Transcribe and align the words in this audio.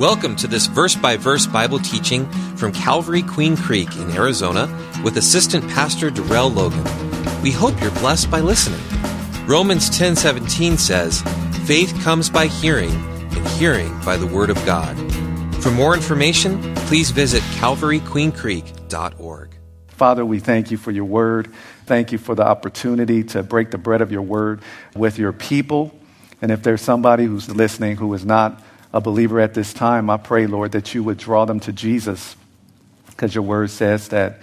Welcome 0.00 0.34
to 0.36 0.46
this 0.46 0.66
verse 0.66 0.96
by 0.96 1.18
verse 1.18 1.46
Bible 1.46 1.78
teaching 1.78 2.24
from 2.56 2.72
Calvary 2.72 3.20
Queen 3.20 3.54
Creek 3.54 3.94
in 3.96 4.10
Arizona 4.12 4.66
with 5.04 5.18
Assistant 5.18 5.62
Pastor 5.68 6.08
Darrell 6.08 6.48
Logan. 6.48 6.84
We 7.42 7.50
hope 7.50 7.78
you're 7.82 7.90
blessed 7.90 8.30
by 8.30 8.40
listening. 8.40 8.80
Romans 9.46 9.90
10:17 9.90 10.78
says, 10.78 11.20
"Faith 11.66 11.94
comes 12.02 12.30
by 12.30 12.46
hearing, 12.46 12.92
and 13.36 13.46
hearing 13.48 13.94
by 14.02 14.16
the 14.16 14.26
word 14.26 14.48
of 14.48 14.56
God." 14.64 14.96
For 15.62 15.70
more 15.70 15.94
information, 15.94 16.74
please 16.86 17.10
visit 17.10 17.42
calvaryqueencreek.org. 17.58 19.48
Father, 19.88 20.24
we 20.24 20.38
thank 20.38 20.70
you 20.70 20.78
for 20.78 20.92
your 20.92 21.04
word. 21.04 21.48
Thank 21.84 22.10
you 22.10 22.16
for 22.16 22.34
the 22.34 22.48
opportunity 22.48 23.22
to 23.24 23.42
break 23.42 23.70
the 23.70 23.76
bread 23.76 24.00
of 24.00 24.10
your 24.10 24.22
word 24.22 24.62
with 24.96 25.18
your 25.18 25.34
people. 25.34 25.92
And 26.40 26.50
if 26.50 26.62
there's 26.62 26.80
somebody 26.80 27.26
who's 27.26 27.50
listening 27.50 27.98
who 27.98 28.14
is 28.14 28.24
not 28.24 28.62
a 28.92 29.00
believer 29.00 29.40
at 29.40 29.54
this 29.54 29.72
time, 29.72 30.10
I 30.10 30.16
pray, 30.16 30.46
Lord, 30.46 30.72
that 30.72 30.94
you 30.94 31.04
would 31.04 31.18
draw 31.18 31.44
them 31.44 31.60
to 31.60 31.72
Jesus. 31.72 32.36
Because 33.06 33.34
your 33.34 33.44
word 33.44 33.70
says 33.70 34.08
that, 34.08 34.40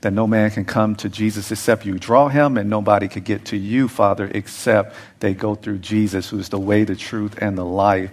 that 0.00 0.12
no 0.12 0.26
man 0.26 0.50
can 0.50 0.64
come 0.64 0.96
to 0.96 1.08
Jesus 1.08 1.50
except 1.50 1.84
you 1.84 1.98
draw 1.98 2.28
him, 2.28 2.56
and 2.56 2.70
nobody 2.70 3.08
could 3.08 3.24
get 3.24 3.46
to 3.46 3.56
you, 3.56 3.88
Father, 3.88 4.30
except 4.32 4.94
they 5.20 5.34
go 5.34 5.54
through 5.54 5.78
Jesus, 5.78 6.30
who 6.30 6.38
is 6.38 6.48
the 6.48 6.58
way, 6.58 6.84
the 6.84 6.96
truth, 6.96 7.36
and 7.42 7.58
the 7.58 7.64
life. 7.64 8.12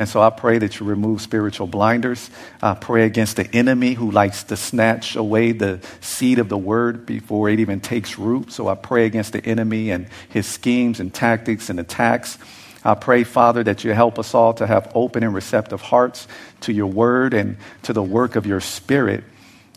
And 0.00 0.08
so 0.08 0.22
I 0.22 0.30
pray 0.30 0.56
that 0.56 0.80
you 0.80 0.86
remove 0.86 1.20
spiritual 1.20 1.66
blinders. 1.66 2.30
I 2.62 2.72
pray 2.72 3.04
against 3.04 3.36
the 3.36 3.54
enemy 3.54 3.92
who 3.92 4.10
likes 4.10 4.44
to 4.44 4.56
snatch 4.56 5.14
away 5.14 5.52
the 5.52 5.80
seed 6.00 6.38
of 6.38 6.48
the 6.48 6.56
word 6.56 7.04
before 7.04 7.50
it 7.50 7.60
even 7.60 7.80
takes 7.80 8.18
root. 8.18 8.50
So 8.50 8.66
I 8.66 8.76
pray 8.76 9.04
against 9.04 9.34
the 9.34 9.44
enemy 9.44 9.90
and 9.90 10.08
his 10.30 10.46
schemes 10.46 11.00
and 11.00 11.12
tactics 11.12 11.68
and 11.68 11.78
attacks. 11.78 12.38
I 12.84 12.94
pray, 12.94 13.24
Father, 13.24 13.62
that 13.64 13.84
you 13.84 13.92
help 13.92 14.18
us 14.18 14.34
all 14.34 14.54
to 14.54 14.66
have 14.66 14.90
open 14.94 15.22
and 15.22 15.34
receptive 15.34 15.82
hearts 15.82 16.26
to 16.62 16.72
your 16.72 16.86
word 16.86 17.34
and 17.34 17.56
to 17.82 17.92
the 17.92 18.02
work 18.02 18.36
of 18.36 18.46
your 18.46 18.60
spirit. 18.60 19.24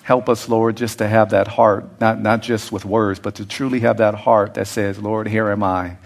Help 0.03 0.29
us, 0.29 0.49
Lord, 0.49 0.77
just 0.77 0.97
to 0.99 1.07
have 1.07 1.31
that 1.31 1.47
heart, 1.47 1.99
not, 1.99 2.21
not 2.21 2.41
just 2.41 2.71
with 2.71 2.85
words, 2.85 3.19
but 3.19 3.35
to 3.35 3.45
truly 3.45 3.81
have 3.81 3.97
that 3.97 4.15
heart 4.15 4.53
that 4.55 4.67
says, 4.67 4.99
Lord, 4.99 5.27
here 5.27 5.49
am 5.49 5.63
I. 5.63 5.97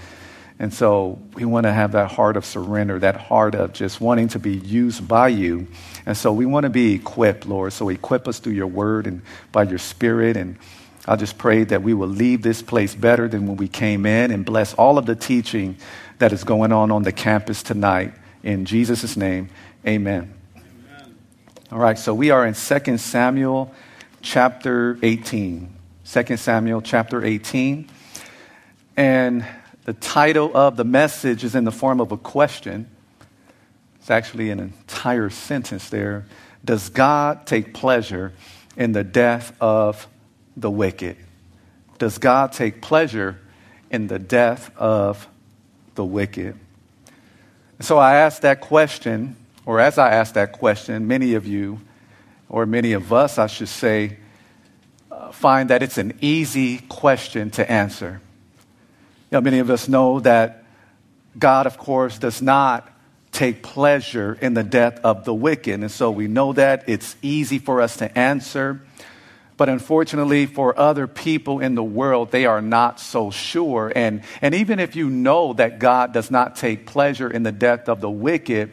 And 0.60 0.74
so 0.74 1.20
we 1.36 1.46
want 1.46 1.66
to 1.66 1.74
have 1.74 1.92
that 1.92 2.12
heart 2.12 2.36
of 2.36 2.44
surrender, 2.44 2.98
that 3.00 3.16
heart 3.16 3.54
of 3.54 3.74
just 3.74 4.02
wanting 4.02 4.30
to 4.30 4.40
be 4.40 4.56
used 4.56 5.08
by 5.08 5.28
you. 5.28 5.68
And 6.06 6.18
so 6.18 6.34
we 6.34 6.48
want 6.48 6.64
to 6.64 6.72
be 6.72 6.94
equipped, 6.94 7.46
Lord. 7.46 7.74
So 7.74 7.90
equip 7.90 8.28
us 8.28 8.40
through 8.40 8.54
your 8.54 8.68
word 8.68 9.06
and 9.06 9.22
by 9.52 9.64
your 9.64 9.78
spirit. 9.78 10.36
And 10.36 10.58
I 11.08 11.16
just 11.16 11.38
pray 11.38 11.64
that 11.66 11.84
we 11.84 11.94
will 11.94 12.08
leave 12.08 12.42
this 12.42 12.62
place 12.64 12.96
better 12.96 13.28
than 13.28 13.48
when 13.48 13.58
we 13.58 13.68
came 13.68 14.06
in 14.06 14.32
and 14.32 14.44
bless 14.44 14.74
all 14.74 14.98
of 14.98 15.06
the 15.06 15.16
teaching 15.16 15.78
that 16.20 16.34
is 16.34 16.44
going 16.44 16.72
on 16.72 16.92
on 16.92 17.04
the 17.04 17.12
campus 17.12 17.64
tonight. 17.64 18.14
In 18.44 18.66
Jesus' 18.66 19.18
name, 19.18 19.50
amen. 19.86 20.34
amen. 20.56 21.18
All 21.72 21.80
right, 21.80 21.98
so 21.98 22.14
we 22.14 22.32
are 22.32 22.46
in 22.46 22.54
2 22.54 22.98
Samuel 22.98 23.74
chapter 24.22 24.98
18. 25.04 25.74
2 26.06 26.38
Samuel 26.38 26.82
chapter 26.82 27.24
18. 27.24 27.90
And 28.96 29.46
the 29.84 29.94
title 29.94 30.56
of 30.56 30.76
the 30.76 30.84
message 30.84 31.44
is 31.44 31.56
in 31.56 31.64
the 31.64 31.72
form 31.72 32.02
of 32.02 32.12
a 32.12 32.18
question. 32.18 32.90
It's 34.00 34.10
actually 34.10 34.50
an 34.50 34.60
entire 34.60 35.30
sentence 35.30 35.90
there. 35.90 36.26
Does 36.64 36.90
God 36.90 37.46
take 37.46 37.74
pleasure 37.74 38.34
in 38.76 38.94
the 38.94 39.04
death 39.04 39.56
of 39.62 40.08
the 40.56 40.72
wicked? 40.72 41.18
Does 42.00 42.18
God 42.18 42.52
take 42.52 42.82
pleasure 42.82 43.40
in 43.92 44.08
the 44.08 44.20
death 44.20 44.76
of 44.78 45.28
the 45.98 46.06
wicked? 46.06 46.58
So 47.82 47.98
I 47.98 48.16
asked 48.16 48.44
that 48.44 48.62
question, 48.62 49.36
or 49.66 49.82
as 49.82 49.98
I 49.98 50.12
asked 50.12 50.36
that 50.36 50.54
question, 50.54 51.08
many 51.08 51.34
of 51.34 51.46
you, 51.46 51.82
or 52.48 52.66
many 52.66 52.94
of 52.94 53.12
us, 53.12 53.38
I 53.38 53.48
should 53.48 53.68
say, 53.68 54.18
uh, 55.12 55.32
find 55.32 55.70
that 55.70 55.84
it's 55.84 55.98
an 55.98 56.18
easy 56.22 56.78
question 56.78 57.52
to 57.52 57.70
answer. 57.70 58.22
You 59.30 59.36
know, 59.36 59.42
many 59.42 59.60
of 59.60 59.70
us 59.70 59.90
know 59.90 60.22
that 60.22 60.64
God, 61.38 61.68
of 61.68 61.78
course, 61.78 62.18
does 62.18 62.42
not 62.42 62.90
take 63.32 63.62
pleasure 63.62 64.38
in 64.42 64.54
the 64.54 64.64
death 64.64 65.00
of 65.04 65.26
the 65.26 65.34
wicked. 65.34 65.82
And 65.82 65.92
so 65.92 66.10
we 66.10 66.28
know 66.28 66.54
that 66.54 66.88
it's 66.88 67.16
easy 67.22 67.60
for 67.60 67.82
us 67.82 67.98
to 67.98 68.18
answer. 68.18 68.82
But 69.58 69.70
unfortunately, 69.70 70.46
for 70.46 70.78
other 70.78 71.08
people 71.08 71.60
in 71.60 71.74
the 71.74 71.84
world, 71.84 72.32
they 72.32 72.46
are 72.46 72.62
not 72.62 73.00
so 73.00 73.32
sure. 73.32 73.92
And, 73.94 74.22
and 74.40 74.54
even 74.54 74.80
if 74.80 74.96
you 74.96 75.10
know 75.10 75.54
that 75.54 75.80
God 75.80 76.14
does 76.14 76.30
not 76.30 76.56
take 76.56 76.86
pleasure 76.86 77.30
in 77.30 77.42
the 77.42 77.52
death 77.52 77.90
of 77.90 78.00
the 78.00 78.10
wicked, 78.10 78.72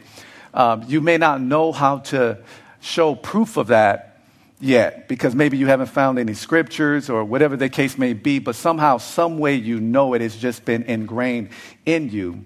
um, 0.53 0.83
you 0.87 1.01
may 1.01 1.17
not 1.17 1.41
know 1.41 1.71
how 1.71 1.99
to 1.99 2.37
show 2.81 3.15
proof 3.15 3.57
of 3.57 3.67
that 3.67 4.21
yet 4.59 5.07
because 5.07 5.33
maybe 5.33 5.57
you 5.57 5.65
haven't 5.65 5.87
found 5.87 6.19
any 6.19 6.35
scriptures 6.35 7.09
or 7.09 7.25
whatever 7.25 7.57
the 7.57 7.67
case 7.67 7.97
may 7.97 8.13
be, 8.13 8.37
but 8.37 8.55
somehow, 8.55 8.99
some 8.99 9.39
way 9.39 9.55
you 9.55 9.79
know 9.79 10.13
it 10.13 10.21
has 10.21 10.37
just 10.37 10.65
been 10.65 10.83
ingrained 10.83 11.49
in 11.87 12.09
you. 12.11 12.45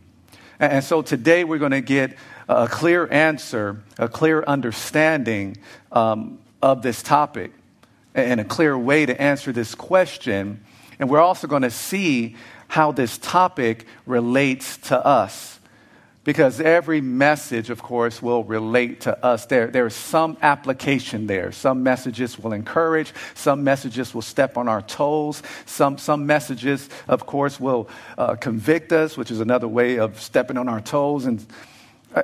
And, 0.61 0.73
and 0.73 0.83
so 0.83 1.01
today 1.01 1.43
we're 1.43 1.59
going 1.59 1.71
to 1.71 1.81
get 1.81 2.15
a 2.47 2.69
clear 2.69 3.05
answer, 3.11 3.83
a 3.97 4.07
clear 4.07 4.43
understanding 4.43 5.57
um, 5.91 6.39
of 6.61 6.81
this 6.81 7.03
topic 7.03 7.51
and 8.15 8.39
a 8.39 8.43
clear 8.43 8.77
way 8.77 9.05
to 9.05 9.21
answer 9.21 9.51
this 9.51 9.75
question. 9.75 10.63
And 10.99 11.09
we're 11.09 11.21
also 11.21 11.47
going 11.47 11.61
to 11.61 11.71
see 11.71 12.35
how 12.67 12.91
this 12.91 13.17
topic 13.17 13.85
relates 14.05 14.77
to 14.77 15.05
us. 15.05 15.59
Because 16.25 16.59
every 16.59 17.01
message, 17.01 17.69
of 17.69 17.81
course, 17.81 18.21
will 18.21 18.43
relate 18.43 19.01
to 19.01 19.25
us. 19.25 19.45
There, 19.45 19.67
there's 19.67 19.95
some 19.95 20.37
application 20.41 21.25
there. 21.25 21.51
Some 21.51 21.81
messages 21.81 22.37
will 22.37 22.53
encourage, 22.53 23.13
some 23.33 23.63
messages 23.63 24.13
will 24.13 24.21
step 24.21 24.57
on 24.57 24.67
our 24.67 24.81
toes, 24.81 25.41
some, 25.65 25.97
some 25.97 26.27
messages, 26.27 26.89
of 27.07 27.25
course, 27.25 27.59
will 27.59 27.89
uh, 28.17 28.35
convict 28.35 28.91
us, 28.91 29.17
which 29.17 29.31
is 29.31 29.39
another 29.39 29.67
way 29.67 29.97
of 29.97 30.21
stepping 30.21 30.57
on 30.57 30.67
our 30.67 30.81
toes. 30.81 31.25
And, 31.25 31.43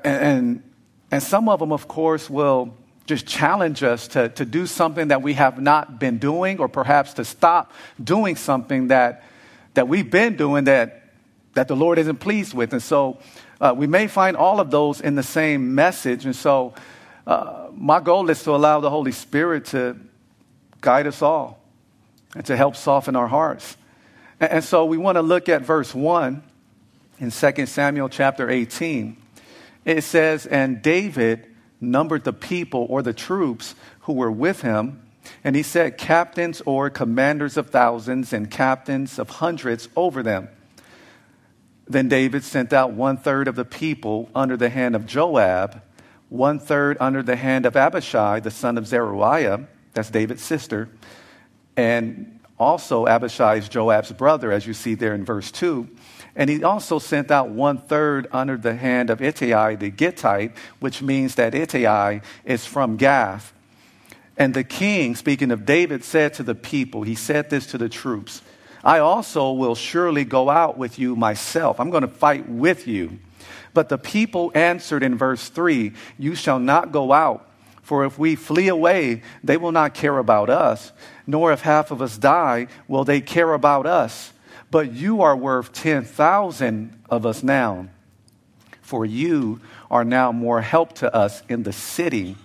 and, 0.04 0.62
and 1.10 1.24
some 1.24 1.50
of 1.50 1.60
them, 1.60 1.72
of 1.72 1.88
course, 1.88 2.30
will 2.30 2.76
just 3.06 3.28
challenge 3.28 3.84
us 3.84 4.08
to, 4.10 4.30
to 4.30 4.46
do 4.46 4.66
something 4.66 5.10
that 5.10 5.22
we 5.22 5.34
have 5.34 5.62
not 5.62 6.00
been 6.00 6.18
doing, 6.18 6.60
or 6.60 6.68
perhaps 6.68 7.14
to 7.14 7.26
stop 7.26 7.72
doing 8.04 8.36
something 8.36 8.88
that, 8.88 9.24
that 9.76 9.88
we've 9.88 10.10
been 10.10 10.36
doing 10.36 10.64
that, 10.64 11.04
that 11.54 11.68
the 11.68 11.76
Lord 11.76 12.00
isn't 12.00 12.18
pleased 12.18 12.54
with. 12.54 12.74
And 12.74 12.82
so 12.82 13.20
uh, 13.62 13.74
we 13.78 13.86
may 13.86 14.08
find 14.08 14.36
all 14.36 14.60
of 14.60 14.72
those 14.72 15.02
in 15.02 15.16
the 15.16 15.24
same 15.24 15.76
message. 15.76 16.26
And 16.26 16.36
so 16.36 16.74
uh, 17.28 17.68
my 17.74 18.00
goal 18.00 18.30
is 18.30 18.44
to 18.44 18.52
allow 18.52 18.80
the 18.80 18.90
Holy 18.90 19.12
Spirit 19.12 19.66
to 19.66 19.98
guide 20.82 21.06
us 21.06 21.22
all 21.22 21.60
and 22.36 22.46
to 22.48 22.58
help 22.58 22.76
soften 22.76 23.16
our 23.16 23.28
hearts. 23.28 23.78
And, 24.40 24.52
and 24.52 24.64
so 24.64 24.86
we 24.86 24.98
want 24.98 25.18
to 25.18 25.22
look 25.22 25.48
at 25.48 25.62
verse 25.62 25.94
1 25.94 26.42
in 27.20 27.32
2 27.32 27.66
Samuel 27.68 28.10
chapter 28.10 28.50
18. 28.50 29.18
It 29.86 30.04
says, 30.04 30.48
And 30.48 30.82
David 30.82 31.55
numbered 31.82 32.24
the 32.24 32.34
people 32.34 32.88
or 32.90 33.02
the 33.02 33.14
troops 33.14 33.76
who 34.02 34.14
were 34.14 34.32
with 34.32 34.62
him. 34.62 35.02
And 35.44 35.56
he 35.56 35.64
set 35.64 35.98
captains 35.98 36.62
or 36.66 36.90
commanders 36.90 37.58
of 37.58 37.70
thousands 37.70 38.32
and 38.32 38.50
captains 38.50 39.18
of 39.18 39.30
hundreds 39.30 39.90
over 39.96 40.22
them. 40.22 40.50
Then 41.88 42.10
David 42.10 42.44
sent 42.44 42.74
out 42.74 42.94
one 42.94 43.18
third 43.18 43.48
of 43.48 43.56
the 43.56 43.66
people 43.66 44.30
under 44.34 44.58
the 44.58 44.70
hand 44.70 44.96
of 44.96 45.06
Joab, 45.06 45.82
one 46.30 46.60
third 46.60 46.98
under 47.00 47.22
the 47.22 47.36
hand 47.36 47.66
of 47.66 47.76
Abishai, 47.76 48.40
the 48.40 48.52
son 48.52 48.78
of 48.78 48.88
Zeruiah, 48.88 49.68
that's 49.94 50.10
David's 50.10 50.44
sister, 50.44 50.90
and 51.78 52.40
also 52.60 53.06
Abishai 53.06 53.56
is 53.56 53.70
Joab's 53.70 54.12
brother, 54.12 54.52
as 54.52 54.66
you 54.66 54.74
see 54.74 54.96
there 54.96 55.14
in 55.14 55.26
verse 55.26 55.52
2. 55.52 55.88
And 56.36 56.50
he 56.50 56.64
also 56.64 57.00
sent 57.00 57.32
out 57.32 57.50
one 57.50 57.78
third 57.78 58.28
under 58.32 58.58
the 58.58 58.76
hand 58.76 59.10
of 59.10 59.22
Ittai 59.22 59.76
the 59.76 59.90
Gittite, 59.90 60.52
which 60.80 61.02
means 61.02 61.36
that 61.36 61.56
Ittai 61.56 62.20
is 62.44 62.66
from 62.66 62.98
Gath. 62.98 63.54
And 64.38 64.54
the 64.54 64.66
king, 64.66 65.16
speaking 65.16 65.52
of 65.52 65.66
David, 65.66 66.04
said 66.04 66.34
to 66.36 66.44
the 66.44 66.56
people, 66.56 67.04
he 67.04 67.16
said 67.16 67.50
this 67.50 67.68
to 67.68 67.78
the 67.78 67.90
troops 67.90 68.42
I 68.84 69.00
also 69.00 69.52
will 69.52 69.74
surely 69.74 70.26
go 70.26 70.48
out 70.50 70.78
with 70.78 71.00
you 71.00 71.16
myself. 71.16 71.80
I'm 71.80 71.90
going 71.90 72.02
to 72.04 72.08
fight 72.08 72.48
with 72.48 72.88
you. 72.88 73.18
But 73.74 73.90
the 73.90 73.98
people 73.98 74.52
answered 74.54 75.02
in 75.02 75.18
verse 75.18 75.50
3 75.50 75.94
You 76.20 76.36
shall 76.36 76.60
not 76.60 76.92
go 76.92 77.12
out, 77.12 77.50
for 77.82 78.06
if 78.06 78.20
we 78.20 78.36
flee 78.36 78.68
away, 78.68 79.24
they 79.44 79.58
will 79.58 79.72
not 79.72 79.96
care 79.96 80.18
about 80.20 80.52
us, 80.52 80.92
nor 81.26 81.52
if 81.52 81.62
half 81.62 81.90
of 81.90 82.02
us 82.02 82.18
die, 82.18 82.68
will 82.88 83.06
they 83.06 83.22
care 83.22 83.54
about 83.54 83.88
us 83.88 84.32
but 84.72 84.94
you 84.94 85.22
are 85.22 85.36
worth 85.36 85.72
10,000 85.74 87.04
of 87.10 87.26
us 87.26 87.44
now. 87.44 87.88
For 88.82 89.06
you 89.06 89.62
are 89.90 90.06
now 90.06 90.32
more 90.32 90.62
help 90.62 90.94
to 90.96 91.14
us 91.14 91.42
in 91.50 91.64
the 91.64 91.74
city. 91.74 92.36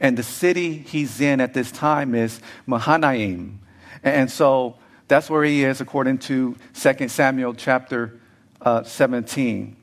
And 0.00 0.16
the 0.16 0.22
city 0.22 0.78
he's 0.78 1.20
in 1.20 1.40
at 1.40 1.54
this 1.54 1.70
time 1.70 2.14
is 2.14 2.40
Mahanaim. 2.66 3.60
And 4.02 4.30
so 4.30 4.76
that's 5.08 5.28
where 5.28 5.44
he 5.44 5.64
is 5.64 5.80
according 5.80 6.18
to 6.18 6.56
2 6.74 7.08
Samuel 7.08 7.54
chapter 7.54 8.18
uh, 8.60 8.82
17. 8.82 9.76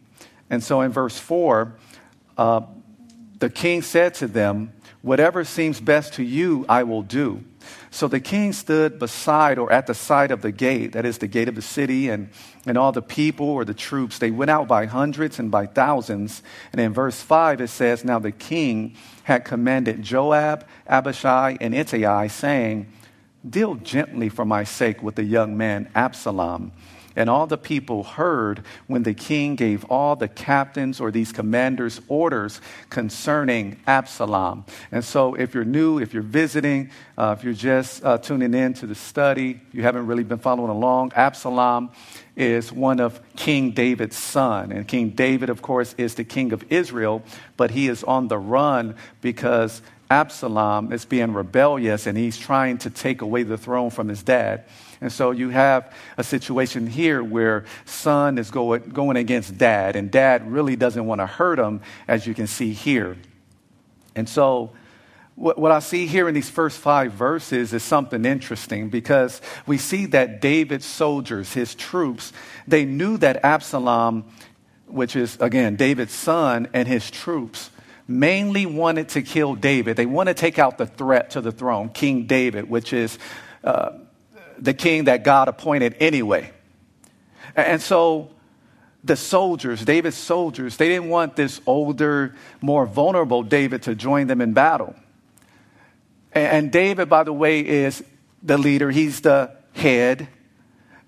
And 0.50 0.64
so 0.64 0.82
in 0.82 0.92
verse 0.92 1.18
4, 1.18 1.76
uh, 2.38 2.62
the 3.40 3.50
king 3.50 3.82
said 3.82 4.14
to 4.16 4.28
them, 4.28 4.74
Whatever 5.02 5.44
seems 5.44 5.82
best 5.82 6.14
to 6.14 6.24
you, 6.24 6.66
I 6.70 6.84
will 6.84 7.02
do. 7.02 7.44
So 7.94 8.08
the 8.08 8.22
king 8.22 8.54
stood 8.54 9.00
beside 9.00 9.60
or 9.60 9.70
at 9.70 9.86
the 9.86 9.94
side 9.94 10.32
of 10.32 10.42
the 10.42 10.54
gate, 10.54 10.94
that 10.94 11.06
is 11.06 11.18
the 11.18 11.28
gate 11.28 11.50
of 11.50 11.56
the 11.56 11.62
city, 11.62 12.08
and, 12.08 12.30
and 12.66 12.78
all 12.78 12.94
the 12.94 13.02
people 13.02 13.50
or 13.50 13.66
the 13.66 13.74
troops, 13.74 14.18
they 14.18 14.32
went 14.32 14.50
out 14.50 14.70
by 14.70 14.86
hundreds 14.86 15.40
and 15.40 15.52
by 15.52 15.66
thousands. 15.66 16.42
And 16.72 16.80
in 16.80 16.94
verse 16.94 17.22
5, 17.22 17.60
it 17.60 17.68
says, 17.68 18.06
Now 18.06 18.18
the 18.18 18.32
king 18.32 18.96
had 19.24 19.44
commanded 19.44 20.02
Joab, 20.04 20.66
Abishai, 20.88 21.58
and 21.60 21.76
Ittai, 21.76 22.28
saying, 22.28 22.88
Deal 23.48 23.76
gently 23.76 24.30
for 24.30 24.46
my 24.46 24.64
sake 24.64 25.04
with 25.04 25.16
the 25.16 25.24
young 25.24 25.58
man 25.58 25.90
Absalom. 25.94 26.72
And 27.16 27.30
all 27.30 27.48
the 27.48 27.58
people 27.58 28.04
heard 28.04 28.64
when 28.88 29.04
the 29.04 29.14
king 29.14 29.56
gave 29.56 29.84
all 29.86 30.16
the 30.16 30.28
captains 30.28 31.00
or 31.00 31.12
these 31.12 31.32
commanders 31.32 32.02
orders 32.08 32.62
concerning 32.90 33.78
Absalom. 33.88 34.66
And 34.92 35.04
so, 35.04 35.36
if 35.36 35.54
you're 35.54 35.66
new, 35.66 36.00
if 36.00 36.14
you're 36.14 36.24
visiting, 36.24 36.90
uh, 37.18 37.36
if 37.38 37.44
you're 37.44 37.54
just 37.54 38.04
uh, 38.04 38.18
tuning 38.18 38.54
in 38.54 38.74
to 38.76 38.88
the 38.88 38.96
study, 38.96 39.60
you 39.72 39.84
haven't 39.84 40.08
really 40.08 40.24
been 40.24 40.40
following 40.40 40.72
along, 40.72 41.12
Absalom 41.16 41.92
is 42.36 42.72
one 42.72 43.00
of 43.00 43.20
King 43.36 43.72
David's 43.72 44.16
son. 44.16 44.72
And 44.72 44.88
King 44.88 45.10
David, 45.10 45.50
of 45.50 45.62
course, 45.62 45.94
is 45.98 46.16
the 46.16 46.24
king 46.24 46.54
of 46.54 46.64
Israel, 46.72 47.24
but 47.58 47.72
he 47.72 47.88
is 47.88 48.04
on 48.04 48.30
the 48.30 48.38
run 48.38 48.96
because 49.22 49.82
Absalom 50.10 50.92
is 50.92 51.06
being 51.06 51.34
rebellious 51.34 52.08
and 52.08 52.18
he's 52.18 52.38
trying 52.38 52.78
to 52.80 52.90
take 52.90 53.22
away 53.22 53.44
the 53.44 53.58
throne 53.58 53.90
from 53.90 54.08
his 54.08 54.24
dad. 54.24 54.66
And 55.02 55.12
so 55.12 55.32
you 55.32 55.50
have 55.50 55.92
a 56.16 56.24
situation 56.24 56.86
here 56.86 57.24
where 57.24 57.66
son 57.86 58.38
is 58.38 58.52
going, 58.52 58.84
going 58.90 59.18
against 59.18 59.58
dad, 59.58 59.96
and 59.96 60.12
dad 60.12 60.50
really 60.50 60.76
doesn't 60.76 61.06
want 61.06 61.20
to 61.20 61.26
hurt 61.26 61.58
him, 61.58 61.82
as 62.08 62.28
you 62.28 62.36
can 62.36 62.46
see 62.46 62.72
here. 62.72 63.18
And 64.16 64.30
so 64.30 64.72
what, 65.36 65.58
what 65.58 65.72
I 65.72 65.80
see 65.80 66.06
here 66.06 66.30
in 66.30 66.36
these 66.36 66.52
first 66.52 66.78
five 66.78 67.14
verses 67.14 67.74
is 67.74 67.82
something 67.82 68.26
interesting 68.26 68.90
because 68.90 69.42
we 69.66 69.80
see 69.80 70.06
that 70.08 70.40
David's 70.40 70.86
soldiers, 70.86 71.52
his 71.54 71.74
troops, 71.74 72.32
they 72.68 72.86
knew 72.86 73.18
that 73.18 73.44
Absalom, 73.44 74.26
which 74.86 75.16
is, 75.16 75.36
again, 75.40 75.78
David's 75.78 76.14
son, 76.14 76.68
and 76.74 76.88
his 76.88 77.10
troops, 77.10 77.72
mainly 78.08 78.68
wanted 78.68 79.10
to 79.10 79.24
kill 79.24 79.56
David. 79.56 79.98
They 79.98 80.06
want 80.06 80.28
to 80.28 80.36
take 80.36 80.60
out 80.60 80.78
the 80.78 80.86
threat 80.86 81.32
to 81.32 81.42
the 81.42 81.52
throne, 81.52 81.90
King 81.90 82.28
David, 82.28 82.70
which 82.70 82.94
is 82.94 83.18
uh, 83.64 83.94
the 84.62 84.74
king 84.74 85.06
that 85.06 85.24
God 85.24 85.48
appointed 85.48 85.96
anyway. 86.00 86.52
And 87.56 87.82
so 87.82 88.30
the 89.04 89.16
soldiers, 89.16 89.84
David's 89.84 90.16
soldiers, 90.16 90.78
they 90.78 90.88
didn't 90.88 91.10
want 91.10 91.36
this 91.36 91.60
older, 91.66 92.36
more 92.62 92.86
vulnerable 92.86 93.44
David 93.44 93.82
to 93.84 93.96
join 93.96 94.28
them 94.28 94.40
in 94.40 94.54
battle. 94.54 94.96
And 96.34 96.72
David, 96.72 97.10
by 97.10 97.24
the 97.24 97.34
way, 97.34 97.66
is 97.66 98.04
the 98.44 98.58
leader, 98.58 98.92
he's 98.92 99.22
the 99.22 99.52
head. 99.74 100.28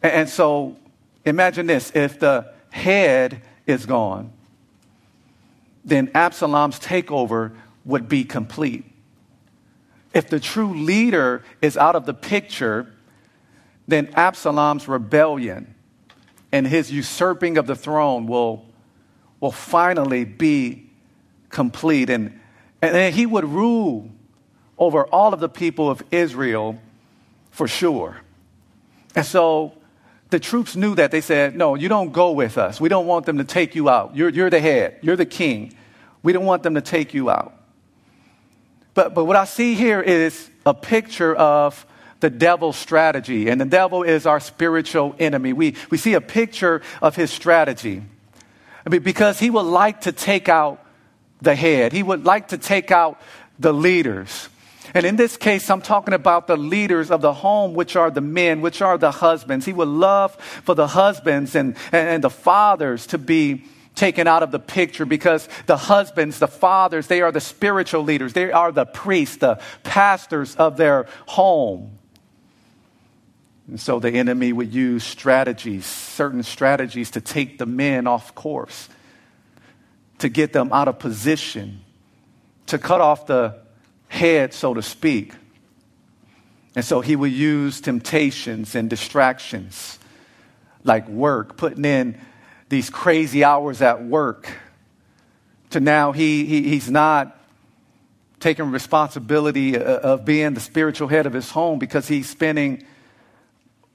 And 0.01 0.27
so 0.27 0.75
imagine 1.23 1.67
this 1.67 1.91
if 1.95 2.19
the 2.19 2.51
head 2.71 3.41
is 3.65 3.85
gone, 3.85 4.33
then 5.85 6.09
Absalom's 6.13 6.79
takeover 6.79 7.55
would 7.85 8.09
be 8.09 8.23
complete. 8.23 8.85
If 10.13 10.29
the 10.29 10.39
true 10.39 10.73
leader 10.73 11.44
is 11.61 11.77
out 11.77 11.95
of 11.95 12.05
the 12.05 12.13
picture, 12.13 12.93
then 13.88 14.09
Absalom's 14.15 14.88
rebellion 14.88 15.74
and 16.51 16.68
his 16.68 16.91
usurping 16.91 17.57
of 17.57 17.68
the 17.68 17.75
throne 17.75 18.27
will, 18.27 18.65
will 19.39 19.51
finally 19.51 20.24
be 20.24 20.89
complete. 21.50 22.09
And, 22.09 22.39
and 22.81 23.13
he 23.13 23.25
would 23.25 23.45
rule 23.45 24.09
over 24.77 25.06
all 25.06 25.33
of 25.33 25.39
the 25.39 25.50
people 25.50 25.89
of 25.89 26.03
Israel 26.12 26.80
for 27.51 27.68
sure. 27.68 28.18
And 29.15 29.25
so 29.25 29.74
the 30.29 30.39
troops 30.39 30.75
knew 30.75 30.95
that. 30.95 31.12
They 31.12 31.21
said, 31.21 31.56
No, 31.56 31.75
you 31.75 31.89
don't 31.89 32.12
go 32.12 32.31
with 32.31 32.57
us. 32.57 32.81
We 32.81 32.89
don't 32.89 33.06
want 33.06 33.25
them 33.25 33.38
to 33.38 33.44
take 33.44 33.75
you 33.75 33.89
out. 33.89 34.15
You're, 34.15 34.29
you're 34.29 34.50
the 34.50 34.59
head, 34.59 35.00
you're 35.01 35.15
the 35.15 35.25
king. 35.25 35.74
We 36.24 36.33
don't 36.33 36.45
want 36.45 36.63
them 36.63 36.75
to 36.75 36.81
take 36.81 37.13
you 37.13 37.29
out. 37.29 37.53
But, 38.94 39.13
but 39.13 39.25
what 39.25 39.36
I 39.36 39.45
see 39.45 39.74
here 39.74 40.01
is 40.01 40.50
a 40.65 40.74
picture 40.74 41.36
of 41.36 41.86
the 42.24 42.30
devil's 42.30 42.78
strategy. 42.78 43.50
And 43.50 43.60
the 43.60 43.66
devil 43.66 44.02
is 44.02 44.25
our 44.25 44.40
spiritual 44.40 45.14
enemy. 45.20 45.52
We, 45.52 45.75
we 45.90 45.98
see 45.98 46.14
a 46.14 46.22
picture 46.22 46.81
of 47.02 47.18
his 47.18 47.31
strategy. 47.31 48.02
I 48.86 48.90
mean, 48.90 49.04
because 49.04 49.40
he 49.40 49.50
would 49.50 49.66
like 49.66 50.02
to 50.02 50.14
take 50.14 50.48
out 50.48 50.81
the 51.42 51.54
head, 51.54 51.92
he 51.92 52.02
would 52.02 52.24
like 52.24 52.48
to 52.48 52.58
take 52.58 52.92
out 52.92 53.20
the 53.60 53.74
leaders. 53.74 54.48
And 54.94 55.06
in 55.06 55.18
this 55.18 55.36
case, 55.36 55.70
I'm 55.70 55.81
talking 55.81 56.14
about 56.14 56.48
the 56.48 56.56
leaders 56.56 57.12
of 57.12 57.20
the 57.20 57.34
home, 57.34 57.74
which 57.74 57.98
are 57.98 58.10
the 58.10 58.22
men, 58.22 58.62
which 58.62 58.81
are 58.81 58.98
the 58.98 59.12
husbands. 59.12 59.66
He 59.66 59.74
would 59.74 59.90
love 59.90 60.36
for 60.64 60.75
the 60.75 60.88
husbands 60.88 61.56
and, 61.56 61.75
and 61.92 62.24
the 62.24 62.30
fathers 62.30 63.06
to 63.08 63.18
be 63.18 63.66
taken 63.96 64.28
out 64.28 64.44
of 64.44 64.52
the 64.52 64.60
picture 64.60 65.06
because 65.06 65.50
the 65.66 65.75
husbands, 65.75 66.40
the 66.40 66.48
fathers, 66.48 67.08
they 67.08 67.22
are 67.22 67.34
the 67.34 67.42
spiritual 67.42 68.04
leaders. 68.04 68.31
They 68.31 68.50
are 68.54 68.72
the 68.72 68.86
priests, 68.86 69.38
the 69.38 69.60
pastors 69.84 70.56
of 70.56 70.78
their 70.78 71.08
home. 71.28 72.00
And 73.68 73.80
so 73.80 74.00
the 74.00 74.12
enemy 74.12 74.51
would 74.51 74.74
use 74.74 75.04
strategies, 75.04 75.86
certain 75.86 76.44
strategies 76.44 77.12
to 77.12 77.21
take 77.21 77.57
the 77.57 77.65
men 77.65 78.07
off 78.07 78.36
course, 78.36 78.89
to 80.19 80.30
get 80.30 80.54
them 80.54 80.71
out 80.74 80.88
of 80.88 81.00
position, 81.00 81.81
to 82.68 82.77
cut 82.77 83.01
off 83.01 83.25
the 83.25 83.60
head, 84.10 84.54
so 84.54 84.74
to 84.74 84.81
speak. 84.81 85.33
And 86.75 86.83
so 86.83 87.01
he 87.01 87.15
would 87.15 87.31
use 87.31 87.81
temptations 87.81 88.75
and 88.75 88.89
distractions 88.89 90.00
like 90.83 91.07
work, 91.07 91.56
putting 91.56 91.86
in 91.86 92.19
these 92.69 92.89
crazy 92.89 93.44
hours 93.44 93.81
at 93.81 94.04
work, 94.04 94.51
to 95.69 95.80
now 95.80 96.12
he, 96.12 96.45
he 96.45 96.69
he's 96.69 96.89
not 96.89 97.39
taking 98.39 98.71
responsibility 98.71 99.77
uh, 99.77 99.81
of 99.81 100.25
being 100.25 100.54
the 100.54 100.60
spiritual 100.60 101.07
head 101.07 101.25
of 101.25 101.33
his 101.33 101.50
home 101.50 101.80
because 101.80 102.07
he's 102.07 102.30
spending 102.30 102.83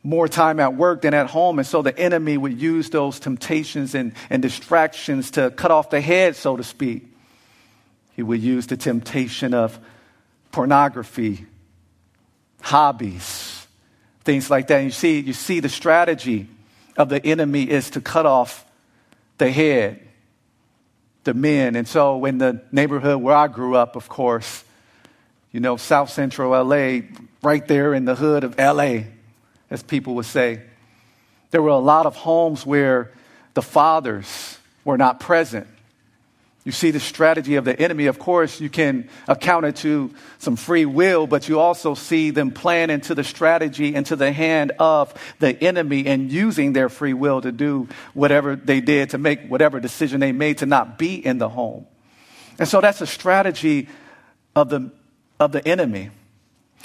more 0.03 0.29
time 0.29 0.61
at 0.61 0.75
work 0.75 1.03
than 1.03 1.15
at 1.15 1.29
home. 1.29 1.59
And 1.59 1.67
so 1.67 1.83
the 1.83 1.97
enemy 1.99 2.37
would 2.37 2.61
use 2.61 2.91
those 2.91 3.19
temptations 3.21 3.95
and, 3.95 4.13
and 4.31 4.41
distractions 4.41 5.33
to 5.33 5.51
cut 5.51 5.71
off 5.71 5.91
the 5.91 6.01
head, 6.01 6.37
so 6.37 6.57
to 6.57 6.63
speak. 6.63 7.07
He 8.15 8.23
would 8.23 8.41
use 8.41 8.67
the 8.67 8.77
temptation 8.77 9.55
of 9.55 9.79
pornography, 10.51 11.47
hobbies, 12.61 13.67
things 14.25 14.51
like 14.51 14.69
that. 14.69 14.77
And 14.77 14.85
you 14.87 14.91
see, 14.91 15.21
you 15.21 15.33
see 15.33 15.61
the 15.61 15.69
strategy 15.69 16.49
of 16.97 17.09
the 17.09 17.25
enemy 17.25 17.69
is 17.69 17.91
to 17.91 18.01
cut 18.01 18.27
off 18.27 18.65
the 19.39 19.51
head, 19.51 20.01
the 21.25 21.35
men. 21.35 21.77
And 21.77 21.87
so 21.87 22.25
in 22.25 22.39
the 22.39 22.61
neighborhood 22.73 23.23
where 23.23 23.37
I 23.37 23.47
grew 23.47 23.77
up, 23.77 23.95
of 23.95 24.09
course, 24.09 24.65
you 25.53 25.61
know, 25.61 25.77
South 25.77 26.11
Central 26.11 26.51
LA, 26.51 27.01
right 27.43 27.67
there 27.67 27.95
in 27.95 28.05
the 28.05 28.15
hood 28.15 28.45
of 28.45 28.59
LA, 28.59 29.05
as 29.71 29.83
people 29.83 30.15
would 30.15 30.27
say. 30.27 30.63
There 31.51 31.63
were 31.63 31.71
a 31.71 31.79
lot 31.79 32.07
of 32.07 32.17
homes 32.17 32.67
where 32.67 33.13
the 33.55 33.63
fathers 33.63 34.59
were 34.85 34.99
not 34.99 35.21
present. 35.21 35.67
You 36.65 36.73
see 36.73 36.91
the 36.91 37.01
strategy 37.01 37.55
of 37.55 37.65
the 37.65 37.81
enemy. 37.81 38.07
Of 38.07 38.19
course, 38.19 38.61
you 38.61 38.69
can 38.69 39.09
account 39.27 39.65
it 39.65 39.77
to 39.77 40.13
some 40.39 40.57
free 40.57 40.85
will, 40.85 41.27
but 41.27 41.49
you 41.49 41.59
also 41.59 41.95
see 41.95 42.31
them 42.31 42.51
playing 42.51 42.91
into 42.91 43.15
the 43.15 43.25
strategy, 43.25 43.95
into 43.95 44.17
the 44.17 44.33
hand 44.33 44.73
of 44.79 45.15
the 45.39 45.57
enemy, 45.65 46.07
and 46.07 46.31
using 46.31 46.75
their 46.75 46.91
free 46.91 47.15
will 47.15 47.41
to 47.41 47.53
do 47.53 47.89
whatever 48.13 48.55
they 48.55 48.83
did, 48.83 49.11
to 49.11 49.19
make 49.19 49.47
whatever 49.49 49.81
decision 49.81 50.21
they 50.21 50.33
made 50.33 50.59
to 50.59 50.67
not 50.67 50.99
be 50.99 51.15
in 51.15 51.39
the 51.39 51.49
home. 51.49 51.87
And 52.59 52.69
so 52.69 52.83
that's 52.83 53.01
a 53.01 53.07
strategy 53.07 53.89
of 54.55 54.69
the, 54.69 54.91
of 55.41 55.53
the 55.53 55.67
enemy. 55.67 56.11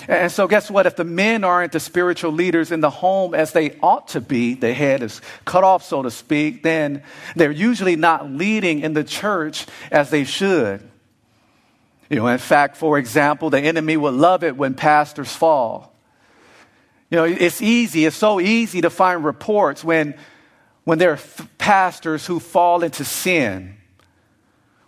And 0.08 0.32
so, 0.32 0.48
guess 0.48 0.70
what? 0.70 0.86
If 0.86 0.96
the 0.96 1.04
men 1.04 1.44
aren't 1.44 1.72
the 1.72 1.80
spiritual 1.80 2.32
leaders 2.32 2.72
in 2.72 2.82
the 2.82 2.90
home 2.90 3.34
as 3.34 3.54
they 3.54 3.78
ought 3.82 4.10
to 4.10 4.22
be, 4.22 4.54
the 4.54 4.74
head 4.74 5.02
is 5.02 5.22
cut 5.46 5.64
off, 5.64 5.84
so 5.84 6.02
to 6.02 6.12
speak, 6.12 6.64
then 6.64 7.04
they're 7.36 7.52
usually 7.52 7.96
not 7.96 8.30
leading 8.30 8.82
in 8.82 8.94
the 8.94 9.04
church 9.04 9.66
as 9.92 10.10
they 10.10 10.24
should. 10.24 10.82
You 12.10 12.18
know, 12.18 12.28
in 12.28 12.38
fact, 12.38 12.76
for 12.76 12.98
example, 12.98 13.50
the 13.50 13.62
enemy 13.62 13.96
would 13.96 14.14
love 14.14 14.44
it 14.44 14.58
when 14.58 14.74
pastors 14.74 15.34
fall. 15.34 15.94
You 17.10 17.18
know, 17.18 17.24
it's 17.26 17.62
easy, 17.62 18.06
it's 18.06 18.16
so 18.16 18.42
easy 18.42 18.82
to 18.82 18.90
find 18.90 19.24
reports 19.24 19.84
when, 19.84 20.16
when 20.84 20.98
there 20.98 21.12
are 21.12 21.20
pastors 21.60 22.26
who 22.26 22.40
fall 22.40 22.84
into 22.84 23.06
sin, 23.06 23.78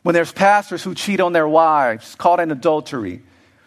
when 0.01 0.13
there's 0.13 0.31
pastors 0.31 0.83
who 0.83 0.93
cheat 0.93 1.19
on 1.19 1.33
their 1.33 1.47
wives, 1.47 2.15
caught 2.15 2.39
in 2.39 2.51
adultery 2.51 3.21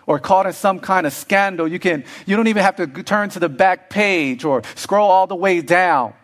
or 0.09 0.19
caught 0.19 0.47
in 0.47 0.55
some 0.55 0.81
kind 0.81 1.07
of 1.07 1.13
scandal, 1.13 1.69
you 1.69 1.79
can 1.79 2.03
you 2.25 2.35
don't 2.35 2.49
even 2.49 2.63
have 2.63 2.77
to 2.77 2.87
turn 2.87 3.29
to 3.29 3.39
the 3.39 3.49
back 3.49 3.91
page 3.91 4.43
or 4.43 4.63
scroll 4.75 5.11
all 5.11 5.27
the 5.27 5.37
way 5.37 5.61
down 5.61 6.15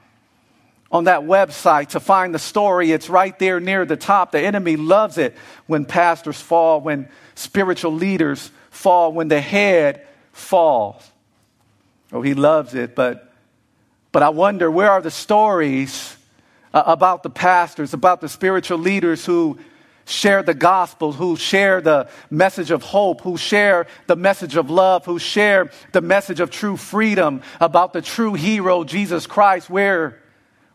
on 0.90 1.04
that 1.04 1.20
website 1.20 1.88
to 1.88 2.00
find 2.00 2.34
the 2.34 2.38
story. 2.38 2.92
It's 2.92 3.10
right 3.10 3.38
there 3.38 3.60
near 3.60 3.84
the 3.84 3.96
top. 3.96 4.32
The 4.32 4.40
enemy 4.40 4.76
loves 4.76 5.18
it 5.18 5.36
when 5.66 5.84
pastors 5.84 6.40
fall, 6.40 6.80
when 6.80 7.10
spiritual 7.34 7.92
leaders 7.92 8.50
fall, 8.70 9.12
when 9.12 9.28
the 9.28 9.40
head 9.40 10.06
falls. 10.32 11.06
Oh, 12.10 12.22
he 12.22 12.32
loves 12.32 12.74
it, 12.74 12.94
but, 12.94 13.34
but 14.12 14.22
I 14.22 14.30
wonder 14.30 14.70
where 14.70 14.90
are 14.90 15.02
the 15.02 15.10
stories 15.10 16.16
uh, 16.72 16.84
about 16.86 17.22
the 17.22 17.30
pastors, 17.30 17.92
about 17.92 18.22
the 18.22 18.30
spiritual 18.30 18.78
leaders 18.78 19.26
who 19.26 19.58
share 20.04 20.42
the 20.42 20.54
gospel, 20.54 21.12
who 21.12 21.36
share 21.36 21.80
the 21.80 22.08
message 22.30 22.70
of 22.70 22.82
hope, 22.82 23.20
who 23.22 23.36
share 23.36 23.86
the 24.06 24.16
message 24.16 24.56
of 24.56 24.70
love, 24.70 25.04
who 25.04 25.18
share 25.18 25.70
the 25.92 26.00
message 26.00 26.40
of 26.40 26.50
true 26.50 26.76
freedom, 26.76 27.42
about 27.60 27.92
the 27.92 28.02
true 28.02 28.34
hero, 28.34 28.84
Jesus 28.84 29.26
Christ. 29.26 29.70
Where, 29.70 30.20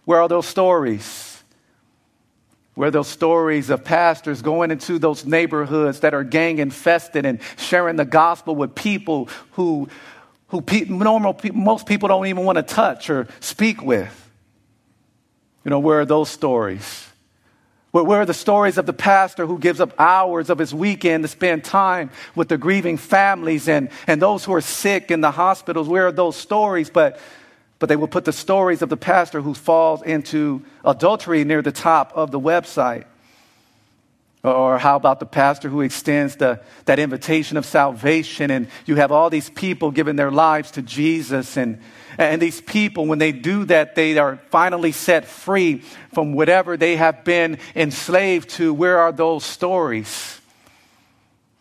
where 0.06 0.22
are 0.22 0.28
those 0.28 0.48
stories? 0.48 1.44
Where 2.76 2.88
are 2.88 2.92
those 2.92 3.10
stories 3.10 3.70
of 3.70 3.84
pastors 3.84 4.42
going 4.42 4.72
into 4.72 5.00
those 5.00 5.26
neighborhoods 5.26 6.00
that 6.00 6.14
are 6.14 6.24
gang 6.24 6.60
infested 6.60 7.26
and 7.26 7.40
sharing 7.58 7.98
the 7.98 8.06
gospel 8.06 8.56
with 8.56 8.74
people 8.74 9.28
who, 9.52 9.90
who 10.48 10.62
pe- 10.62 10.86
normal 10.86 11.34
pe- 11.34 11.50
most 11.50 11.86
people 11.86 12.08
don't 12.08 12.28
even 12.28 12.46
want 12.46 12.56
to 12.56 12.64
touch 12.64 13.10
or 13.10 13.28
speak 13.42 13.82
with? 13.82 14.32
You 15.66 15.72
know, 15.72 15.80
where 15.80 16.00
are 16.00 16.06
those 16.06 16.30
stories? 16.30 17.09
Where, 17.92 18.04
where 18.04 18.22
are 18.22 18.26
the 18.26 18.34
stories 18.34 18.78
of 18.78 18.86
the 18.86 18.94
pastor 18.94 19.46
who 19.46 19.58
gives 19.58 19.80
up 19.80 19.94
hours 20.00 20.50
of 20.50 20.60
his 20.60 20.74
weekend 20.74 21.24
to 21.24 21.28
spend 21.28 21.64
time 21.64 22.12
with 22.36 22.50
the 22.50 22.58
grieving 22.58 22.98
families 22.98 23.68
and, 23.68 23.90
and 24.08 24.22
those 24.22 24.46
who 24.46 24.54
are 24.54 24.62
sick 24.62 25.12
in 25.12 25.22
the 25.22 25.32
hospitals? 25.32 25.88
Where 25.88 26.08
are 26.08 26.12
those 26.12 26.36
stories? 26.36 26.90
But 26.90 27.20
but 27.80 27.88
they 27.88 27.96
will 27.96 28.10
put 28.10 28.26
the 28.26 28.34
stories 28.34 28.82
of 28.82 28.90
the 28.90 28.98
pastor 28.98 29.42
who 29.42 29.54
falls 29.54 30.02
into 30.04 30.64
adultery 30.84 31.46
near 31.46 31.62
the 31.62 31.72
top 31.72 32.12
of 32.14 32.30
the 32.30 32.40
website. 32.40 33.06
Or 34.44 34.78
how 34.78 34.98
about 34.98 35.20
the 35.20 35.26
pastor 35.26 35.70
who 35.70 35.82
extends 35.82 36.36
the, 36.36 36.62
that 36.86 37.00
invitation 37.00 37.58
of 37.58 37.66
salvation, 37.66 38.52
and 38.52 38.68
you 38.86 38.96
have 38.96 39.12
all 39.12 39.30
these 39.30 39.50
people 39.50 39.92
giving 39.92 40.18
their 40.18 40.32
lives 40.32 40.72
to 40.72 40.82
Jesus, 40.82 41.58
and, 41.58 41.82
and 42.20 42.42
these 42.42 42.60
people, 42.60 43.06
when 43.06 43.18
they 43.18 43.32
do 43.32 43.64
that, 43.66 43.96
they 43.96 44.18
are 44.18 44.36
finally 44.50 44.92
set 44.92 45.24
free 45.24 45.78
from 46.14 46.34
whatever 46.34 46.76
they 46.76 46.98
have 46.98 47.24
been 47.24 47.60
enslaved 47.74 48.50
to. 48.52 48.74
Where 48.74 49.00
are 49.00 49.14
those 49.14 49.46
stories? 49.46 50.42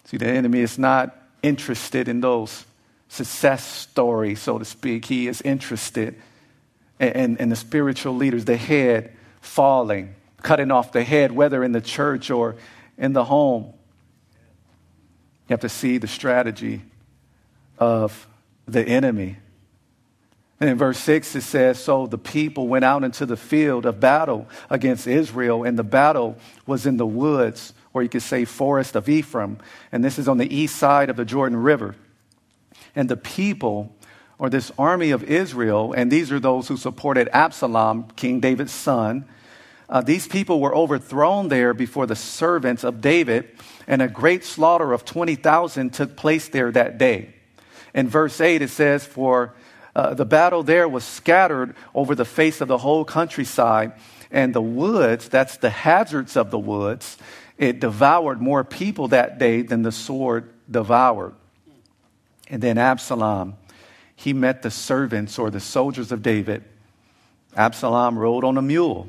See, 0.07 0.17
the 0.17 0.27
enemy 0.27 0.59
is 0.59 0.77
not 0.77 1.17
interested 1.45 2.09
in 2.09 2.21
those 2.21 2.67
success 3.09 3.65
story, 3.65 4.35
so 4.35 4.59
to 4.59 4.65
speak. 4.65 5.05
He 5.05 5.29
is 5.29 5.41
interested 5.43 6.21
in, 6.99 7.09
in, 7.09 7.37
in, 7.37 7.49
the 7.51 7.57
spiritual 7.57 8.17
leaders, 8.17 8.45
the 8.45 8.57
head 8.57 9.13
falling, 9.41 10.17
cutting 10.43 10.73
off 10.73 10.91
the 10.91 11.05
head, 11.05 11.31
whether 11.31 11.63
in 11.63 11.71
the 11.71 11.81
church 11.81 12.33
or 12.33 12.57
in 12.97 13.13
the 13.13 13.25
home. 13.25 13.63
You 15.49 15.53
have 15.53 15.61
to 15.61 15.69
see 15.69 15.99
the 15.99 16.09
strategy 16.09 16.83
of 17.79 18.27
the 18.67 18.83
enemy. 18.83 19.37
And 20.61 20.69
in 20.69 20.77
verse 20.77 20.99
6, 20.99 21.37
it 21.37 21.43
says 21.43 21.79
So 21.79 22.07
the 22.07 22.19
people 22.19 22.67
went 22.67 22.85
out 22.85 23.05
into 23.05 23.27
the 23.27 23.37
field 23.37 23.87
of 23.87 24.01
battle 24.01 24.49
against 24.71 25.07
Israel, 25.07 25.65
and 25.65 25.79
the 25.79 25.85
battle 25.85 26.37
was 26.67 26.87
in 26.87 26.97
the 26.97 27.07
woods, 27.07 27.73
or 27.93 28.03
you 28.03 28.09
could 28.09 28.23
say 28.23 28.45
forest 28.45 28.97
of 28.97 29.09
Ephraim. 29.09 29.59
And 29.93 30.05
this 30.05 30.19
is 30.19 30.29
on 30.29 30.39
the 30.39 30.53
east 30.55 30.77
side 30.77 31.11
of 31.11 31.17
the 31.17 31.25
Jordan 31.25 31.59
River 31.59 31.95
and 32.95 33.09
the 33.09 33.17
people 33.17 33.95
or 34.39 34.49
this 34.49 34.71
army 34.79 35.11
of 35.11 35.25
Israel, 35.25 35.93
and 35.93 36.13
these 36.13 36.31
are 36.31 36.39
those 36.39 36.69
who 36.69 36.77
supported 36.77 37.29
Absalom, 37.33 38.09
King 38.15 38.39
David's 38.39 38.73
son. 38.73 39.25
Uh, 39.89 40.01
these 40.01 40.29
people 40.29 40.61
were 40.61 40.75
overthrown 40.75 41.49
there 41.49 41.75
before 41.75 42.07
the 42.07 42.15
servants 42.15 42.85
of 42.85 43.01
David, 43.01 43.49
and 43.89 44.01
a 44.01 44.07
great 44.07 44.45
slaughter 44.45 44.93
of 44.93 45.05
20,000 45.05 45.93
took 45.93 46.17
place 46.17 46.49
there 46.49 46.71
that 46.71 46.99
day. 46.99 47.35
In 47.95 48.09
verse 48.09 48.41
8, 48.41 48.63
it 48.63 48.71
says, 48.71 49.05
For 49.05 49.55
uh, 49.95 50.15
the 50.15 50.25
battle 50.25 50.63
there 50.63 50.89
was 50.89 51.05
scattered 51.05 51.75
over 51.95 52.15
the 52.15 52.25
face 52.25 52.61
of 52.61 52.69
the 52.69 52.79
whole 52.79 53.05
countryside, 53.05 53.93
and 54.31 54.55
the 54.55 54.63
woods, 54.63 55.29
that's 55.29 55.57
the 55.57 55.71
hazards 55.71 56.37
of 56.37 56.51
the 56.51 56.59
woods, 56.59 57.19
it 57.57 57.81
devoured 57.81 58.41
more 58.41 58.63
people 58.63 59.09
that 59.09 59.39
day 59.39 59.63
than 59.63 59.83
the 59.83 59.93
sword 59.93 60.53
devoured. 60.71 61.35
And 62.49 62.63
then 62.63 62.79
Absalom, 62.79 63.57
he 64.15 64.33
met 64.33 64.63
the 64.63 64.71
servants 64.71 65.39
or 65.39 65.51
the 65.51 65.61
soldiers 65.61 66.13
of 66.13 66.23
David. 66.23 66.65
Absalom 67.57 68.19
rode 68.19 68.45
on 68.45 68.57
a 68.57 68.63
mule, 68.63 69.09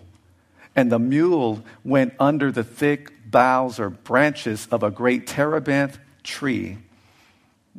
and 0.75 0.91
the 0.91 0.99
mule 0.99 1.63
went 1.83 2.13
under 2.19 2.51
the 2.51 2.63
thick 2.63 3.11
boughs 3.29 3.79
or 3.79 3.89
branches 3.89 4.67
of 4.71 4.81
a 4.83 4.89
great 4.89 5.27
terebinth 5.27 5.99
tree, 6.23 6.77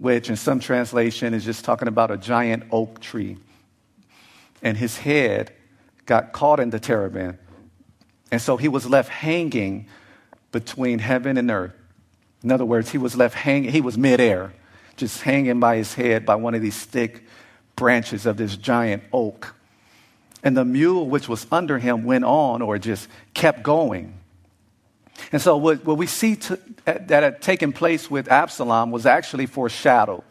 which 0.01 0.31
in 0.31 0.37
some 0.37 0.61
translation 0.61 1.35
is 1.35 1.45
just 1.45 1.65
talking 1.65 1.87
about 1.87 2.11
a 2.11 2.17
giant 2.17 2.65
oak 2.73 3.01
tree. 3.01 3.37
And 4.63 4.77
his 4.77 4.97
head 4.97 5.53
got 6.07 6.33
caught 6.33 6.59
in 6.59 6.71
the 6.71 6.81
terebinth. 6.81 7.37
And 8.33 8.41
so 8.41 8.57
he 8.57 8.69
was 8.69 8.89
left 8.89 9.11
hanging 9.11 9.87
between 10.53 10.99
heaven 10.99 11.37
and 11.37 11.51
earth. 11.51 11.75
In 12.43 12.51
other 12.51 12.65
words, 12.65 12.91
he 12.91 12.99
was 12.99 13.15
left 13.15 13.35
hanging, 13.35 13.71
he 13.71 13.81
was 13.81 13.99
midair 13.99 14.53
just 15.01 15.23
hanging 15.23 15.59
by 15.59 15.77
his 15.77 15.95
head 15.95 16.27
by 16.27 16.37
one 16.37 16.55
of 16.55 16.63
these 16.63 16.85
thick 16.85 17.25
branches 17.75 18.27
of 18.27 18.37
this 18.37 18.57
giant 18.57 19.03
oak. 19.13 19.55
And 20.43 20.57
the 20.57 20.65
mule 20.65 21.09
which 21.09 21.29
was 21.29 21.47
under 21.51 21.79
him 21.79 22.05
went 22.05 22.25
on 22.25 22.63
or 22.63 22.79
just 22.79 23.09
kept 23.35 23.63
going. 23.63 24.20
And 25.33 25.41
so, 25.41 25.57
what, 25.57 25.85
what 25.85 25.97
we 25.97 26.07
see 26.07 26.37
to, 26.37 26.59
that 26.85 27.11
had 27.23 27.43
taken 27.43 27.73
place 27.73 28.11
with 28.11 28.31
Absalom 28.31 28.91
was 28.91 29.07
actually 29.07 29.47
foreshadowed. 29.47 30.23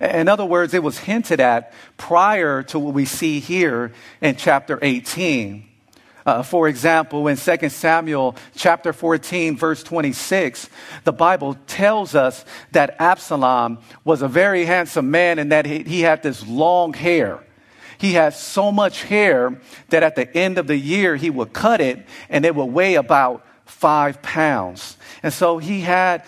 In 0.00 0.28
other 0.28 0.44
words, 0.44 0.74
it 0.74 0.82
was 0.82 0.98
hinted 0.98 1.40
at 1.40 1.72
prior 1.96 2.62
to 2.64 2.78
what 2.78 2.94
we 2.94 3.04
see 3.04 3.40
here 3.40 3.92
in 4.20 4.36
chapter 4.36 4.78
18. 4.80 5.68
Uh, 6.24 6.42
for 6.42 6.68
example, 6.68 7.26
in 7.26 7.36
2 7.36 7.68
Samuel 7.68 8.36
chapter 8.54 8.92
14, 8.92 9.56
verse 9.56 9.82
26, 9.82 10.70
the 11.04 11.12
Bible 11.12 11.56
tells 11.66 12.14
us 12.14 12.44
that 12.70 12.96
Absalom 13.00 13.78
was 14.04 14.22
a 14.22 14.28
very 14.28 14.64
handsome 14.64 15.10
man 15.10 15.38
and 15.38 15.50
that 15.50 15.66
he, 15.66 15.82
he 15.82 16.00
had 16.02 16.22
this 16.22 16.46
long 16.46 16.92
hair. 16.92 17.40
He 17.98 18.12
had 18.12 18.34
so 18.34 18.72
much 18.72 19.02
hair 19.02 19.60
that 19.90 20.02
at 20.02 20.16
the 20.16 20.36
end 20.36 20.58
of 20.58 20.66
the 20.66 20.76
year 20.76 21.16
he 21.16 21.30
would 21.30 21.52
cut 21.52 21.80
it 21.80 22.04
and 22.28 22.44
it 22.44 22.54
would 22.54 22.66
weigh 22.66 22.94
about 22.94 23.44
five 23.72 24.22
pounds. 24.22 24.96
And 25.22 25.32
so 25.32 25.58
he 25.58 25.80
had 25.80 26.24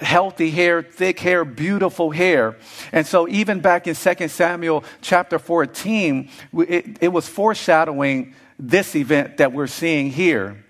healthy 0.00 0.50
hair, 0.50 0.82
thick 0.82 1.18
hair, 1.20 1.44
beautiful 1.44 2.10
hair. 2.10 2.56
And 2.92 3.06
so 3.06 3.28
even 3.28 3.60
back 3.60 3.86
in 3.86 3.94
2 3.94 4.28
Samuel 4.28 4.84
chapter 5.00 5.38
14, 5.38 6.28
it, 6.52 6.98
it 7.00 7.08
was 7.08 7.28
foreshadowing 7.28 8.34
this 8.58 8.94
event 8.96 9.38
that 9.38 9.52
we're 9.52 9.66
seeing 9.66 10.10
here. 10.10 10.64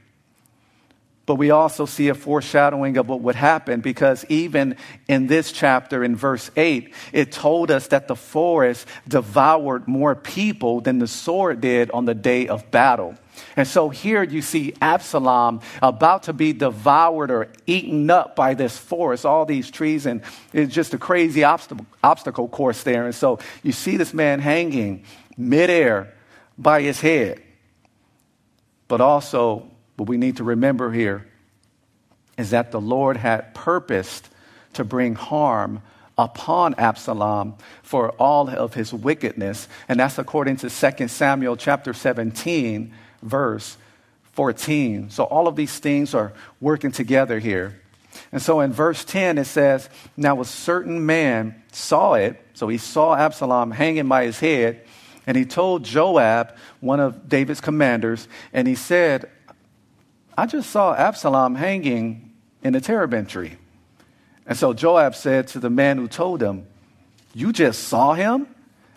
But 1.29 1.35
we 1.35 1.51
also 1.51 1.85
see 1.85 2.09
a 2.09 2.15
foreshadowing 2.15 2.97
of 2.97 3.07
what 3.07 3.21
would 3.21 3.35
happen 3.35 3.83
because 3.83 4.25
even 4.31 4.77
in 5.09 5.27
this 5.27 5.53
chapter, 5.53 6.03
in 6.03 6.17
verse 6.17 6.51
8, 6.57 6.95
it 7.13 7.33
told 7.33 7.71
us 7.71 7.89
that 7.89 8.09
the 8.09 8.17
forest 8.17 8.89
devoured 9.07 9.87
more 9.87 10.15
people 10.15 10.81
than 10.81 11.01
the 11.01 11.07
sword 11.07 11.61
did 11.61 11.91
on 11.91 12.07
the 12.07 12.15
day 12.15 12.49
of 12.49 12.71
battle. 12.71 13.15
And 13.57 13.69
so 13.69 13.91
here 13.91 14.23
you 14.23 14.41
see 14.41 14.73
Absalom 14.81 15.61
about 15.83 16.23
to 16.23 16.33
be 16.33 16.55
devoured 16.55 17.31
or 17.31 17.49
eaten 17.67 18.09
up 18.09 18.35
by 18.35 18.55
this 18.55 18.79
forest, 18.79 19.27
all 19.27 19.45
these 19.45 19.71
trees, 19.71 20.07
and 20.07 20.23
it's 20.55 20.73
just 20.73 20.95
a 20.95 20.99
crazy 20.99 21.45
obstacle, 21.45 21.85
obstacle 22.03 22.49
course 22.49 22.83
there. 22.85 23.05
And 23.05 23.15
so 23.15 23.39
you 23.63 23.73
see 23.73 23.99
this 23.99 24.15
man 24.15 24.41
hanging 24.41 25.05
midair 25.37 26.15
by 26.57 26.81
his 26.81 27.03
head. 27.03 27.43
But 28.89 29.03
also, 29.03 29.71
what 29.99 30.09
we 30.09 30.17
need 30.17 30.37
to 30.37 30.45
remember 30.45 30.93
here 30.93 31.27
is 32.39 32.51
that 32.51 32.71
the 32.71 32.81
Lord 32.81 33.17
had 33.17 33.53
purposed 33.53 34.29
to 34.75 34.85
bring 34.85 35.17
harm 35.17 35.83
upon 36.17 36.75
Absalom 36.75 37.57
for 37.83 38.11
all 38.13 38.49
of 38.49 38.75
his 38.75 38.95
wickedness. 38.95 39.67
And 39.89 39.99
that's 39.99 40.19
according 40.19 40.59
to 40.59 40.71
2 40.71 41.09
Samuel 41.09 41.57
chapter 41.57 41.93
17, 41.93 42.95
verse 43.23 43.77
14. 44.35 45.11
So 45.11 45.25
all 45.25 45.49
of 45.49 45.57
these 45.57 45.79
things 45.81 46.15
are 46.15 46.33
working 46.61 46.93
together 46.93 47.41
here. 47.41 47.81
And 48.31 48.41
so 48.41 48.61
in 48.61 48.73
verse 48.73 49.05
10, 49.05 49.37
it 49.39 49.47
says, 49.47 49.89
Now 50.17 50.41
a 50.41 50.45
certain 50.45 51.07
man 51.07 51.61
saw 51.73 52.15
it. 52.15 52.41
So 52.55 52.69
he 52.69 52.79
saw 52.79 53.17
Absalom 53.17 53.73
hanging 53.73 54.07
by 54.07 54.27
his 54.27 54.39
head. 54.39 54.85
And 55.27 55.37
he 55.37 55.45
told 55.45 55.83
Joab, 55.85 56.55
one 56.79 57.01
of 57.01 57.29
David's 57.29 57.61
commanders, 57.61 58.29
and 58.53 58.67
he 58.67 58.77
said, 58.77 59.29
I 60.39 60.47
just 60.47 60.71
saw 60.71 60.95
Absalom 60.95 61.57
hanging 61.57 62.33
in 62.63 62.77
a 62.77 62.81
terebinth 62.81 63.31
tree. 63.31 63.57
And 64.47 64.57
so 64.57 64.73
Joab 64.73 65.17
said 65.17 65.49
to 65.49 65.59
the 65.59 65.69
man 65.69 65.99
who 65.99 66.07
told 66.07 66.41
him, 66.41 66.65
You 67.35 67.53
just 67.53 67.89
saw 67.89 68.15
him? 68.15 68.47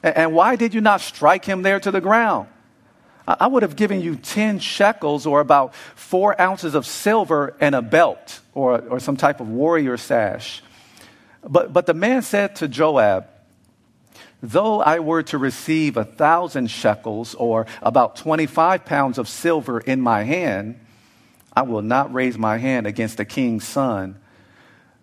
And 0.04 0.36
why 0.36 0.56
did 0.56 0.76
you 0.76 0.82
not 0.82 1.02
strike 1.02 1.44
him 1.44 1.64
there 1.64 1.80
to 1.80 1.90
the 1.90 2.00
ground? 2.00 2.48
I 3.28 3.48
would 3.48 3.64
have 3.64 3.76
given 3.76 4.02
you 4.02 4.18
10 4.18 4.60
shekels 4.60 5.26
or 5.26 5.40
about 5.40 5.74
four 5.96 6.40
ounces 6.40 6.76
of 6.76 6.86
silver 6.86 7.58
and 7.60 7.74
a 7.74 7.82
belt 7.82 8.40
or, 8.54 8.80
or 8.80 9.00
some 9.00 9.18
type 9.18 9.40
of 9.40 9.50
warrior 9.50 9.98
sash. 9.98 10.62
But, 11.44 11.74
but 11.74 11.88
the 11.88 11.96
man 11.96 12.22
said 12.22 12.58
to 12.58 12.68
Joab, 12.68 13.26
Though 14.44 14.80
I 14.80 15.00
were 15.00 15.24
to 15.24 15.40
receive 15.40 15.98
a 15.98 16.06
thousand 16.06 16.68
shekels 16.70 17.34
or 17.34 17.66
about 17.82 18.18
25 18.18 18.86
pounds 18.86 19.18
of 19.18 19.28
silver 19.28 19.80
in 19.80 20.02
my 20.02 20.22
hand, 20.22 20.80
I 21.54 21.64
will 21.64 21.82
not 21.82 22.14
raise 22.14 22.38
my 22.38 22.58
hand 22.58 22.88
against 22.88 23.18
the 23.18 23.26
king's 23.26 23.68
son. 23.68 24.18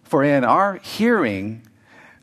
For 0.05 0.25
in 0.25 0.45
our 0.45 0.77
hearing, 0.77 1.63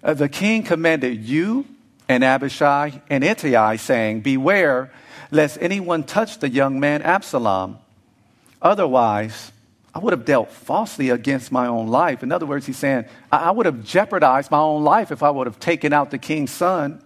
uh, 0.03 0.15
the 0.15 0.29
king 0.29 0.63
commanded 0.63 1.24
you 1.24 1.65
and 2.10 2.24
Abishai 2.24 3.01
and 3.10 3.24
Ittai, 3.24 3.75
saying, 3.75 4.22
Beware 4.22 4.91
lest 5.32 5.58
anyone 5.62 6.03
touch 6.03 6.39
the 6.39 6.50
young 6.50 6.79
man 6.79 7.01
Absalom. 7.01 7.77
Otherwise, 8.62 9.51
I 9.94 10.00
would 10.00 10.13
have 10.13 10.25
dealt 10.25 10.51
falsely 10.51 11.10
against 11.10 11.51
my 11.51 11.67
own 11.67 11.88
life. 11.88 12.24
In 12.24 12.32
other 12.32 12.46
words, 12.46 12.65
he's 12.65 12.77
saying, 12.77 13.05
I 13.32 13.51
would 13.51 13.65
have 13.65 13.84
jeopardized 13.84 14.51
my 14.51 14.60
own 14.60 14.84
life 14.84 15.12
if 15.12 15.24
I 15.24 15.29
would 15.29 15.48
have 15.48 15.60
taken 15.60 15.94
out 15.94 16.12
the 16.12 16.17
king's 16.17 16.51
son. 16.51 17.01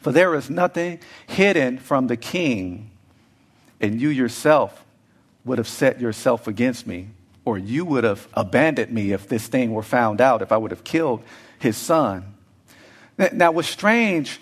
For 0.00 0.12
there 0.12 0.34
is 0.34 0.48
nothing 0.48 1.00
hidden 1.26 1.78
from 1.78 2.06
the 2.06 2.16
king, 2.16 2.90
and 3.80 4.00
you 4.00 4.08
yourself 4.08 4.84
would 5.48 5.58
have 5.58 5.68
set 5.68 6.00
yourself 6.00 6.46
against 6.46 6.86
me, 6.86 7.08
or 7.44 7.58
you 7.58 7.84
would 7.84 8.04
have 8.04 8.28
abandoned 8.34 8.92
me 8.92 9.12
if 9.12 9.28
this 9.28 9.46
thing 9.48 9.72
were 9.72 9.82
found 9.82 10.20
out, 10.20 10.42
if 10.42 10.52
I 10.52 10.56
would 10.56 10.70
have 10.70 10.84
killed 10.84 11.22
his 11.58 11.76
son. 11.76 12.34
Now, 13.32 13.50
what's 13.50 13.68
strange 13.68 14.40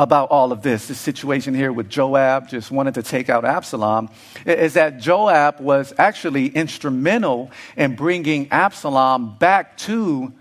about 0.00 0.30
all 0.30 0.52
of 0.52 0.62
this, 0.62 0.88
this 0.88 0.98
situation 0.98 1.54
here 1.54 1.72
with 1.72 1.88
Joab 1.88 2.48
just 2.48 2.70
wanted 2.70 2.94
to 2.94 3.02
take 3.02 3.28
out 3.28 3.44
Absalom, 3.44 4.08
is 4.46 4.74
that 4.74 4.98
Joab 4.98 5.60
was 5.60 5.92
actually 5.98 6.48
instrumental 6.48 7.50
in 7.76 7.96
bringing 7.96 8.50
Absalom 8.50 9.36
back 9.38 9.76
to 9.78 10.32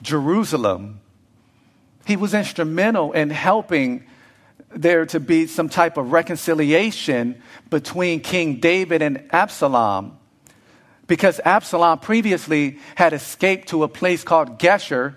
Jerusalem. 0.00 1.00
He 2.06 2.16
was 2.16 2.34
instrumental 2.34 3.12
in 3.12 3.30
helping 3.30 4.06
there 4.70 5.06
to 5.06 5.20
be 5.20 5.46
some 5.46 5.68
type 5.68 5.96
of 5.96 6.12
reconciliation 6.12 7.40
between 7.70 8.20
King 8.20 8.60
David 8.60 9.02
and 9.02 9.28
Absalom. 9.30 10.18
Because 11.06 11.40
Absalom 11.44 11.98
previously 11.98 12.78
had 12.94 13.12
escaped 13.12 13.68
to 13.68 13.82
a 13.82 13.88
place 13.88 14.22
called 14.22 14.58
Geshur 14.58 15.14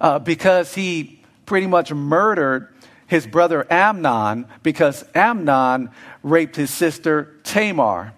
uh, 0.00 0.18
because 0.18 0.74
he 0.74 1.20
pretty 1.46 1.68
much 1.68 1.92
murdered 1.92 2.68
his 3.06 3.26
brother 3.26 3.64
Amnon 3.70 4.46
because 4.62 5.04
Amnon 5.14 5.90
raped 6.22 6.56
his 6.56 6.70
sister 6.70 7.36
Tamar. 7.44 8.12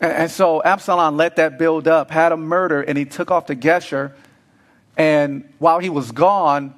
And, 0.00 0.30
so 0.30 0.62
Absalom 0.62 1.16
let 1.16 1.36
that 1.36 1.58
build 1.58 1.86
up, 1.86 2.10
had 2.10 2.32
him 2.32 2.42
murder, 2.42 2.80
and 2.80 2.96
he 2.96 3.04
took 3.04 3.30
off 3.30 3.46
to 3.46 3.56
Geshur. 3.56 4.12
And 4.96 5.52
while 5.58 5.78
he 5.78 5.90
was 5.90 6.12
gone, 6.12 6.74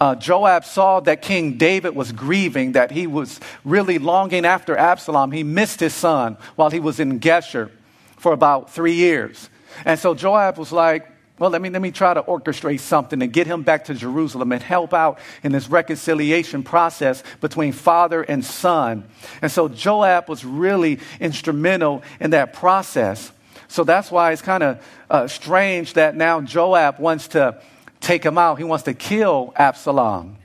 uh, 0.00 0.14
Joab 0.14 0.64
saw 0.64 1.00
that 1.00 1.22
King 1.22 1.56
David 1.56 1.94
was 1.94 2.12
grieving, 2.12 2.72
that 2.72 2.90
he 2.90 3.06
was 3.06 3.40
really 3.64 3.98
longing 3.98 4.44
after 4.44 4.76
Absalom. 4.76 5.32
He 5.32 5.42
missed 5.42 5.80
his 5.80 5.94
son 5.94 6.36
while 6.56 6.70
he 6.70 6.80
was 6.80 7.00
in 7.00 7.20
Geshur 7.20 7.70
for 8.16 8.32
about 8.32 8.70
three 8.70 8.94
years. 8.94 9.48
And 9.84 9.98
so 9.98 10.14
Joab 10.14 10.58
was 10.58 10.72
like, 10.72 11.08
well, 11.38 11.50
let 11.50 11.60
me, 11.60 11.68
let 11.68 11.82
me 11.82 11.90
try 11.90 12.14
to 12.14 12.22
orchestrate 12.22 12.80
something 12.80 13.20
and 13.20 13.32
get 13.32 13.46
him 13.46 13.62
back 13.62 13.86
to 13.86 13.94
Jerusalem 13.94 14.52
and 14.52 14.62
help 14.62 14.94
out 14.94 15.18
in 15.42 15.50
this 15.50 15.68
reconciliation 15.68 16.62
process 16.62 17.24
between 17.40 17.72
father 17.72 18.22
and 18.22 18.44
son. 18.44 19.04
And 19.42 19.50
so 19.50 19.68
Joab 19.68 20.28
was 20.28 20.44
really 20.44 21.00
instrumental 21.18 22.02
in 22.20 22.30
that 22.30 22.52
process. 22.52 23.32
So 23.66 23.82
that's 23.82 24.12
why 24.12 24.30
it's 24.30 24.42
kind 24.42 24.62
of 24.62 24.86
uh, 25.10 25.26
strange 25.26 25.94
that 25.94 26.14
now 26.14 26.40
Joab 26.40 27.00
wants 27.00 27.28
to 27.28 27.60
take 28.04 28.24
him 28.24 28.38
out. 28.38 28.58
He 28.58 28.64
wants 28.64 28.84
to 28.84 28.94
kill 28.94 29.52
Absalom. 29.56 30.36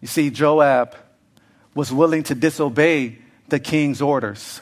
You 0.00 0.08
see, 0.08 0.30
Joab 0.30 0.96
was 1.74 1.92
willing 1.92 2.22
to 2.24 2.34
disobey 2.34 3.18
the 3.48 3.58
king's 3.58 4.02
orders. 4.02 4.60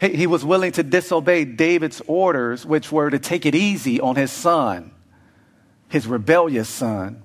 He, 0.00 0.28
was 0.28 0.44
willing 0.44 0.72
to 0.72 0.84
disobey 0.84 1.44
David's 1.44 2.00
orders, 2.06 2.64
which 2.64 2.92
were 2.92 3.10
to 3.10 3.18
take 3.18 3.46
it 3.46 3.56
easy 3.56 4.00
on 4.00 4.14
his 4.14 4.30
son, 4.30 4.92
his 5.88 6.06
rebellious 6.06 6.68
son. 6.68 7.22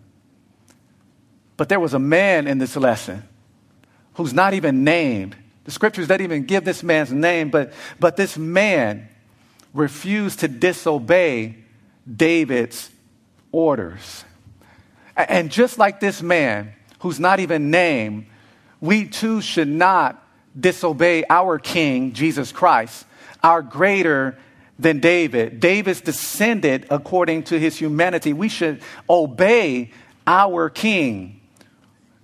But 1.55 1.69
there 1.69 1.79
was 1.79 1.93
a 1.93 1.99
man 1.99 2.47
in 2.47 2.57
this 2.57 2.75
lesson 2.75 3.23
who's 4.15 4.33
not 4.33 4.55
even 4.55 4.83
named. 4.83 5.35
The 5.65 5.71
scriptures 5.71 6.07
don't 6.07 6.21
even 6.21 6.45
give 6.45 6.65
this 6.65 6.81
man's 6.81 7.11
name, 7.11 7.51
but, 7.51 7.73
but 7.99 8.17
this 8.17 8.37
man 8.37 9.07
refused 9.73 10.39
to 10.39 10.47
disobey 10.47 11.57
David's 12.11 12.89
orders. 13.53 14.25
And 15.15 15.49
just 15.49 15.77
like 15.77 16.01
this 16.01 16.21
man, 16.21 16.73
who's 16.99 17.19
not 17.21 17.39
even 17.39 17.71
named, 17.71 18.25
we 18.81 19.05
too 19.05 19.39
should 19.39 19.69
not 19.69 20.21
disobey 20.59 21.23
our 21.29 21.59
King, 21.59 22.11
Jesus 22.11 22.51
Christ, 22.51 23.05
our 23.41 23.61
greater 23.61 24.37
than 24.77 24.99
David. 24.99 25.59
David's 25.59 26.01
descended 26.01 26.87
according 26.89 27.43
to 27.43 27.59
his 27.59 27.77
humanity. 27.77 28.33
We 28.33 28.49
should 28.49 28.81
obey 29.09 29.91
our 30.25 30.69
King. 30.69 31.39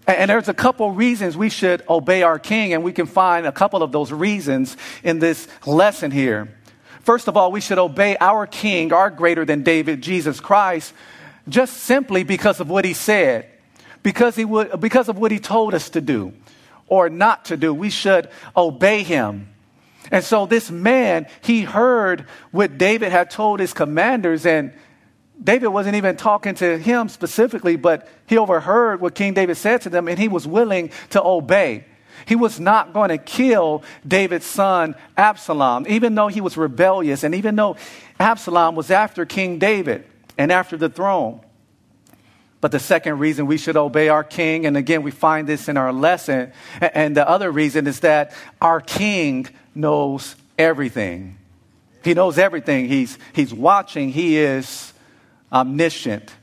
And 0.07 0.29
there's 0.29 0.49
a 0.49 0.53
couple 0.53 0.91
reasons 0.91 1.37
we 1.37 1.49
should 1.49 1.83
obey 1.87 2.23
our 2.23 2.39
King, 2.39 2.73
and 2.73 2.83
we 2.83 2.91
can 2.91 3.05
find 3.05 3.45
a 3.45 3.51
couple 3.51 3.83
of 3.83 3.91
those 3.91 4.11
reasons 4.11 4.75
in 5.03 5.19
this 5.19 5.47
lesson 5.67 6.09
here. 6.09 6.57
First 7.01 7.27
of 7.27 7.37
all, 7.37 7.51
we 7.51 7.61
should 7.61 7.77
obey 7.77 8.17
our 8.19 8.47
King, 8.47 8.91
our 8.91 9.09
greater 9.09 9.45
than 9.45 9.61
David, 9.61 10.01
Jesus 10.01 10.39
Christ, 10.39 10.93
just 11.49 11.77
simply 11.77 12.23
because 12.23 12.59
of 12.59 12.69
what 12.69 12.85
he 12.85 12.93
said, 12.93 13.47
because, 14.03 14.35
he 14.35 14.45
would, 14.45 14.79
because 14.79 15.09
of 15.09 15.17
what 15.17 15.31
he 15.31 15.39
told 15.39 15.73
us 15.73 15.89
to 15.91 16.01
do 16.01 16.33
or 16.87 17.09
not 17.09 17.45
to 17.45 17.57
do. 17.57 17.73
We 17.73 17.89
should 17.89 18.29
obey 18.55 19.03
him. 19.03 19.49
And 20.11 20.23
so 20.23 20.45
this 20.45 20.71
man, 20.71 21.27
he 21.41 21.61
heard 21.61 22.25
what 22.51 22.77
David 22.77 23.11
had 23.11 23.29
told 23.29 23.59
his 23.59 23.73
commanders, 23.73 24.45
and 24.45 24.73
David 25.41 25.67
wasn't 25.67 25.95
even 25.95 26.17
talking 26.17 26.55
to 26.55 26.77
him 26.77 27.09
specifically, 27.09 27.75
but 27.75 28.07
he 28.25 28.37
overheard 28.37 29.01
what 29.01 29.15
King 29.15 29.33
David 29.33 29.55
said 29.55 29.81
to 29.81 29.89
them, 29.89 30.07
and 30.07 30.17
he 30.17 30.27
was 30.27 30.47
willing 30.47 30.91
to 31.11 31.23
obey. 31.23 31.85
He 32.25 32.35
was 32.35 32.59
not 32.59 32.91
going 32.91 33.09
to 33.09 33.17
kill 33.17 33.83
David's 34.05 34.45
son 34.45 34.95
Absalom, 35.15 35.85
even 35.87 36.15
though 36.15 36.27
he 36.27 36.41
was 36.41 36.57
rebellious, 36.57 37.23
and 37.23 37.35
even 37.35 37.55
though 37.55 37.77
Absalom 38.19 38.75
was 38.75 38.91
after 38.91 39.25
King 39.25 39.59
David 39.59 40.05
and 40.39 40.53
after 40.53 40.77
the 40.77 40.89
throne. 40.89 41.41
But 42.61 42.71
the 42.71 42.79
second 42.79 43.19
reason 43.19 43.45
we 43.45 43.57
should 43.57 43.77
obey 43.77 44.09
our 44.09 44.23
king, 44.23 44.65
and 44.65 44.75
again, 44.75 45.03
we 45.03 45.11
find 45.11 45.47
this 45.47 45.69
in 45.69 45.77
our 45.77 45.93
lesson, 45.93 46.51
and 46.81 47.15
the 47.15 47.27
other 47.29 47.51
reason 47.51 47.85
is 47.87 47.99
that 47.99 48.33
our 48.61 48.81
king 48.81 49.47
knows 49.75 50.35
everything. 50.57 51.37
He 52.03 52.13
knows 52.13 52.37
everything. 52.37 52.87
He's, 52.87 53.17
he's 53.33 53.53
watching. 53.53 54.11
He 54.11 54.37
is 54.37 54.93
omniscient, 55.51 56.33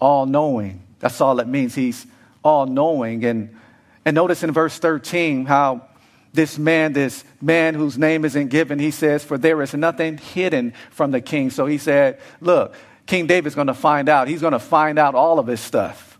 all 0.00 0.26
knowing. 0.26 0.82
That's 0.98 1.20
all 1.20 1.38
it 1.38 1.46
means. 1.46 1.76
He's 1.76 2.06
all 2.44 2.66
knowing. 2.66 3.24
And, 3.24 3.56
and 4.04 4.14
notice 4.16 4.42
in 4.42 4.50
verse 4.52 4.78
13 4.78 5.46
how 5.46 5.86
this 6.32 6.58
man, 6.58 6.92
this 6.92 7.24
man 7.40 7.74
whose 7.74 7.98
name 7.98 8.24
isn't 8.24 8.48
given, 8.48 8.78
he 8.78 8.90
says, 8.90 9.24
For 9.24 9.38
there 9.38 9.60
is 9.62 9.74
nothing 9.74 10.18
hidden 10.18 10.74
from 10.90 11.10
the 11.10 11.20
king. 11.20 11.50
So 11.50 11.66
he 11.66 11.78
said, 11.78 12.20
Look, 12.40 12.74
King 13.06 13.26
David's 13.26 13.54
going 13.54 13.68
to 13.68 13.74
find 13.74 14.08
out. 14.08 14.28
He's 14.28 14.40
going 14.40 14.52
to 14.52 14.58
find 14.58 14.98
out 14.98 15.14
all 15.14 15.38
of 15.38 15.46
his 15.46 15.60
stuff. 15.60 16.18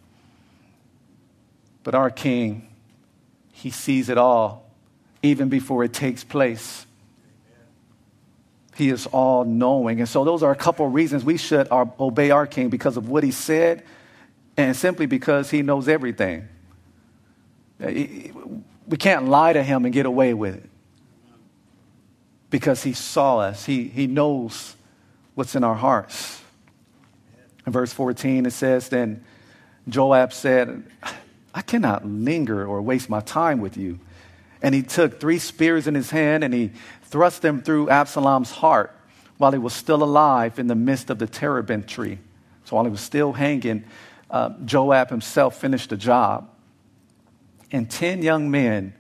But 1.83 1.95
our 1.95 2.11
king, 2.11 2.69
he 3.53 3.71
sees 3.71 4.09
it 4.09 4.19
all 4.19 4.71
even 5.23 5.49
before 5.49 5.85
it 5.85 5.93
takes 5.93 6.25
place. 6.25 6.87
He 8.77 8.91
is 8.91 9.07
all 9.07 9.45
knowing. 9.45 9.99
And 10.01 10.09
so, 10.09 10.25
those 10.25 10.43
are 10.43 10.53
a 10.53 10.57
couple 10.57 10.87
of 10.87 10.95
reasons 10.95 11.25
we 11.25 11.37
should 11.37 11.69
obey 11.71 12.31
our 12.31 12.47
king 12.47 12.69
because 12.69 12.97
of 12.97 13.09
what 13.09 13.25
he 13.25 13.33
said 13.33 13.85
and 14.57 14.77
simply 14.77 15.07
because 15.07 15.51
he 15.51 15.63
knows 15.63 15.89
everything. 15.89 16.49
We 18.89 18.97
can't 18.97 19.29
lie 19.29 19.53
to 19.53 19.63
him 19.63 19.85
and 19.85 19.93
get 19.93 20.07
away 20.07 20.35
with 20.35 20.57
it 20.57 20.69
because 22.51 22.83
he 22.83 22.95
saw 22.95 23.39
us, 23.39 23.67
he, 23.67 23.85
he 23.85 24.07
knows 24.07 24.75
what's 25.35 25.55
in 25.55 25.63
our 25.63 25.75
hearts. 25.75 26.41
In 27.67 27.73
verse 27.73 27.93
14, 27.93 28.47
it 28.47 28.53
says, 28.53 28.89
Then 28.89 29.25
Joab 29.89 30.33
said, 30.33 30.85
I 31.55 31.63
cannot 31.63 32.07
linger 32.07 32.67
or 32.67 32.81
waste 32.81 33.11
my 33.11 33.21
time 33.21 33.61
with 33.61 33.77
you. 33.77 33.99
And 34.63 34.75
he 34.75 34.83
took 34.83 35.21
three 35.21 35.39
spears 35.39 35.87
in 35.87 35.95
his 35.95 36.11
hand 36.11 36.43
and 36.43 36.53
he 36.53 36.73
thrust 37.05 37.43
them 37.43 37.63
through 37.63 37.91
Absalom's 37.91 38.51
heart 38.51 38.95
while 39.37 39.53
he 39.53 39.59
was 39.59 39.73
still 39.73 40.03
alive 40.03 40.59
in 40.59 40.67
the 40.67 40.75
midst 40.75 41.11
of 41.11 41.19
the 41.19 41.27
terebinth 41.27 41.87
tree. 41.87 42.19
So 42.65 42.77
while 42.77 42.85
he 42.85 42.91
was 42.91 43.01
still 43.01 43.33
hanging, 43.33 43.85
uh, 44.31 44.51
Joab 44.65 45.11
himself 45.11 45.61
finished 45.61 45.91
the 45.91 45.97
job. 45.97 46.51
And 47.71 47.91
ten 47.91 48.23
young 48.23 48.51
men 48.51 48.95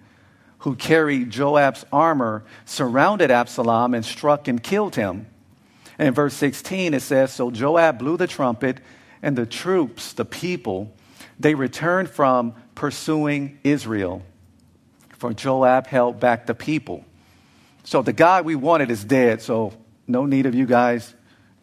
who 0.60 0.74
carried 0.74 1.30
Joab's 1.30 1.84
armor, 1.92 2.44
surrounded 2.64 3.30
Absalom 3.30 3.94
and 3.94 4.04
struck 4.04 4.48
and 4.48 4.62
killed 4.62 4.96
him. 4.96 5.26
And 5.98 6.08
in 6.08 6.14
verse 6.14 6.34
16, 6.34 6.94
it 6.94 7.00
says 7.00 7.32
So 7.32 7.50
Joab 7.50 7.98
blew 7.98 8.16
the 8.16 8.26
trumpet, 8.26 8.80
and 9.22 9.36
the 9.36 9.46
troops, 9.46 10.12
the 10.12 10.24
people, 10.24 10.94
they 11.38 11.54
returned 11.54 12.10
from 12.10 12.54
pursuing 12.74 13.58
Israel. 13.64 14.22
For 15.10 15.32
Joab 15.32 15.86
held 15.86 16.20
back 16.20 16.46
the 16.46 16.54
people. 16.54 17.04
So 17.84 18.02
the 18.02 18.12
guy 18.12 18.42
we 18.42 18.54
wanted 18.54 18.90
is 18.90 19.04
dead, 19.04 19.42
so 19.42 19.72
no 20.06 20.26
need 20.26 20.46
of 20.46 20.54
you 20.54 20.66
guys, 20.66 21.14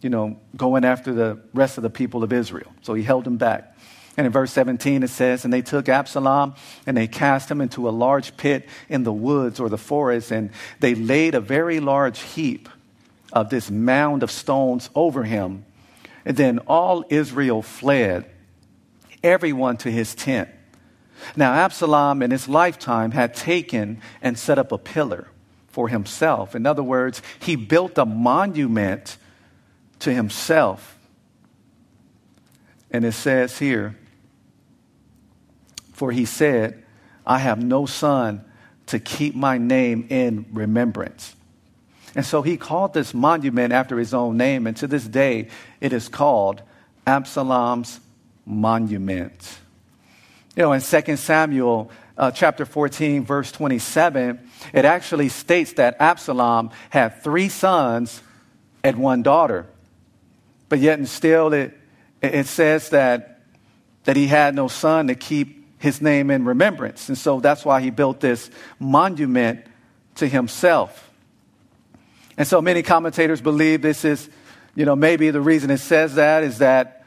you 0.02 0.10
know, 0.10 0.40
going 0.58 0.84
after 0.84 1.14
the 1.14 1.40
rest 1.54 1.78
of 1.78 1.84
the 1.84 1.90
people 1.90 2.24
of 2.24 2.34
Israel. 2.34 2.74
So 2.82 2.94
he 2.94 3.04
held 3.04 3.24
them 3.24 3.38
back. 3.38 3.75
And 4.18 4.26
in 4.26 4.32
verse 4.32 4.52
17 4.52 5.04
it 5.04 5.10
says, 5.10 5.44
And 5.44 5.54
they 5.54 5.62
took 5.62 5.90
Absalom 5.90 6.56
and 6.86 6.96
they 6.96 7.08
cast 7.08 7.52
him 7.52 7.62
into 7.62 7.90
a 7.90 7.92
large 7.92 8.38
pit 8.38 8.68
in 8.88 9.04
the 9.04 9.14
woods 9.14 9.60
or 9.60 9.70
the 9.70 9.78
forest, 9.78 10.32
and 10.32 10.52
they 10.80 10.96
laid 10.96 11.36
a 11.36 11.42
very 11.42 11.80
large 11.80 12.20
heap 12.22 12.70
of 13.34 13.50
this 13.50 13.70
mound 13.70 14.24
of 14.24 14.32
stones 14.32 14.90
over 14.96 15.24
him. 15.24 15.66
And 16.24 16.38
then 16.38 16.60
all 16.60 17.04
Israel 17.10 17.62
fled, 17.62 18.26
everyone 19.24 19.78
to 19.78 19.92
his 19.92 20.16
tent. 20.16 20.50
Now, 21.36 21.54
Absalom 21.54 22.22
in 22.22 22.32
his 22.32 22.48
lifetime 22.48 23.12
had 23.12 23.34
taken 23.34 24.02
and 24.22 24.38
set 24.38 24.58
up 24.58 24.72
a 24.72 24.78
pillar 24.78 25.28
for 25.68 25.90
himself. 25.90 26.56
In 26.56 26.66
other 26.66 26.84
words, 26.84 27.22
he 27.40 27.56
built 27.56 27.98
a 27.98 28.06
monument 28.06 29.18
to 30.00 30.14
himself. 30.14 30.98
And 32.92 33.04
it 33.04 33.14
says 33.14 33.60
here, 33.60 33.98
for 35.96 36.12
he 36.12 36.26
said, 36.26 36.84
I 37.26 37.40
have 37.40 37.64
no 37.64 37.86
son 37.86 38.44
to 38.88 39.00
keep 39.00 39.34
my 39.34 39.58
name 39.58 40.08
in 40.10 40.46
remembrance. 40.52 41.34
And 42.16 42.26
so 42.26 42.42
he 42.42 42.58
called 42.58 42.94
this 42.94 43.14
monument 43.14 43.72
after 43.72 43.98
his 43.98 44.14
own 44.14 44.36
name, 44.36 44.68
and 44.68 44.76
to 44.78 44.88
this 44.88 45.06
day 45.06 45.48
it 45.80 45.94
is 45.94 46.10
called 46.10 46.62
Absalom's 47.08 48.02
Monument. 48.46 49.58
You 50.58 50.64
know, 50.64 50.74
in 50.74 50.82
2 50.82 51.16
Samuel 51.16 51.90
uh, 52.18 52.32
chapter 52.32 52.66
14, 52.66 53.24
verse 53.24 53.52
27, 53.54 54.50
it 54.74 54.84
actually 54.84 55.30
states 55.30 55.74
that 55.74 55.96
Absalom 56.02 56.72
had 56.90 57.24
three 57.24 57.48
sons 57.48 58.22
and 58.84 58.98
one 58.98 59.24
daughter. 59.24 59.66
But 60.68 60.80
yet, 60.80 61.00
and 61.00 61.08
still, 61.08 61.54
it, 61.54 61.78
it 62.22 62.48
says 62.48 62.90
that, 62.90 63.44
that 64.04 64.18
he 64.18 64.28
had 64.28 64.56
no 64.56 64.68
son 64.68 65.08
to 65.08 65.16
keep 65.16 65.55
his 65.78 66.02
name 66.02 66.32
in 66.32 66.46
remembrance. 66.46 67.10
And 67.10 67.18
so 67.18 67.40
that's 67.40 67.66
why 67.66 67.82
he 67.82 67.90
built 67.90 68.20
this 68.20 68.50
monument 68.80 69.66
to 70.16 70.28
himself. 70.28 71.12
And 72.38 72.48
so 72.48 72.62
many 72.62 72.84
commentators 72.84 73.42
believe 73.42 73.82
this 73.82 74.04
is, 74.06 74.30
you 74.76 74.86
know, 74.86 74.96
maybe 74.96 75.30
the 75.32 75.42
reason 75.42 75.70
it 75.70 75.78
says 75.78 76.16
that 76.16 76.44
is 76.44 76.58
that 76.60 77.06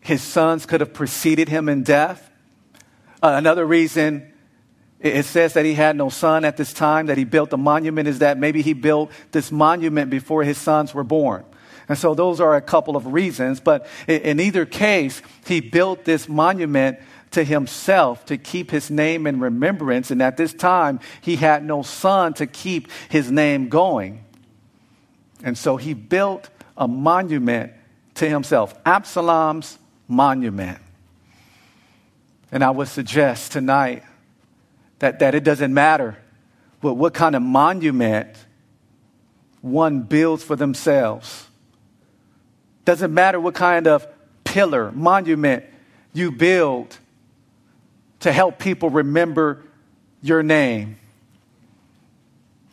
his 0.00 0.22
sons 0.22 0.66
could 0.66 0.80
have 0.80 0.92
preceded 0.92 1.48
him 1.48 1.68
in 1.68 1.82
death. 1.82 2.30
Uh, 3.22 3.34
another 3.36 3.64
reason 3.64 4.32
it 5.02 5.24
says 5.24 5.54
that 5.54 5.64
he 5.64 5.74
had 5.74 5.96
no 5.96 6.08
son 6.08 6.44
at 6.44 6.56
this 6.56 6.72
time, 6.72 7.06
that 7.06 7.18
he 7.18 7.24
built 7.24 7.50
the 7.50 7.58
monument, 7.58 8.08
is 8.08 8.20
that 8.20 8.38
maybe 8.38 8.62
he 8.62 8.72
built 8.72 9.10
this 9.32 9.50
monument 9.50 10.10
before 10.10 10.44
his 10.44 10.58
sons 10.58 10.94
were 10.94 11.02
born. 11.02 11.44
And 11.88 11.98
so 11.98 12.14
those 12.14 12.40
are 12.40 12.54
a 12.54 12.60
couple 12.60 12.96
of 12.96 13.12
reasons. 13.12 13.58
But 13.58 13.86
in 14.06 14.38
either 14.38 14.64
case, 14.64 15.20
he 15.44 15.60
built 15.60 16.04
this 16.04 16.28
monument 16.28 17.00
to 17.32 17.44
himself 17.44 18.24
to 18.26 18.38
keep 18.38 18.70
his 18.70 18.90
name 18.90 19.26
in 19.26 19.40
remembrance. 19.40 20.10
And 20.10 20.22
at 20.22 20.36
this 20.36 20.52
time, 20.54 21.00
he 21.20 21.36
had 21.36 21.64
no 21.64 21.82
son 21.82 22.34
to 22.34 22.46
keep 22.46 22.88
his 23.08 23.30
name 23.30 23.68
going. 23.68 24.24
And 25.42 25.58
so 25.58 25.76
he 25.76 25.94
built 25.94 26.48
a 26.76 26.86
monument 26.86 27.72
to 28.14 28.28
himself, 28.28 28.74
Absalom's 28.86 29.78
monument. 30.06 30.78
And 32.50 32.62
I 32.62 32.70
would 32.70 32.88
suggest 32.88 33.52
tonight 33.52 34.04
that, 34.98 35.20
that 35.20 35.34
it 35.34 35.42
doesn't 35.42 35.72
matter 35.72 36.16
what, 36.80 36.96
what 36.96 37.14
kind 37.14 37.34
of 37.34 37.42
monument 37.42 38.28
one 39.62 40.02
builds 40.02 40.44
for 40.44 40.54
themselves. 40.54 41.46
Doesn't 42.84 43.14
matter 43.14 43.40
what 43.40 43.54
kind 43.54 43.86
of 43.86 44.06
pillar, 44.44 44.92
monument 44.92 45.64
you 46.12 46.30
build 46.30 46.98
to 48.22 48.32
help 48.32 48.58
people 48.58 48.90
remember 48.90 49.62
your 50.22 50.42
name. 50.42 50.96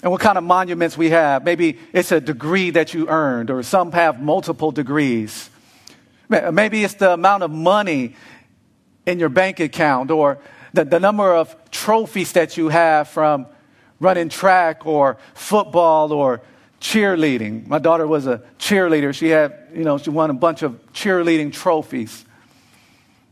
And 0.02 0.12
what 0.12 0.22
kind 0.22 0.38
of 0.38 0.44
monuments 0.44 0.98
we 0.98 1.10
have. 1.10 1.44
Maybe 1.44 1.78
it's 1.92 2.12
a 2.12 2.22
degree 2.22 2.70
that 2.72 2.94
you 2.94 3.10
earned, 3.10 3.50
or 3.50 3.62
some 3.64 3.92
have 3.92 4.22
multiple 4.22 4.72
degrees. 4.72 5.50
Maybe 6.30 6.84
it's 6.84 6.94
the 6.94 7.14
amount 7.14 7.44
of 7.44 7.52
money 7.52 8.16
in 9.06 9.20
your 9.20 9.30
bank 9.30 9.60
account, 9.60 10.12
or 10.12 10.38
the, 10.74 10.86
the 10.86 11.00
number 11.00 11.34
of 11.34 11.56
trophies 11.72 12.32
that 12.34 12.56
you 12.56 12.70
have 12.70 13.10
from 13.10 13.48
running 14.00 14.30
track, 14.30 14.86
or 14.86 15.18
football, 15.34 16.14
or 16.14 16.42
cheerleading. 16.80 17.68
My 17.68 17.80
daughter 17.80 18.08
was 18.08 18.28
a 18.28 18.42
cheerleader. 18.60 19.14
She 19.14 19.30
had, 19.30 19.54
you 19.74 19.84
know, 19.84 19.98
she 19.98 20.12
won 20.12 20.30
a 20.30 20.34
bunch 20.34 20.62
of 20.62 20.80
cheerleading 20.94 21.52
trophies. 21.52 22.24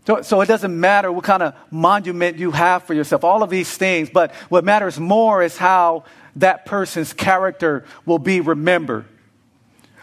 So, 0.08 0.22
so, 0.22 0.40
it 0.40 0.46
doesn't 0.46 0.80
matter 0.80 1.12
what 1.12 1.26
kind 1.26 1.44
of 1.44 1.54
monument 1.70 2.38
you 2.38 2.52
have 2.52 2.84
for 2.84 2.94
yourself, 2.94 3.26
all 3.26 3.44
of 3.44 3.50
these 3.50 3.76
things, 3.76 4.10
but 4.10 4.32
what 4.48 4.64
matters 4.64 4.98
more 4.98 5.44
is 5.44 5.58
how 5.58 6.06
that 6.38 6.66
person's 6.66 7.12
character 7.12 7.84
will 8.06 8.18
be 8.18 8.40
remembered. 8.40 9.04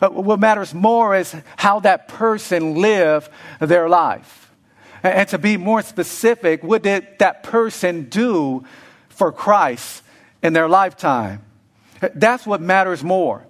Uh, 0.03 0.11
what 0.11 0.40
matters 0.40 0.75
more 0.75 1.17
is 1.17 1.35
how 1.57 1.81
that 1.81 2.09
person 2.09 2.75
lived 2.75 3.31
their 3.61 3.88
life. 3.88 4.53
And 5.03 5.27
to 5.31 5.38
be 5.38 5.57
more 5.57 5.81
specific, 5.81 6.62
what 6.62 6.83
did 6.83 7.07
that 7.19 7.43
person 7.43 8.11
do 8.11 8.67
for 9.09 9.33
Christ 9.33 10.03
in 10.43 10.53
their 10.53 10.69
lifetime? 10.69 11.40
That's 12.14 12.47
what 12.47 12.61
matters 12.61 13.03
more. 13.03 13.47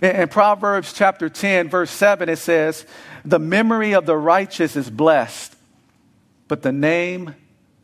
In 0.00 0.28
Proverbs 0.28 0.94
chapter 0.94 1.28
10, 1.28 1.68
verse 1.68 1.90
7, 1.90 2.30
it 2.30 2.36
says, 2.36 2.86
The 3.26 3.38
memory 3.38 3.92
of 3.92 4.06
the 4.06 4.16
righteous 4.16 4.74
is 4.74 4.88
blessed 4.88 5.56
but 6.48 6.62
the 6.62 6.72
name 6.72 7.34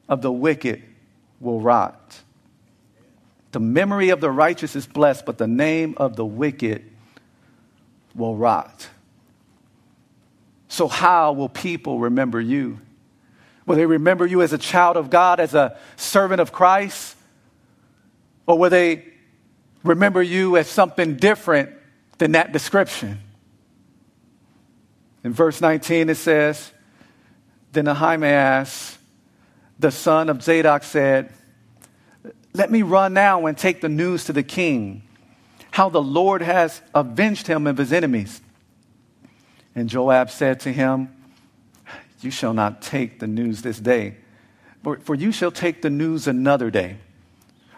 of 0.09 0.23
the 0.23 0.33
wicked 0.33 0.83
will 1.39 1.61
rot. 1.61 2.21
The 3.53 3.61
memory 3.61 4.09
of 4.09 4.21
the 4.21 4.31
righteous 4.31 4.75
is 4.75 4.87
blessed, 4.87 5.27
but 5.27 5.39
the 5.39 5.47
name 5.47 5.95
of 5.99 6.17
the 6.17 6.25
wicked 6.25 6.91
will 8.15 8.37
rot. 8.37 8.89
So, 10.69 10.89
how 10.89 11.33
will 11.33 11.49
people 11.49 12.01
remember 12.01 12.41
you? 12.41 12.81
Will 13.67 13.77
they 13.77 13.87
remember 13.87 14.27
you 14.27 14.43
as 14.43 14.53
a 14.53 14.59
child 14.59 14.97
of 14.97 15.09
God, 15.09 15.39
as 15.39 15.55
a 15.55 15.79
servant 15.97 16.41
of 16.41 16.53
Christ? 16.53 17.17
Or 18.47 18.59
will 18.59 18.71
they 18.71 19.05
remember 19.85 20.23
you 20.23 20.57
as 20.57 20.69
something 20.69 21.17
different 21.17 21.71
than 22.19 22.33
that 22.33 22.53
description? 22.53 23.21
In 25.23 25.33
verse 25.33 25.61
19, 25.61 26.11
it 26.11 26.17
says, 26.17 26.73
then 27.75 27.89
Ahimaaz, 27.89 28.99
the 29.79 29.91
son 29.91 30.29
of 30.29 30.43
Zadok, 30.43 30.85
said, 30.85 31.33
Let 32.53 32.71
me 32.71 32.83
run 32.83 33.13
now 33.13 33.47
and 33.47 33.59
take 33.59 33.81
the 33.81 33.89
news 33.89 34.25
to 34.25 34.33
the 34.33 34.43
king, 34.43 35.03
how 35.73 35.89
the 35.89 36.03
Lord 36.03 36.43
has 36.43 36.81
avenged 36.95 37.47
him 37.47 37.67
of 37.67 37.77
his 37.77 37.93
enemies. 37.93 38.41
And 39.75 39.89
Joab 39.89 40.31
said 40.31 40.61
to 40.61 40.73
him, 40.73 41.15
You 42.21 42.31
shall 42.31 42.55
not 42.55 42.81
take 42.81 43.19
the 43.19 43.27
news 43.27 43.63
this 43.63 43.79
day, 43.79 44.17
for 44.83 45.15
you 45.15 45.33
shall 45.33 45.51
take 45.51 45.83
the 45.83 45.91
news 45.91 46.29
another 46.29 46.71
day. 46.71 46.99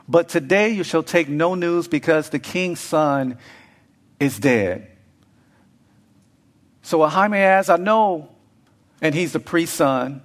But 0.09 0.29
today 0.29 0.71
you 0.71 0.85
shall 0.85 1.03
take 1.03 1.29
no 1.29 1.55
news 1.55 1.89
because 1.89 2.31
the 2.31 2.39
king's 2.39 2.81
son 2.81 3.39
is 4.21 4.39
dead. 4.39 4.89
So 6.83 7.03
Ahimaaz, 7.03 7.69
I 7.69 7.77
know 7.77 8.29
and 9.01 9.15
he's 9.15 9.33
the 9.33 9.41
priest's 9.41 9.77
son. 9.77 10.23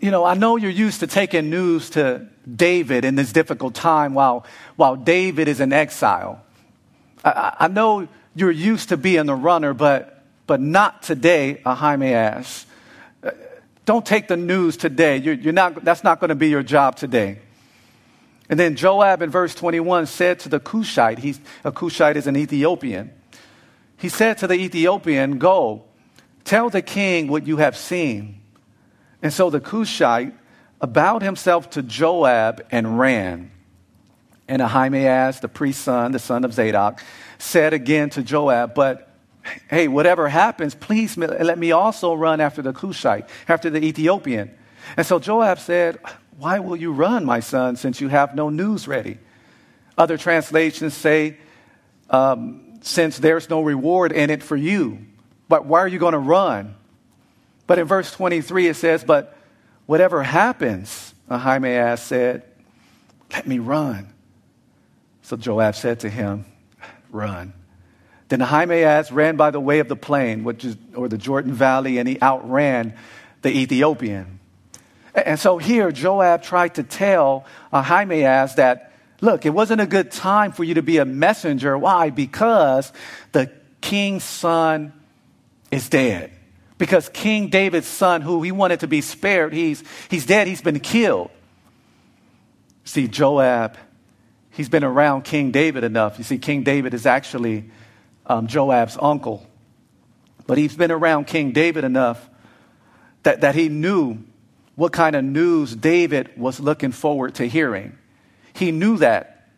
You 0.00 0.10
know, 0.10 0.24
I 0.24 0.34
know 0.34 0.56
you're 0.56 0.70
used 0.70 1.00
to 1.00 1.06
taking 1.06 1.50
news 1.50 1.90
to 1.90 2.26
David 2.52 3.04
in 3.04 3.14
this 3.14 3.32
difficult 3.32 3.74
time 3.74 4.14
while, 4.14 4.44
while 4.76 4.96
David 4.96 5.48
is 5.48 5.60
in 5.60 5.72
exile. 5.72 6.42
I, 7.24 7.56
I 7.60 7.68
know 7.68 8.06
you're 8.34 8.50
used 8.50 8.90
to 8.90 8.96
being 8.96 9.26
the 9.26 9.34
runner, 9.34 9.72
but, 9.72 10.22
but 10.46 10.60
not 10.60 11.02
today, 11.02 11.62
Ahimaaz. 11.64 12.66
Don't 13.86 14.04
take 14.04 14.28
the 14.28 14.36
news 14.36 14.76
today. 14.76 15.18
You're, 15.18 15.34
you're 15.34 15.52
not, 15.52 15.84
that's 15.84 16.04
not 16.04 16.20
going 16.20 16.30
to 16.30 16.34
be 16.34 16.48
your 16.48 16.62
job 16.62 16.96
today. 16.96 17.38
And 18.48 18.60
then 18.60 18.76
Joab 18.76 19.22
in 19.22 19.30
verse 19.30 19.54
21 19.54 20.06
said 20.06 20.40
to 20.40 20.48
the 20.48 20.60
Cushite, 20.60 21.18
he's, 21.18 21.40
a 21.64 21.72
Cushite 21.72 22.16
is 22.16 22.26
an 22.26 22.36
Ethiopian. 22.36 23.10
He 23.96 24.08
said 24.08 24.38
to 24.38 24.46
the 24.46 24.54
Ethiopian, 24.54 25.38
Go, 25.38 25.84
Tell 26.44 26.70
the 26.70 26.82
king 26.82 27.28
what 27.28 27.46
you 27.46 27.56
have 27.56 27.76
seen. 27.76 28.40
And 29.22 29.32
so 29.32 29.50
the 29.50 29.60
Cushite 29.60 30.34
bowed 30.80 31.22
himself 31.22 31.70
to 31.70 31.82
Joab 31.82 32.64
and 32.70 32.98
ran. 32.98 33.50
And 34.46 34.60
Ahimaaz, 34.60 35.40
the 35.40 35.48
priest's 35.48 35.82
son, 35.82 36.12
the 36.12 36.18
son 36.18 36.44
of 36.44 36.52
Zadok, 36.52 37.02
said 37.38 37.72
again 37.72 38.10
to 38.10 38.22
Joab, 38.22 38.74
But 38.74 39.10
hey, 39.70 39.88
whatever 39.88 40.28
happens, 40.28 40.74
please 40.74 41.16
let 41.16 41.58
me 41.58 41.72
also 41.72 42.12
run 42.14 42.40
after 42.40 42.60
the 42.60 42.72
Cushite, 42.72 43.26
after 43.48 43.70
the 43.70 43.82
Ethiopian. 43.82 44.50
And 44.96 45.06
so 45.06 45.18
Joab 45.18 45.58
said, 45.58 45.98
Why 46.36 46.58
will 46.58 46.76
you 46.76 46.92
run, 46.92 47.24
my 47.24 47.40
son, 47.40 47.76
since 47.76 48.00
you 48.02 48.08
have 48.08 48.34
no 48.34 48.50
news 48.50 48.86
ready? 48.86 49.18
Other 49.96 50.18
translations 50.18 50.92
say, 50.92 51.38
um, 52.10 52.78
Since 52.82 53.18
there's 53.18 53.48
no 53.48 53.62
reward 53.62 54.12
in 54.12 54.28
it 54.28 54.42
for 54.42 54.56
you, 54.56 55.06
but 55.48 55.66
why 55.66 55.80
are 55.80 55.88
you 55.88 55.98
going 55.98 56.12
to 56.12 56.18
run? 56.18 56.74
But 57.66 57.78
in 57.78 57.86
verse 57.86 58.10
23, 58.12 58.68
it 58.68 58.74
says, 58.74 59.04
But 59.04 59.36
whatever 59.86 60.22
happens, 60.22 61.14
Ahimaaz 61.30 62.02
said, 62.02 62.42
Let 63.32 63.46
me 63.46 63.58
run. 63.58 64.12
So 65.22 65.36
Joab 65.36 65.74
said 65.74 66.00
to 66.00 66.10
him, 66.10 66.44
Run. 67.10 67.52
Then 68.28 68.40
Ahimaaz 68.40 69.12
ran 69.12 69.36
by 69.36 69.50
the 69.50 69.60
way 69.60 69.78
of 69.80 69.88
the 69.88 69.96
plain, 69.96 70.44
which 70.44 70.64
is, 70.64 70.76
or 70.94 71.08
the 71.08 71.18
Jordan 71.18 71.52
Valley, 71.52 71.98
and 71.98 72.08
he 72.08 72.20
outran 72.20 72.94
the 73.42 73.50
Ethiopian. 73.50 74.40
And 75.14 75.38
so 75.38 75.58
here, 75.58 75.92
Joab 75.92 76.42
tried 76.42 76.74
to 76.76 76.82
tell 76.82 77.44
Ahimaaz 77.72 78.56
that, 78.56 78.92
look, 79.20 79.46
it 79.46 79.50
wasn't 79.50 79.80
a 79.80 79.86
good 79.86 80.10
time 80.10 80.52
for 80.52 80.64
you 80.64 80.74
to 80.74 80.82
be 80.82 80.98
a 80.98 81.04
messenger. 81.04 81.78
Why? 81.78 82.10
Because 82.10 82.92
the 83.32 83.52
king's 83.80 84.24
son 84.24 84.92
is 85.74 85.88
dead. 85.88 86.30
Because 86.78 87.08
King 87.08 87.48
David's 87.48 87.86
son, 87.86 88.22
who 88.22 88.42
he 88.42 88.52
wanted 88.52 88.80
to 88.80 88.88
be 88.88 89.00
spared, 89.00 89.52
he's, 89.52 89.82
he's 90.10 90.26
dead, 90.26 90.46
he's 90.46 90.62
been 90.62 90.80
killed. 90.80 91.30
See, 92.84 93.08
Joab, 93.08 93.76
he's 94.50 94.68
been 94.68 94.84
around 94.84 95.22
King 95.22 95.50
David 95.50 95.84
enough. 95.84 96.18
You 96.18 96.24
see, 96.24 96.38
King 96.38 96.62
David 96.62 96.92
is 96.94 97.06
actually 97.06 97.70
um, 98.26 98.46
Joab's 98.46 98.98
uncle. 99.00 99.46
But 100.46 100.58
he's 100.58 100.76
been 100.76 100.90
around 100.90 101.26
King 101.26 101.52
David 101.52 101.84
enough 101.84 102.28
that, 103.22 103.40
that 103.40 103.54
he 103.54 103.68
knew 103.68 104.18
what 104.74 104.92
kind 104.92 105.16
of 105.16 105.24
news 105.24 105.74
David 105.74 106.30
was 106.36 106.60
looking 106.60 106.92
forward 106.92 107.36
to 107.36 107.46
hearing. 107.46 107.96
He 108.52 108.72
knew 108.72 108.98
that. 108.98 109.48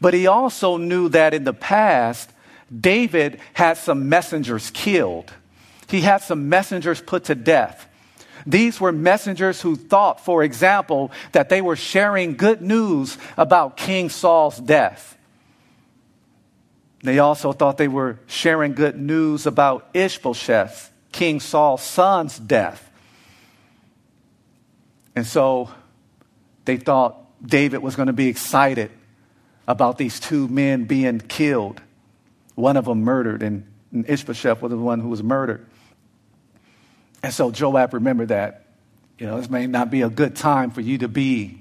But 0.00 0.14
he 0.14 0.26
also 0.26 0.76
knew 0.76 1.08
that 1.10 1.32
in 1.32 1.44
the 1.44 1.54
past, 1.54 2.30
David 2.78 3.40
had 3.54 3.76
some 3.78 4.08
messengers 4.08 4.70
killed. 4.70 5.32
He 5.88 6.00
had 6.00 6.18
some 6.18 6.48
messengers 6.48 7.00
put 7.00 7.24
to 7.24 7.34
death. 7.34 7.88
These 8.46 8.80
were 8.80 8.92
messengers 8.92 9.60
who 9.60 9.76
thought, 9.76 10.24
for 10.24 10.44
example, 10.44 11.10
that 11.32 11.48
they 11.48 11.60
were 11.60 11.76
sharing 11.76 12.36
good 12.36 12.62
news 12.62 13.18
about 13.36 13.76
King 13.76 14.08
Saul's 14.08 14.58
death. 14.58 15.16
They 17.02 17.18
also 17.18 17.52
thought 17.52 17.76
they 17.76 17.88
were 17.88 18.18
sharing 18.26 18.74
good 18.74 18.98
news 18.98 19.46
about 19.46 19.88
Ishbosheth, 19.94 20.90
King 21.12 21.40
Saul's 21.40 21.82
son's 21.82 22.38
death. 22.38 22.90
And 25.14 25.26
so 25.26 25.70
they 26.64 26.76
thought 26.76 27.16
David 27.44 27.78
was 27.78 27.96
going 27.96 28.08
to 28.08 28.12
be 28.12 28.28
excited 28.28 28.90
about 29.68 29.98
these 29.98 30.20
two 30.20 30.46
men 30.48 30.84
being 30.84 31.20
killed, 31.20 31.80
one 32.54 32.76
of 32.76 32.84
them 32.84 33.02
murdered, 33.02 33.42
and 33.42 33.66
Ishbosheth 33.92 34.62
was 34.62 34.70
the 34.70 34.76
one 34.76 35.00
who 35.00 35.08
was 35.08 35.22
murdered. 35.22 35.66
And 37.26 37.34
so 37.34 37.50
Joab 37.50 37.92
remembered 37.92 38.28
that, 38.28 38.66
you 39.18 39.26
know, 39.26 39.40
this 39.40 39.50
may 39.50 39.66
not 39.66 39.90
be 39.90 40.02
a 40.02 40.08
good 40.08 40.36
time 40.36 40.70
for 40.70 40.80
you 40.80 40.98
to 40.98 41.08
be, 41.08 41.58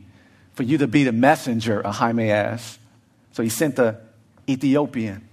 for 0.54 0.62
you 0.62 0.78
to 0.78 0.86
be 0.86 1.06
the 1.06 1.12
messenger, 1.12 1.82
Ahimaaz. 1.84 2.78
So 3.32 3.42
he 3.42 3.50
sent 3.50 3.76
the 3.76 4.00
Ethiopian. 4.48 5.28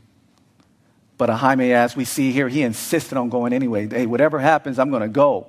But 1.19 1.29
Ahimaaz, 1.29 1.95
we 1.97 2.07
see 2.07 2.33
here, 2.33 2.49
he 2.49 2.63
insisted 2.63 3.19
on 3.19 3.29
going 3.29 3.53
anyway. 3.53 3.87
Hey, 3.87 4.07
whatever 4.07 4.39
happens, 4.39 4.79
I'm 4.79 4.89
going 4.89 5.03
to 5.03 5.09
go. 5.09 5.49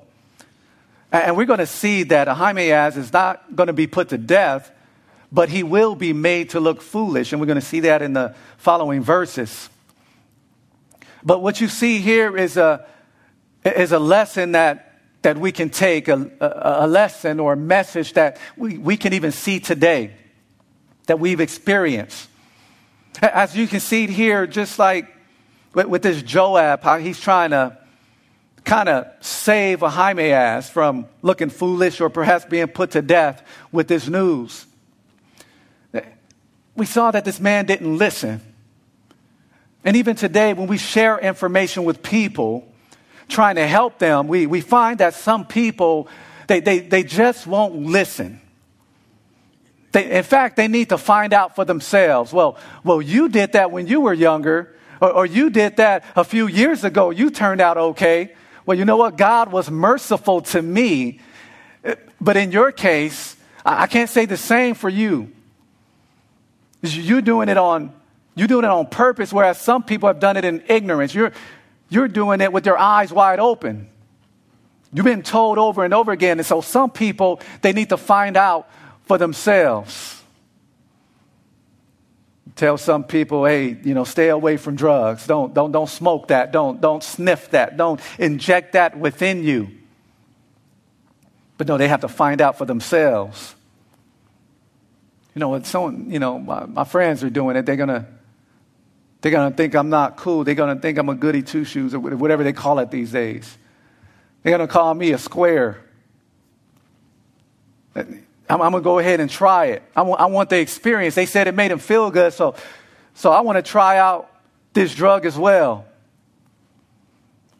And 1.13 1.37
we're 1.37 1.45
going 1.45 1.59
to 1.59 1.65
see 1.65 2.03
that 2.03 2.27
Ahimaaz 2.27 2.97
is 2.97 3.13
not 3.13 3.55
going 3.55 3.67
to 3.67 3.73
be 3.73 3.87
put 3.87 4.09
to 4.09 4.17
death, 4.17 4.69
but 5.31 5.47
he 5.47 5.63
will 5.63 5.95
be 5.95 6.11
made 6.11 6.49
to 6.49 6.59
look 6.59 6.81
foolish. 6.81 7.31
And 7.31 7.39
we're 7.39 7.47
going 7.47 7.55
to 7.55 7.65
see 7.65 7.79
that 7.79 8.01
in 8.01 8.11
the 8.11 8.35
following 8.57 9.01
verses. 9.01 9.69
But 11.23 11.41
what 11.41 11.61
you 11.61 11.69
see 11.69 11.99
here 11.99 12.35
is 12.35 12.57
a, 12.57 12.85
is 13.65 13.91
a 13.91 13.99
lesson 13.99 14.53
that, 14.53 14.99
that 15.21 15.37
we 15.37 15.51
can 15.51 15.69
take, 15.69 16.07
a, 16.07 16.29
a, 16.39 16.87
lesson 16.87 17.39
or 17.39 17.53
a 17.53 17.57
message 17.57 18.13
that 18.13 18.37
we, 18.57 18.77
we 18.77 18.97
can 18.97 19.13
even 19.13 19.31
see 19.31 19.59
today, 19.59 20.11
that 21.07 21.19
we've 21.19 21.39
experienced. 21.39 22.29
As 23.21 23.55
you 23.55 23.67
can 23.67 23.79
see 23.79 24.07
here, 24.07 24.47
just 24.47 24.79
like 24.79 25.13
with, 25.73 25.87
with 25.87 26.01
this 26.01 26.21
Joab, 26.21 26.83
how 26.83 26.97
he's 26.97 27.19
trying 27.19 27.51
to 27.51 27.77
kind 28.63 28.89
of 28.89 29.07
save 29.19 29.83
Ahimaaz 29.83 30.69
from 30.69 31.07
looking 31.21 31.49
foolish 31.49 31.99
or 31.99 32.09
perhaps 32.09 32.45
being 32.45 32.67
put 32.67 32.91
to 32.91 33.01
death 33.01 33.45
with 33.71 33.87
this 33.87 34.07
news. 34.07 34.65
We 36.75 36.85
saw 36.85 37.11
that 37.11 37.25
this 37.25 37.39
man 37.39 37.65
didn't 37.65 37.97
listen. 37.97 38.41
And 39.83 39.97
even 39.97 40.15
today, 40.15 40.53
when 40.53 40.67
we 40.67 40.77
share 40.77 41.19
information 41.19 41.83
with 41.83 42.01
people, 42.01 42.72
trying 43.27 43.55
to 43.55 43.67
help 43.67 43.99
them, 43.99 44.27
we, 44.27 44.45
we 44.45 44.61
find 44.61 44.99
that 44.99 45.13
some 45.13 45.45
people, 45.45 46.07
they, 46.47 46.59
they, 46.59 46.79
they 46.79 47.03
just 47.03 47.47
won't 47.47 47.75
listen. 47.75 48.41
They, 49.91 50.11
in 50.11 50.23
fact, 50.23 50.55
they 50.55 50.67
need 50.67 50.89
to 50.89 50.97
find 50.97 51.33
out 51.33 51.55
for 51.55 51.65
themselves. 51.65 52.33
Well, 52.33 52.57
well, 52.83 53.01
you 53.01 53.29
did 53.29 53.53
that 53.53 53.71
when 53.71 53.87
you 53.87 54.01
were 54.01 54.13
younger, 54.13 54.75
or, 54.99 55.11
or 55.11 55.25
you 55.25 55.49
did 55.49 55.77
that 55.77 56.03
a 56.15 56.23
few 56.23 56.47
years 56.47 56.83
ago. 56.83 57.11
You 57.11 57.29
turned 57.29 57.61
out 57.61 57.77
okay. 57.77 58.33
Well, 58.65 58.77
you 58.77 58.85
know 58.85 58.97
what? 58.97 59.17
God 59.17 59.51
was 59.51 59.69
merciful 59.69 60.41
to 60.41 60.61
me. 60.61 61.19
But 62.19 62.37
in 62.37 62.51
your 62.51 62.71
case, 62.71 63.35
I 63.65 63.87
can't 63.87 64.09
say 64.09 64.25
the 64.25 64.37
same 64.37 64.75
for 64.75 64.89
you. 64.89 65.31
You're 66.81 67.21
doing 67.21 67.49
it 67.49 67.57
on, 67.57 67.93
you're 68.35 68.47
doing 68.47 68.63
it 68.63 68.71
on 68.71 68.87
purpose, 68.87 69.31
whereas 69.33 69.59
some 69.59 69.83
people 69.83 70.07
have 70.07 70.19
done 70.19 70.37
it 70.37 70.45
in 70.45 70.63
ignorance. 70.67 71.13
You're, 71.13 71.33
you're 71.93 72.07
doing 72.07 72.41
it 72.41 72.51
with 72.51 72.65
your 72.65 72.77
eyes 72.77 73.11
wide 73.11 73.39
open. 73.39 73.87
You've 74.91 75.05
been 75.05 75.23
told 75.23 75.57
over 75.57 75.83
and 75.83 75.93
over 75.93 76.11
again. 76.11 76.39
And 76.39 76.45
so 76.45 76.61
some 76.61 76.91
people, 76.91 77.41
they 77.61 77.73
need 77.73 77.89
to 77.89 77.97
find 77.97 78.37
out 78.37 78.69
for 79.05 79.17
themselves 79.17 80.23
tell 82.55 82.77
some 82.77 83.03
people, 83.03 83.45
hey, 83.45 83.77
you 83.83 83.93
know, 83.93 84.03
stay 84.03 84.29
away 84.29 84.57
from 84.57 84.75
drugs. 84.75 85.25
Don't, 85.25 85.53
don't, 85.53 85.71
don't 85.71 85.89
smoke 85.89 86.27
that. 86.27 86.51
Don't, 86.51 86.79
don't 86.79 87.03
sniff 87.03 87.49
that. 87.51 87.77
Don't 87.77 87.99
inject 88.19 88.73
that 88.73 88.97
within 88.97 89.43
you. 89.43 89.69
But 91.57 91.67
no, 91.67 91.77
they 91.77 91.87
have 91.87 92.01
to 92.01 92.07
find 92.07 92.41
out 92.41 92.57
for 92.57 92.65
themselves. 92.65 93.55
You 95.35 95.39
know, 95.39 95.49
when 95.49 95.63
someone, 95.63 96.11
you 96.11 96.19
know, 96.19 96.37
my, 96.39 96.65
my 96.65 96.83
friends 96.83 97.23
are 97.23 97.29
doing 97.29 97.55
it, 97.55 97.65
they're 97.65 97.75
gonna 97.75 98.07
they're 99.23 99.31
gonna 99.31 99.55
think 99.55 99.73
I'm 99.73 99.89
not 99.89 100.17
cool. 100.17 100.43
They're 100.43 100.53
gonna 100.53 100.79
think 100.79 100.99
I'm 100.99 101.09
a 101.09 101.15
goody 101.15 101.41
two 101.41 101.63
shoes 101.63 101.95
or 101.95 101.99
whatever 101.99 102.43
they 102.43 102.53
call 102.53 102.77
it 102.77 102.91
these 102.91 103.11
days. 103.11 103.57
They're 104.43 104.55
gonna 104.55 104.67
call 104.67 104.93
me 104.93 105.13
a 105.13 105.17
square. 105.17 105.79
I'm, 107.95 108.61
I'm 108.61 108.71
going 108.71 108.83
to 108.83 108.85
go 108.85 108.99
ahead 108.99 109.19
and 109.19 109.29
try 109.29 109.67
it. 109.67 109.83
I 109.95 110.01
want, 110.01 110.21
I 110.21 110.25
want 110.25 110.49
the 110.49 110.59
experience. 110.59 111.15
They 111.15 111.25
said 111.25 111.47
it 111.47 111.55
made 111.55 111.71
them 111.71 111.79
feel 111.79 112.11
good, 112.11 112.33
so, 112.33 112.55
so 113.13 113.31
I 113.31 113.41
want 113.41 113.57
to 113.57 113.61
try 113.61 113.97
out 113.97 114.29
this 114.73 114.93
drug 114.93 115.25
as 115.25 115.37
well. 115.37 115.85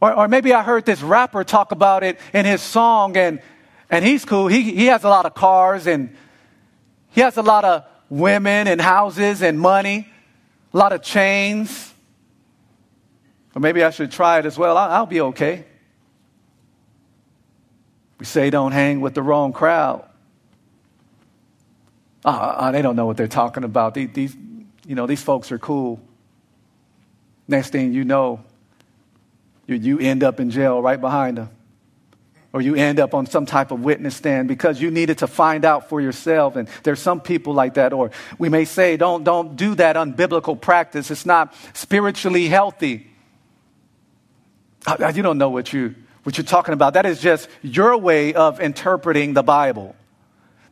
Or, 0.02 0.14
or 0.14 0.28
maybe 0.28 0.54
I 0.54 0.62
heard 0.62 0.86
this 0.86 1.02
rapper 1.02 1.44
talk 1.44 1.72
about 1.72 2.04
it 2.04 2.20
in 2.34 2.46
his 2.46 2.62
song, 2.62 3.16
and, 3.16 3.42
and 3.90 4.04
he's 4.04 4.26
cool. 4.26 4.48
He, 4.48 4.62
he 4.76 4.88
has 4.88 5.04
a 5.04 5.10
lot 5.10 5.26
of 5.26 5.34
cars, 5.34 5.88
and 5.88 6.16
he 7.12 7.22
has 7.22 7.38
a 7.38 7.44
lot 7.44 7.64
of 7.64 7.86
women 8.10 8.68
and 8.68 8.82
houses 8.82 9.42
and 9.42 9.60
money, 9.60 10.10
a 10.74 10.78
lot 10.78 10.92
of 10.92 11.02
chains. 11.02 11.94
Or 13.56 13.62
maybe 13.62 13.84
I 13.84 13.92
should 13.92 14.12
try 14.12 14.40
it 14.40 14.46
as 14.46 14.58
well. 14.58 14.78
I'll, 14.78 14.92
I'll 14.92 15.06
be 15.06 15.22
okay. 15.22 15.66
We 18.18 18.26
say 18.26 18.50
don't 18.50 18.72
hang 18.72 19.02
with 19.02 19.14
the 19.14 19.22
wrong 19.22 19.54
crowd. 19.54 20.08
Uh, 22.26 22.30
uh, 22.30 22.72
they 22.72 22.82
don't 22.82 22.96
know 22.96 23.06
what 23.06 23.18
they're 23.18 23.28
talking 23.28 23.64
about. 23.64 23.94
These, 23.94 24.10
these, 24.14 24.38
you 24.88 24.96
know, 24.96 25.06
these 25.06 25.22
folks 25.22 25.52
are 25.52 25.60
cool. 25.60 26.00
Next 27.48 27.72
thing 27.72 27.94
you 27.94 28.06
know, 28.06 28.44
you, 29.68 29.76
you 29.76 30.00
end 30.00 30.24
up 30.24 30.40
in 30.40 30.50
jail 30.50 30.82
right 30.82 31.00
behind 31.00 31.38
them. 31.38 31.50
Or 32.54 32.62
you 32.62 32.76
end 32.76 33.00
up 33.00 33.16
on 33.16 33.26
some 33.26 33.48
type 33.48 33.72
of 33.72 33.84
witness 33.84 34.16
stand 34.16 34.48
because 34.48 34.80
you 34.80 34.92
needed 34.92 35.18
to 35.18 35.28
find 35.28 35.66
out 35.66 35.90
for 35.90 36.00
yourself. 36.00 36.56
And 36.56 36.70
there's 36.84 37.00
some 37.00 37.20
people 37.20 37.56
like 37.56 37.74
that. 37.74 37.94
Or 37.94 38.12
we 38.38 38.48
may 38.48 38.64
say, 38.66 38.96
don't, 38.96 39.24
don't 39.24 39.56
do 39.56 39.74
that 39.76 39.96
unbiblical 39.96 40.62
practice. 40.62 41.10
It's 41.10 41.26
not 41.26 41.56
spiritually 41.74 42.48
healthy. 42.48 43.08
You 44.88 45.24
don't 45.24 45.40
know 45.40 45.50
what, 45.50 45.74
you, 45.74 45.96
what 46.22 46.38
you're 46.38 46.46
talking 46.46 46.76
about. 46.76 46.94
That 46.94 47.08
is 47.08 47.20
just 47.20 47.50
your 47.64 47.98
way 47.98 48.36
of 48.36 48.60
interpreting 48.60 49.34
the 49.34 49.42
Bible. 49.44 49.96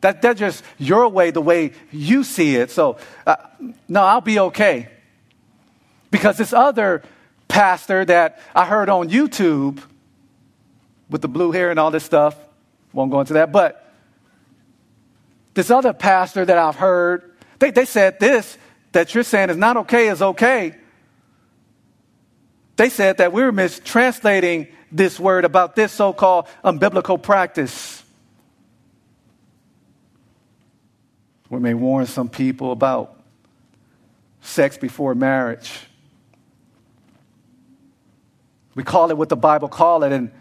That, 0.01 0.21
that's 0.21 0.39
just 0.39 0.63
your 0.77 1.09
way, 1.09 1.31
the 1.31 1.41
way 1.41 1.71
you 1.91 2.23
see 2.23 2.57
it. 2.57 2.69
So, 2.69 2.97
uh, 3.25 3.37
no, 3.87 4.03
I'll 4.03 4.21
be 4.21 4.39
okay. 4.39 4.89
Because 6.11 6.37
this 6.37 6.53
other 6.53 7.01
pastor 7.47 8.05
that 8.05 8.39
I 8.53 8.65
heard 8.65 8.89
on 8.89 9.09
YouTube 9.09 9.81
with 11.11 11.21
the 11.21 11.27
blue 11.27 11.51
hair 11.51 11.69
and 11.69 11.79
all 11.79 11.91
this 11.91 12.05
stuff, 12.05 12.35
won't 12.93 13.11
go 13.11 13.19
into 13.19 13.33
that, 13.33 13.51
but 13.51 13.93
this 15.53 15.69
other 15.69 15.93
pastor 15.93 16.45
that 16.45 16.57
I've 16.57 16.77
heard, 16.77 17.35
they, 17.59 17.71
they 17.71 17.85
said 17.85 18.19
this 18.19 18.57
that 18.93 19.13
you're 19.13 19.23
saying 19.23 19.49
is 19.49 19.57
not 19.57 19.77
okay 19.77 20.07
is 20.07 20.21
okay. 20.21 20.75
They 22.77 22.89
said 22.89 23.17
that 23.17 23.31
we 23.31 23.41
were 23.43 23.51
mistranslating 23.51 24.69
this 24.91 25.19
word 25.19 25.45
about 25.45 25.75
this 25.75 25.91
so 25.91 26.13
called 26.13 26.47
unbiblical 26.63 27.21
practice. 27.21 28.03
We 31.49 31.59
may 31.59 31.73
warn 31.73 32.05
some 32.05 32.29
people 32.29 32.71
about 32.71 33.21
sex 34.41 34.77
before 34.77 35.15
marriage. 35.15 35.71
We 38.73 38.83
call 38.83 39.11
it 39.11 39.17
what 39.17 39.29
the 39.29 39.35
Bible 39.35 39.67
call 39.67 40.03
it, 40.03 40.13
and, 40.13 40.31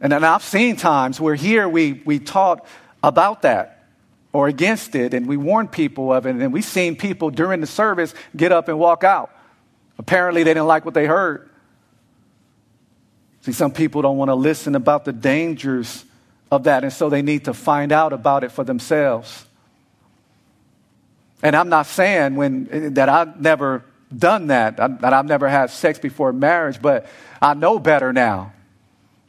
and, 0.00 0.12
and 0.12 0.24
I've 0.24 0.42
seen 0.42 0.76
times 0.76 1.20
where 1.20 1.34
here 1.34 1.68
we, 1.68 2.02
we 2.04 2.18
taught 2.18 2.64
about 3.02 3.42
that 3.42 3.86
or 4.32 4.46
against 4.46 4.94
it, 4.94 5.14
and 5.14 5.26
we 5.26 5.36
warn 5.36 5.68
people 5.68 6.12
of 6.12 6.26
it, 6.26 6.36
and 6.36 6.52
we've 6.52 6.64
seen 6.64 6.96
people 6.96 7.30
during 7.30 7.60
the 7.60 7.66
service 7.66 8.14
get 8.36 8.52
up 8.52 8.68
and 8.68 8.78
walk 8.78 9.02
out. 9.02 9.30
Apparently, 9.98 10.42
they 10.42 10.50
didn't 10.50 10.66
like 10.66 10.84
what 10.84 10.94
they 10.94 11.06
heard. 11.06 11.48
See, 13.40 13.52
some 13.52 13.72
people 13.72 14.02
don't 14.02 14.18
want 14.18 14.28
to 14.28 14.34
listen 14.34 14.74
about 14.74 15.04
the 15.04 15.12
dangers 15.12 16.04
of 16.50 16.64
that, 16.64 16.84
and 16.84 16.92
so 16.92 17.08
they 17.08 17.22
need 17.22 17.46
to 17.46 17.54
find 17.54 17.90
out 17.90 18.12
about 18.12 18.44
it 18.44 18.52
for 18.52 18.64
themselves. 18.64 19.46
And 21.42 21.56
I'm 21.56 21.68
not 21.68 21.86
saying 21.86 22.36
when, 22.36 22.68
eh, 22.70 22.88
that 22.92 23.08
I've 23.08 23.40
never 23.40 23.84
done 24.16 24.48
that, 24.48 24.76
that 24.76 25.12
I've 25.12 25.26
never 25.26 25.48
had 25.48 25.70
sex 25.70 25.98
before 25.98 26.32
marriage, 26.32 26.80
but 26.82 27.06
I 27.40 27.54
know 27.54 27.78
better 27.78 28.12
now. 28.12 28.52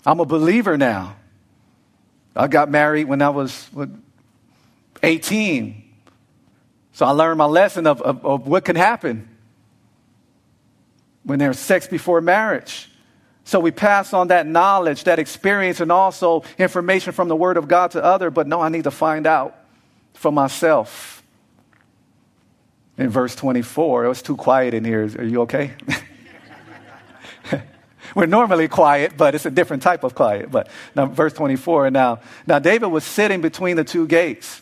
I'm 0.06 0.20
a 0.20 0.26
believer 0.26 0.78
now. 0.78 1.16
I 2.36 2.48
got 2.48 2.70
married 2.70 3.08
when 3.08 3.22
I 3.22 3.30
was 3.30 3.68
what, 3.74 3.90
18. 5.04 5.84
So 6.94 7.06
I 7.06 7.12
learned 7.12 7.38
my 7.38 7.46
lesson 7.46 7.88
of, 7.88 8.02
of, 8.02 8.26
of 8.26 8.48
what 8.48 8.66
can 8.66 8.76
happen 8.76 9.28
when 11.24 11.40
there's 11.40 11.60
sex 11.60 11.88
before 11.88 12.22
marriage. 12.22 12.90
So 13.44 13.60
we 13.60 13.72
pass 13.72 14.14
on 14.14 14.28
that 14.28 14.46
knowledge, 14.46 15.06
that 15.06 15.18
experience, 15.18 15.80
and 15.80 15.92
also 15.92 16.44
information 16.58 17.14
from 17.14 17.28
the 17.30 17.36
Word 17.36 17.58
of 17.58 17.68
God 17.68 17.92
to 17.92 18.04
other. 18.04 18.30
But 18.30 18.48
no, 18.48 18.62
I 18.62 18.70
need 18.70 18.84
to 18.84 18.92
find 18.92 19.26
out 19.26 19.56
for 20.14 20.32
myself. 20.32 21.24
In 22.98 23.10
verse 23.10 23.36
24, 23.36 24.06
it 24.06 24.08
was 24.08 24.22
too 24.22 24.36
quiet 24.36 24.74
in 24.74 24.84
here. 24.84 25.04
Are 25.18 25.24
you 25.24 25.42
okay? 25.42 25.74
We're 28.16 28.26
normally 28.26 28.68
quiet, 28.68 29.14
but 29.18 29.36
it's 29.36 29.46
a 29.46 29.52
different 29.52 29.84
type 29.84 30.04
of 30.04 30.16
quiet. 30.16 30.52
But 30.52 30.70
now, 30.96 31.06
verse 31.06 31.34
24. 31.34 31.92
Now, 31.92 32.20
now 32.48 32.60
David 32.60 32.88
was 32.88 33.04
sitting 33.04 33.42
between 33.42 33.76
the 33.76 33.84
two 33.84 34.08
gates 34.08 34.62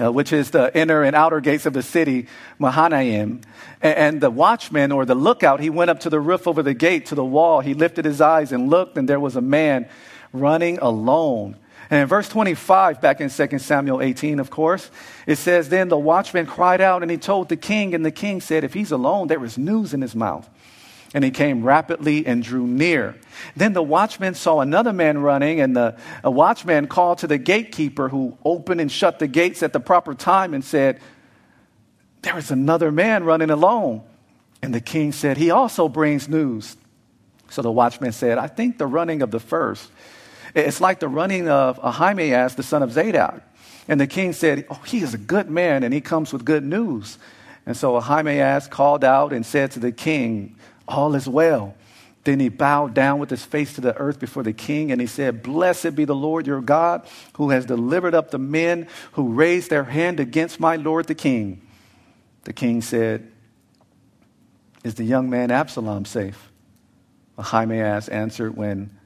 uh, 0.00 0.10
which 0.10 0.32
is 0.32 0.50
the 0.50 0.76
inner 0.76 1.02
and 1.02 1.14
outer 1.14 1.40
gates 1.40 1.66
of 1.66 1.72
the 1.72 1.82
city, 1.82 2.26
Mahanaim. 2.58 3.42
And, 3.82 3.96
and 3.96 4.20
the 4.20 4.30
watchman 4.30 4.92
or 4.92 5.04
the 5.04 5.14
lookout, 5.14 5.60
he 5.60 5.70
went 5.70 5.90
up 5.90 6.00
to 6.00 6.10
the 6.10 6.20
roof 6.20 6.48
over 6.48 6.62
the 6.62 6.74
gate 6.74 7.06
to 7.06 7.14
the 7.14 7.24
wall. 7.24 7.60
He 7.60 7.74
lifted 7.74 8.04
his 8.04 8.20
eyes 8.20 8.52
and 8.52 8.70
looked, 8.70 8.96
and 8.96 9.08
there 9.08 9.20
was 9.20 9.36
a 9.36 9.42
man 9.42 9.88
running 10.32 10.78
alone. 10.78 11.56
And 11.90 12.00
in 12.00 12.06
verse 12.06 12.26
25, 12.30 13.02
back 13.02 13.20
in 13.20 13.28
2 13.28 13.58
Samuel 13.58 14.00
18, 14.00 14.40
of 14.40 14.48
course, 14.48 14.90
it 15.26 15.36
says, 15.36 15.68
Then 15.68 15.88
the 15.88 15.98
watchman 15.98 16.46
cried 16.46 16.80
out 16.80 17.02
and 17.02 17.10
he 17.10 17.18
told 17.18 17.50
the 17.50 17.56
king, 17.56 17.94
and 17.94 18.04
the 18.04 18.10
king 18.10 18.40
said, 18.40 18.64
If 18.64 18.72
he's 18.72 18.92
alone, 18.92 19.28
there 19.28 19.44
is 19.44 19.58
news 19.58 19.92
in 19.92 20.00
his 20.00 20.14
mouth. 20.14 20.48
And 21.14 21.22
he 21.22 21.30
came 21.30 21.62
rapidly 21.62 22.26
and 22.26 22.42
drew 22.42 22.66
near. 22.66 23.16
Then 23.54 23.74
the 23.74 23.82
watchman 23.82 24.34
saw 24.34 24.60
another 24.60 24.92
man 24.92 25.18
running, 25.18 25.60
and 25.60 25.76
the 25.76 25.96
watchman 26.24 26.86
called 26.86 27.18
to 27.18 27.26
the 27.26 27.38
gatekeeper 27.38 28.08
who 28.08 28.38
opened 28.44 28.80
and 28.80 28.90
shut 28.90 29.18
the 29.18 29.26
gates 29.26 29.62
at 29.62 29.72
the 29.72 29.80
proper 29.80 30.14
time 30.14 30.54
and 30.54 30.64
said, 30.64 31.00
There 32.22 32.38
is 32.38 32.50
another 32.50 32.90
man 32.90 33.24
running 33.24 33.50
alone. 33.50 34.02
And 34.62 34.74
the 34.74 34.80
king 34.80 35.12
said, 35.12 35.36
He 35.36 35.50
also 35.50 35.88
brings 35.88 36.28
news. 36.28 36.76
So 37.50 37.60
the 37.60 37.70
watchman 37.70 38.12
said, 38.12 38.38
I 38.38 38.46
think 38.46 38.78
the 38.78 38.86
running 38.86 39.20
of 39.20 39.30
the 39.30 39.40
first. 39.40 39.90
It's 40.54 40.80
like 40.80 41.00
the 41.00 41.08
running 41.08 41.48
of 41.48 41.78
Ahimaaz, 41.82 42.54
the 42.54 42.62
son 42.62 42.82
of 42.82 42.92
Zadok. 42.92 43.42
And 43.88 44.00
the 44.00 44.06
king 44.06 44.32
said, 44.32 44.66
Oh, 44.70 44.80
he 44.86 45.02
is 45.02 45.12
a 45.12 45.18
good 45.18 45.50
man, 45.50 45.82
and 45.82 45.92
he 45.92 46.00
comes 46.00 46.32
with 46.32 46.44
good 46.44 46.64
news. 46.64 47.18
And 47.66 47.76
so 47.76 47.96
Ahimaaz 47.96 48.68
called 48.68 49.04
out 49.04 49.32
and 49.32 49.44
said 49.44 49.72
to 49.72 49.80
the 49.80 49.92
king, 49.92 50.56
all 50.92 51.14
is 51.14 51.28
well. 51.28 51.74
Then 52.24 52.38
he 52.38 52.48
bowed 52.48 52.94
down 52.94 53.18
with 53.18 53.30
his 53.30 53.44
face 53.44 53.74
to 53.74 53.80
the 53.80 53.96
earth 53.96 54.20
before 54.20 54.44
the 54.44 54.52
king 54.52 54.92
and 54.92 55.00
he 55.00 55.06
said, 55.08 55.42
Blessed 55.42 55.96
be 55.96 56.04
the 56.04 56.14
Lord 56.14 56.46
your 56.46 56.60
God, 56.60 57.06
who 57.34 57.50
has 57.50 57.66
delivered 57.66 58.14
up 58.14 58.30
the 58.30 58.38
men 58.38 58.86
who 59.12 59.32
raised 59.32 59.70
their 59.70 59.84
hand 59.84 60.20
against 60.20 60.60
my 60.60 60.76
Lord 60.76 61.06
the 61.06 61.16
king. 61.16 61.62
The 62.44 62.52
king 62.52 62.80
said, 62.80 63.30
Is 64.84 64.94
the 64.94 65.04
young 65.04 65.30
man 65.30 65.50
Absalom 65.50 66.04
safe? 66.04 66.50
Ahimaaz 67.38 68.08
answered, 68.08 68.56
When 68.56 68.96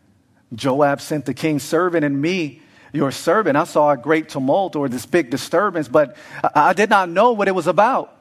Joab 0.54 1.00
sent 1.00 1.24
the 1.24 1.34
king's 1.34 1.62
servant 1.62 2.04
and 2.04 2.20
me, 2.20 2.60
your 2.92 3.10
servant, 3.10 3.56
I 3.56 3.64
saw 3.64 3.90
a 3.90 3.96
great 3.96 4.28
tumult 4.28 4.76
or 4.76 4.88
this 4.88 5.06
big 5.06 5.30
disturbance, 5.30 5.88
but 5.88 6.16
I 6.54 6.72
did 6.72 6.90
not 6.90 7.08
know 7.08 7.32
what 7.32 7.48
it 7.48 7.54
was 7.54 7.66
about. 7.66 8.14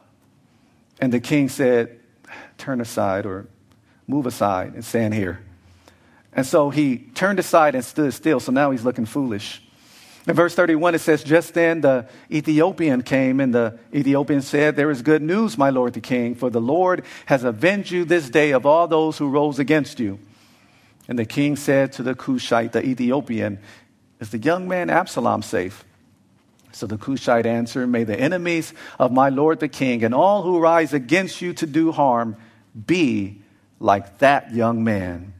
And 0.99 1.11
the 1.11 1.19
king 1.19 1.49
said, 1.49 1.99
Turn 2.57 2.79
aside 2.81 3.25
or 3.25 3.47
move 4.07 4.25
aside 4.25 4.73
and 4.73 4.83
stand 4.83 5.13
here. 5.13 5.39
And 6.33 6.45
so 6.45 6.69
he 6.69 6.97
turned 6.97 7.39
aside 7.39 7.75
and 7.75 7.83
stood 7.83 8.13
still. 8.13 8.39
So 8.39 8.51
now 8.51 8.71
he's 8.71 8.83
looking 8.83 9.05
foolish. 9.05 9.61
In 10.27 10.33
verse 10.33 10.55
31, 10.55 10.95
it 10.95 10.99
says, 10.99 11.23
Just 11.23 11.53
then 11.53 11.81
the 11.81 12.07
Ethiopian 12.31 13.03
came, 13.03 13.39
and 13.39 13.53
the 13.53 13.77
Ethiopian 13.93 14.41
said, 14.41 14.75
There 14.75 14.89
is 14.89 15.01
good 15.01 15.21
news, 15.21 15.57
my 15.57 15.69
lord 15.69 15.93
the 15.93 16.01
king, 16.01 16.33
for 16.33 16.49
the 16.49 16.61
Lord 16.61 17.03
has 17.27 17.43
avenged 17.43 17.91
you 17.91 18.05
this 18.05 18.29
day 18.29 18.51
of 18.51 18.65
all 18.65 18.87
those 18.87 19.17
who 19.17 19.29
rose 19.29 19.59
against 19.59 19.99
you. 19.99 20.19
And 21.07 21.19
the 21.19 21.25
king 21.25 21.55
said 21.55 21.91
to 21.93 22.03
the 22.03 22.15
Cushite, 22.15 22.71
the 22.71 22.83
Ethiopian, 22.83 23.59
Is 24.19 24.31
the 24.31 24.39
young 24.39 24.67
man 24.67 24.89
Absalom 24.89 25.43
safe? 25.43 25.85
So 26.71 26.87
the 26.87 26.97
Cushite 26.97 27.45
answered, 27.45 27.87
May 27.87 28.03
the 28.03 28.19
enemies 28.19 28.73
of 28.99 29.11
my 29.11 29.29
lord 29.29 29.59
the 29.59 29.67
king 29.67 30.03
and 30.03 30.13
all 30.13 30.41
who 30.41 30.59
rise 30.59 30.91
against 30.91 31.39
you 31.39 31.53
to 31.53 31.67
do 31.67 31.91
harm 31.91 32.35
be 32.87 33.41
like 33.79 34.19
that 34.19 34.53
young 34.53 34.83
man. 34.83 35.33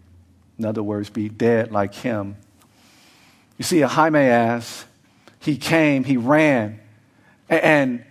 In 0.58 0.66
other 0.66 0.84
words, 0.84 1.10
be 1.10 1.30
dead 1.30 1.72
like 1.72 1.94
him. 1.94 2.38
You 3.58 3.64
see, 3.64 3.82
Ahimaaz, 3.82 4.86
he 5.40 5.58
came, 5.58 6.04
he 6.04 6.18
ran, 6.18 6.80
and 7.50 8.04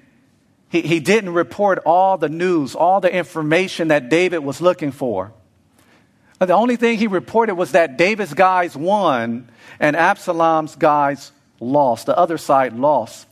he, 0.70 0.82
he 0.82 1.00
didn't 1.00 1.34
report 1.34 1.80
all 1.84 2.18
the 2.18 2.28
news, 2.28 2.74
all 2.74 3.00
the 3.00 3.14
information 3.14 3.88
that 3.88 4.08
David 4.08 4.38
was 4.38 4.60
looking 4.60 4.92
for. 4.92 5.32
The 6.38 6.52
only 6.52 6.76
thing 6.76 6.98
he 6.98 7.06
reported 7.06 7.54
was 7.54 7.72
that 7.72 7.96
David's 7.96 8.34
guys 8.34 8.76
won 8.76 9.48
and 9.78 9.96
Absalom's 9.96 10.76
guys 10.76 11.32
lost, 11.60 12.06
the 12.06 12.18
other 12.18 12.38
side 12.38 12.74
lost. 12.74 13.26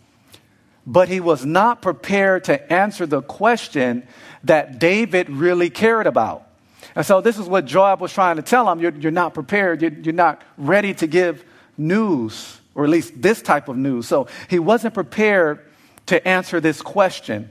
But 0.87 1.09
he 1.09 1.21
was 1.21 1.45
not 1.45 1.83
prepared 1.83 2.45
to 2.45 2.73
answer 2.73 3.07
the 3.07 3.23
question 3.23 4.07
that 4.45 4.79
David 4.79 5.31
really 5.31 5.71
cared 5.71 6.07
about. 6.07 6.47
And 6.95 7.07
so 7.07 7.21
this 7.21 7.39
is 7.39 7.47
what 7.47 7.65
Joab 7.65 8.01
was 8.01 8.13
trying 8.13 8.37
to 8.37 8.43
tell 8.43 8.71
him. 8.71 8.81
You're, 8.81 8.93
you're 8.93 9.13
not 9.13 9.35
prepared. 9.35 9.83
You're, 9.83 9.93
you're 9.93 10.13
not 10.13 10.43
ready 10.59 10.95
to 10.95 11.07
give 11.07 11.45
news, 11.79 12.61
or 12.75 12.85
at 12.85 12.91
least 12.91 13.21
this 13.21 13.41
type 13.41 13.69
of 13.69 13.77
news. 13.77 14.07
So 14.07 14.29
he 14.49 14.59
wasn't 14.59 14.95
prepared 14.95 15.65
to 16.07 16.27
answer 16.27 16.61
this 16.61 16.83
question 16.83 17.51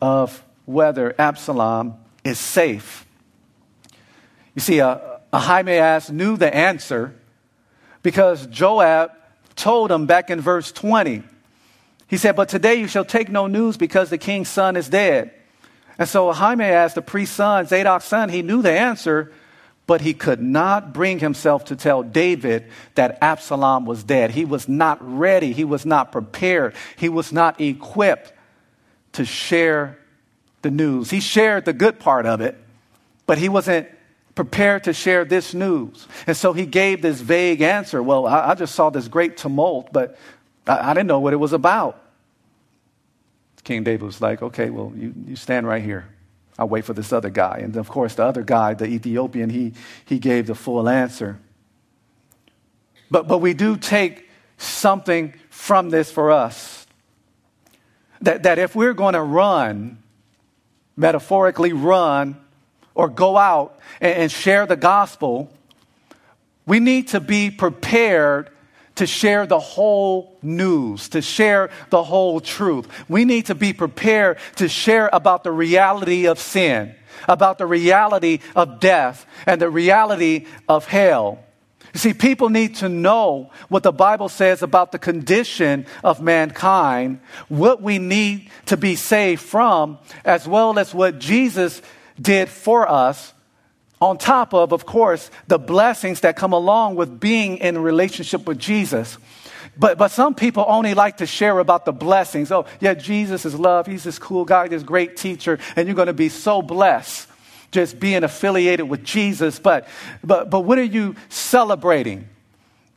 of 0.00 0.42
whether 0.64 1.14
Absalom 1.18 1.94
is 2.24 2.38
safe. 2.38 3.06
You 4.54 4.60
see, 4.60 4.80
uh, 4.80 4.98
knew 6.10 6.36
the 6.36 6.50
answer 6.52 7.14
because 8.02 8.46
Joab 8.46 9.12
told 9.54 9.90
him 9.92 10.06
back 10.06 10.30
in 10.30 10.40
verse 10.40 10.72
20. 10.72 11.22
He 12.08 12.16
said, 12.16 12.34
But 12.34 12.48
today 12.48 12.76
you 12.76 12.88
shall 12.88 13.04
take 13.04 13.28
no 13.28 13.46
news 13.46 13.76
because 13.76 14.10
the 14.10 14.18
king's 14.18 14.48
son 14.48 14.76
is 14.76 14.88
dead. 14.88 15.32
And 16.00 16.08
so 16.08 16.30
Ahimaaz, 16.30 16.94
the 16.94 17.02
priest's 17.02 17.36
son, 17.36 17.66
Zadok's 17.66 18.06
son, 18.06 18.30
he 18.30 18.40
knew 18.40 18.62
the 18.62 18.72
answer, 18.72 19.30
but 19.86 20.00
he 20.00 20.14
could 20.14 20.40
not 20.40 20.94
bring 20.94 21.18
himself 21.18 21.66
to 21.66 21.76
tell 21.76 22.02
David 22.02 22.64
that 22.94 23.18
Absalom 23.20 23.84
was 23.84 24.02
dead. 24.02 24.30
He 24.30 24.46
was 24.46 24.66
not 24.66 24.98
ready. 25.02 25.52
He 25.52 25.64
was 25.64 25.84
not 25.84 26.10
prepared. 26.10 26.74
He 26.96 27.10
was 27.10 27.32
not 27.32 27.60
equipped 27.60 28.32
to 29.12 29.26
share 29.26 29.98
the 30.62 30.70
news. 30.70 31.10
He 31.10 31.20
shared 31.20 31.66
the 31.66 31.74
good 31.74 32.00
part 32.00 32.24
of 32.24 32.40
it, 32.40 32.56
but 33.26 33.36
he 33.36 33.50
wasn't 33.50 33.86
prepared 34.34 34.84
to 34.84 34.94
share 34.94 35.26
this 35.26 35.52
news. 35.52 36.08
And 36.26 36.34
so 36.34 36.54
he 36.54 36.64
gave 36.64 37.02
this 37.02 37.20
vague 37.20 37.60
answer. 37.60 38.02
Well, 38.02 38.26
I, 38.26 38.52
I 38.52 38.54
just 38.54 38.74
saw 38.74 38.88
this 38.88 39.06
great 39.06 39.36
tumult, 39.36 39.92
but 39.92 40.16
I, 40.66 40.92
I 40.92 40.94
didn't 40.94 41.08
know 41.08 41.20
what 41.20 41.34
it 41.34 41.36
was 41.36 41.52
about. 41.52 42.00
King 43.62 43.84
David 43.84 44.02
was 44.04 44.20
like, 44.20 44.42
okay, 44.42 44.70
well, 44.70 44.92
you, 44.96 45.14
you 45.26 45.36
stand 45.36 45.66
right 45.66 45.82
here. 45.82 46.06
I'll 46.58 46.68
wait 46.68 46.84
for 46.84 46.92
this 46.92 47.12
other 47.12 47.30
guy. 47.30 47.60
And 47.62 47.76
of 47.76 47.88
course, 47.88 48.14
the 48.14 48.24
other 48.24 48.42
guy, 48.42 48.74
the 48.74 48.86
Ethiopian, 48.86 49.50
he, 49.50 49.72
he 50.04 50.18
gave 50.18 50.46
the 50.46 50.54
full 50.54 50.88
answer. 50.88 51.38
But, 53.10 53.26
but 53.28 53.38
we 53.38 53.54
do 53.54 53.76
take 53.76 54.28
something 54.58 55.34
from 55.48 55.90
this 55.90 56.12
for 56.12 56.30
us. 56.30 56.86
That, 58.20 58.42
that 58.42 58.58
if 58.58 58.74
we're 58.74 58.92
going 58.92 59.14
to 59.14 59.22
run, 59.22 60.02
metaphorically 60.96 61.72
run, 61.72 62.38
or 62.94 63.08
go 63.08 63.38
out 63.38 63.78
and, 64.00 64.14
and 64.14 64.30
share 64.30 64.66
the 64.66 64.76
gospel, 64.76 65.50
we 66.66 66.78
need 66.78 67.08
to 67.08 67.20
be 67.20 67.50
prepared 67.50 68.50
to 69.00 69.06
share 69.06 69.46
the 69.46 69.58
whole 69.58 70.38
news, 70.42 71.08
to 71.08 71.22
share 71.22 71.70
the 71.88 72.04
whole 72.04 72.38
truth. 72.38 72.86
We 73.08 73.24
need 73.24 73.46
to 73.46 73.54
be 73.54 73.72
prepared 73.72 74.36
to 74.56 74.68
share 74.68 75.08
about 75.10 75.42
the 75.42 75.50
reality 75.50 76.26
of 76.26 76.38
sin, 76.38 76.94
about 77.26 77.56
the 77.56 77.64
reality 77.64 78.40
of 78.54 78.78
death, 78.78 79.24
and 79.46 79.58
the 79.58 79.70
reality 79.70 80.44
of 80.68 80.84
hell. 80.84 81.38
You 81.94 81.98
see, 81.98 82.12
people 82.12 82.50
need 82.50 82.74
to 82.76 82.90
know 82.90 83.50
what 83.70 83.84
the 83.84 83.90
Bible 83.90 84.28
says 84.28 84.62
about 84.62 84.92
the 84.92 84.98
condition 84.98 85.86
of 86.04 86.20
mankind, 86.20 87.20
what 87.48 87.80
we 87.80 87.98
need 87.98 88.50
to 88.66 88.76
be 88.76 88.96
saved 88.96 89.40
from, 89.40 89.96
as 90.26 90.46
well 90.46 90.78
as 90.78 90.92
what 90.92 91.18
Jesus 91.18 91.80
did 92.20 92.50
for 92.50 92.86
us 92.86 93.32
on 94.00 94.16
top 94.16 94.54
of, 94.54 94.72
of 94.72 94.86
course, 94.86 95.30
the 95.46 95.58
blessings 95.58 96.20
that 96.20 96.36
come 96.36 96.52
along 96.52 96.96
with 96.96 97.20
being 97.20 97.58
in 97.58 97.78
relationship 97.78 98.46
with 98.46 98.58
Jesus. 98.58 99.18
But, 99.76 99.98
but 99.98 100.10
some 100.10 100.34
people 100.34 100.64
only 100.66 100.94
like 100.94 101.18
to 101.18 101.26
share 101.26 101.58
about 101.58 101.84
the 101.84 101.92
blessings. 101.92 102.50
Oh, 102.50 102.66
yeah, 102.80 102.94
Jesus 102.94 103.44
is 103.44 103.54
love. 103.54 103.86
He's 103.86 104.04
this 104.04 104.18
cool 104.18 104.44
guy, 104.44 104.68
this 104.68 104.82
great 104.82 105.16
teacher, 105.16 105.58
and 105.76 105.86
you're 105.86 105.94
going 105.94 106.06
to 106.06 106.12
be 106.12 106.28
so 106.28 106.62
blessed 106.62 107.28
just 107.70 108.00
being 108.00 108.24
affiliated 108.24 108.88
with 108.88 109.04
Jesus. 109.04 109.58
But, 109.58 109.86
but, 110.24 110.50
but 110.50 110.60
what 110.60 110.78
are 110.78 110.82
you 110.84 111.14
celebrating? 111.28 112.28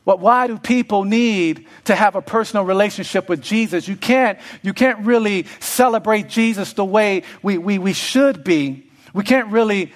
But 0.04 0.20
why 0.20 0.46
do 0.46 0.58
people 0.58 1.04
need 1.04 1.66
to 1.84 1.94
have 1.94 2.16
a 2.16 2.22
personal 2.22 2.64
relationship 2.64 3.28
with 3.28 3.40
Jesus? 3.40 3.88
You 3.88 3.96
can't, 3.96 4.38
you 4.62 4.72
can't 4.72 5.06
really 5.06 5.46
celebrate 5.60 6.28
Jesus 6.28 6.72
the 6.74 6.84
way 6.84 7.22
we, 7.42 7.56
we, 7.56 7.78
we 7.78 7.92
should 7.92 8.44
be. 8.44 8.86
We 9.14 9.22
can't 9.22 9.48
really 9.48 9.92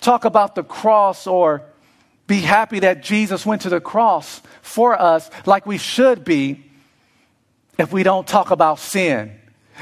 talk 0.00 0.24
about 0.24 0.54
the 0.54 0.62
cross 0.62 1.26
or 1.26 1.62
be 2.26 2.40
happy 2.40 2.80
that 2.80 3.02
Jesus 3.02 3.46
went 3.46 3.62
to 3.62 3.68
the 3.68 3.80
cross 3.80 4.42
for 4.62 5.00
us 5.00 5.30
like 5.46 5.66
we 5.66 5.78
should 5.78 6.24
be 6.24 6.64
if 7.78 7.92
we 7.92 8.02
don't 8.02 8.26
talk 8.26 8.50
about 8.50 8.78
sin, 8.78 9.32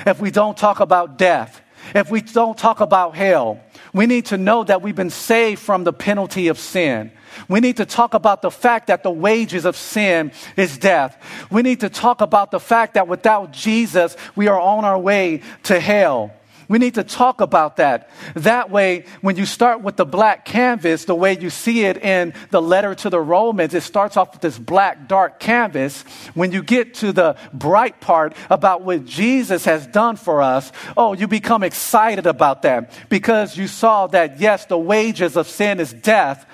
if 0.06 0.20
we 0.20 0.30
don't 0.30 0.56
talk 0.56 0.80
about 0.80 1.18
death, 1.18 1.60
if 1.94 2.10
we 2.10 2.20
don't 2.20 2.56
talk 2.56 2.80
about 2.80 3.16
hell. 3.16 3.60
We 3.92 4.06
need 4.06 4.26
to 4.26 4.36
know 4.36 4.62
that 4.64 4.82
we've 4.82 4.94
been 4.94 5.10
saved 5.10 5.60
from 5.60 5.84
the 5.84 5.92
penalty 5.92 6.48
of 6.48 6.58
sin. 6.58 7.10
We 7.48 7.60
need 7.60 7.78
to 7.78 7.86
talk 7.86 8.14
about 8.14 8.42
the 8.42 8.50
fact 8.50 8.88
that 8.88 9.02
the 9.02 9.10
wages 9.10 9.64
of 9.64 9.76
sin 9.76 10.32
is 10.56 10.78
death. 10.78 11.16
We 11.50 11.62
need 11.62 11.80
to 11.80 11.88
talk 11.88 12.20
about 12.20 12.50
the 12.50 12.60
fact 12.60 12.94
that 12.94 13.08
without 13.08 13.52
Jesus, 13.52 14.16
we 14.34 14.48
are 14.48 14.60
on 14.60 14.84
our 14.84 14.98
way 14.98 15.42
to 15.64 15.80
hell. 15.80 16.32
We 16.68 16.78
need 16.78 16.94
to 16.94 17.04
talk 17.04 17.40
about 17.40 17.76
that. 17.76 18.10
That 18.34 18.70
way, 18.70 19.04
when 19.20 19.36
you 19.36 19.46
start 19.46 19.82
with 19.82 19.96
the 19.96 20.04
black 20.04 20.44
canvas, 20.44 21.04
the 21.04 21.14
way 21.14 21.38
you 21.38 21.50
see 21.50 21.84
it 21.84 21.98
in 21.98 22.34
the 22.50 22.62
letter 22.62 22.94
to 22.96 23.10
the 23.10 23.20
Romans, 23.20 23.74
it 23.74 23.82
starts 23.82 24.16
off 24.16 24.32
with 24.32 24.40
this 24.40 24.58
black, 24.58 25.08
dark 25.08 25.38
canvas. 25.38 26.02
When 26.34 26.52
you 26.52 26.62
get 26.62 26.94
to 26.94 27.12
the 27.12 27.36
bright 27.52 28.00
part 28.00 28.34
about 28.50 28.82
what 28.82 29.04
Jesus 29.04 29.64
has 29.64 29.86
done 29.86 30.16
for 30.16 30.42
us, 30.42 30.72
oh, 30.96 31.12
you 31.12 31.28
become 31.28 31.62
excited 31.62 32.26
about 32.26 32.62
that 32.62 32.90
because 33.08 33.56
you 33.56 33.68
saw 33.68 34.06
that, 34.08 34.40
yes, 34.40 34.66
the 34.66 34.78
wages 34.78 35.36
of 35.36 35.48
sin 35.48 35.80
is 35.80 35.92
death 35.92 36.46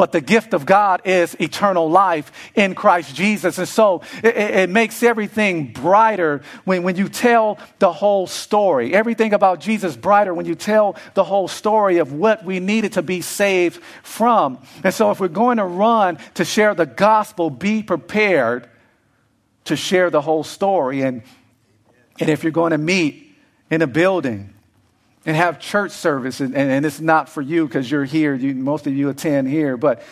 but 0.00 0.12
the 0.12 0.22
gift 0.22 0.54
of 0.54 0.64
God 0.64 1.02
is 1.04 1.36
eternal 1.38 1.90
life 1.90 2.32
in 2.54 2.74
Christ 2.74 3.14
Jesus. 3.14 3.58
And 3.58 3.68
so 3.68 4.00
it, 4.24 4.34
it, 4.34 4.70
makes 4.70 5.02
everything 5.02 5.74
brighter 5.74 6.40
when, 6.64 6.84
when 6.84 6.96
you 6.96 7.10
tell 7.10 7.58
the 7.80 7.92
whole 7.92 8.26
story. 8.26 8.94
Everything 8.94 9.34
about 9.34 9.60
Jesus 9.60 9.98
brighter 9.98 10.32
when 10.32 10.46
you 10.46 10.54
tell 10.54 10.96
the 11.12 11.22
whole 11.22 11.48
story 11.48 11.98
of 11.98 12.14
what 12.14 12.46
we 12.46 12.60
needed 12.60 12.94
to 12.94 13.02
be 13.02 13.20
saved 13.20 13.82
from. 14.02 14.56
And 14.82 14.94
so 14.94 15.10
if 15.10 15.20
we're 15.20 15.28
going 15.28 15.58
to 15.58 15.66
run 15.66 16.16
to 16.32 16.46
share 16.46 16.74
the 16.74 16.86
gospel, 16.86 17.50
be 17.50 17.82
prepared 17.82 18.70
to 19.64 19.76
share 19.76 20.08
the 20.08 20.22
whole 20.22 20.44
story. 20.44 21.02
And, 21.02 21.24
and 22.18 22.30
if 22.30 22.42
you're 22.42 22.52
going 22.52 22.70
to 22.70 22.78
meet 22.78 23.36
in 23.68 23.82
a 23.82 23.86
building, 23.86 24.54
and 25.26 25.36
have 25.36 25.58
church 25.58 25.92
service. 25.92 26.40
And, 26.40 26.54
and, 26.54 26.86
it's 26.86 27.00
not 27.00 27.28
for 27.28 27.42
you 27.42 27.66
because 27.66 27.90
you're 27.90 28.04
here. 28.04 28.34
You, 28.34 28.54
most 28.54 28.86
of 28.86 28.94
you 28.94 29.08
attend 29.08 29.48
here. 29.48 29.76
But, 29.76 30.02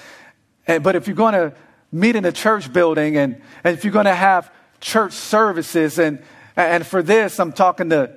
but 0.67 0.97
if 0.97 1.07
you're 1.07 1.17
going 1.17 1.35
to 1.35 1.55
meet 1.91 2.17
in 2.17 2.25
a 2.25 2.33
church 2.33 2.73
building 2.73 3.17
and, 3.17 3.41
and 3.65 3.77
if 3.77 3.85
you're 3.85 3.93
going 3.93 4.05
to 4.05 4.15
have 4.15 4.53
church 4.81 5.13
services, 5.13 5.99
and, 5.99 6.23
and 6.57 6.87
for 6.87 7.03
this, 7.03 7.41
I'm 7.41 7.53
talking 7.53 7.91
to 7.91 8.17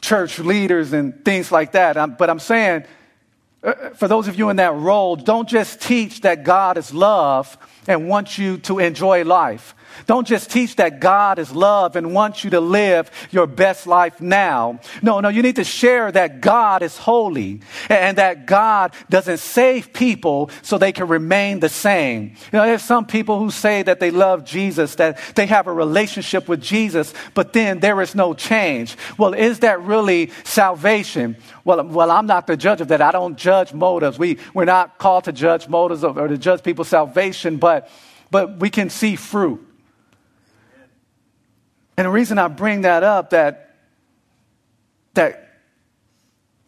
church 0.00 0.38
leaders 0.38 0.92
and 0.92 1.24
things 1.24 1.50
like 1.50 1.72
that. 1.72 1.96
I'm, 1.96 2.14
but 2.14 2.30
I'm 2.30 2.38
saying, 2.38 2.84
uh, 3.62 3.90
for 3.90 4.06
those 4.06 4.28
of 4.28 4.38
you 4.38 4.50
in 4.50 4.56
that 4.56 4.74
role, 4.74 5.16
don't 5.16 5.48
just 5.48 5.80
teach 5.80 6.20
that 6.20 6.44
God 6.44 6.78
is 6.78 6.94
love 6.94 7.58
and 7.88 8.08
wants 8.08 8.38
you 8.38 8.58
to 8.58 8.78
enjoy 8.78 9.24
life. 9.24 9.74
Don't 10.06 10.26
just 10.26 10.50
teach 10.50 10.76
that 10.76 11.00
God 11.00 11.38
is 11.38 11.52
love 11.52 11.96
and 11.96 12.14
wants 12.14 12.44
you 12.44 12.50
to 12.50 12.60
live 12.60 13.10
your 13.30 13.46
best 13.46 13.86
life 13.86 14.20
now. 14.20 14.80
No, 15.02 15.20
no, 15.20 15.28
you 15.28 15.42
need 15.42 15.56
to 15.56 15.64
share 15.64 16.10
that 16.12 16.40
God 16.40 16.82
is 16.82 16.96
holy 16.96 17.60
and 17.88 18.18
that 18.18 18.46
God 18.46 18.94
doesn't 19.08 19.38
save 19.38 19.92
people 19.92 20.50
so 20.62 20.78
they 20.78 20.92
can 20.92 21.08
remain 21.08 21.60
the 21.60 21.68
same. 21.68 22.34
You 22.52 22.58
know, 22.58 22.64
there's 22.64 22.82
some 22.82 23.06
people 23.06 23.38
who 23.38 23.50
say 23.50 23.82
that 23.82 24.00
they 24.00 24.10
love 24.10 24.44
Jesus, 24.44 24.94
that 24.96 25.18
they 25.34 25.46
have 25.46 25.66
a 25.66 25.72
relationship 25.72 26.48
with 26.48 26.60
Jesus, 26.60 27.12
but 27.34 27.52
then 27.52 27.80
there 27.80 28.00
is 28.00 28.14
no 28.14 28.34
change. 28.34 28.96
Well, 29.18 29.34
is 29.34 29.60
that 29.60 29.82
really 29.82 30.30
salvation? 30.44 31.36
Well, 31.64 31.84
well, 31.84 32.10
I'm 32.10 32.26
not 32.26 32.46
the 32.46 32.56
judge 32.56 32.80
of 32.80 32.88
that. 32.88 33.02
I 33.02 33.12
don't 33.12 33.36
judge 33.36 33.72
motives. 33.72 34.18
We, 34.18 34.38
we're 34.54 34.64
not 34.64 34.98
called 34.98 35.24
to 35.24 35.32
judge 35.32 35.68
motives 35.68 36.04
or 36.04 36.28
to 36.28 36.38
judge 36.38 36.62
people's 36.62 36.88
salvation, 36.88 37.58
but, 37.58 37.90
but 38.30 38.58
we 38.58 38.70
can 38.70 38.90
see 38.90 39.16
fruit. 39.16 39.67
And 41.98 42.04
the 42.04 42.10
reason 42.10 42.38
I 42.38 42.46
bring 42.46 42.82
that 42.82 43.02
up 43.02 43.30
that 43.30 43.74
that 45.14 45.62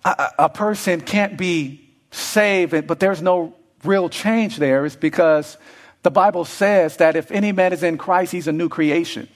a, 0.05 0.29
a 0.41 0.49
person 0.49 1.01
can't 1.01 1.39
be 1.39 1.89
saved, 2.11 2.89
but 2.89 2.99
there's 2.99 3.23
no 3.23 3.55
real 3.85 4.09
change 4.09 4.57
there 4.57 4.85
is 4.85 4.97
because 4.97 5.57
the 6.03 6.11
Bible 6.11 6.45
says 6.45 6.97
that 6.97 7.15
if 7.15 7.31
any 7.31 7.53
man 7.53 7.73
is 7.73 7.85
in 7.85 7.97
Christ, 7.97 8.33
he's 8.33 8.49
a 8.49 8.53
new 8.53 8.69
creation. 8.69 9.29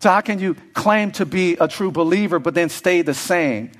So, 0.00 0.10
how 0.10 0.20
can 0.20 0.38
you 0.38 0.54
claim 0.74 1.12
to 1.12 1.24
be 1.24 1.54
a 1.54 1.66
true 1.66 1.90
believer 1.90 2.38
but 2.38 2.52
then 2.52 2.68
stay 2.68 3.00
the 3.00 3.14
same? 3.14 3.72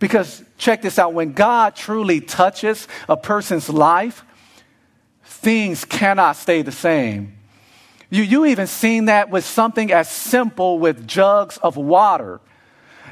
Because 0.00 0.42
check 0.58 0.82
this 0.82 0.98
out 0.98 1.12
when 1.12 1.34
God 1.34 1.76
truly 1.76 2.20
touches 2.20 2.88
a 3.08 3.16
person's 3.16 3.68
life, 3.68 4.24
things 5.22 5.84
cannot 5.84 6.32
stay 6.32 6.62
the 6.62 6.72
same. 6.72 7.39
You, 8.10 8.22
you 8.24 8.46
even 8.46 8.66
seen 8.66 9.06
that 9.06 9.30
with 9.30 9.44
something 9.44 9.92
as 9.92 10.10
simple 10.10 10.78
with 10.78 11.06
jugs 11.06 11.58
of 11.58 11.76
water. 11.76 12.40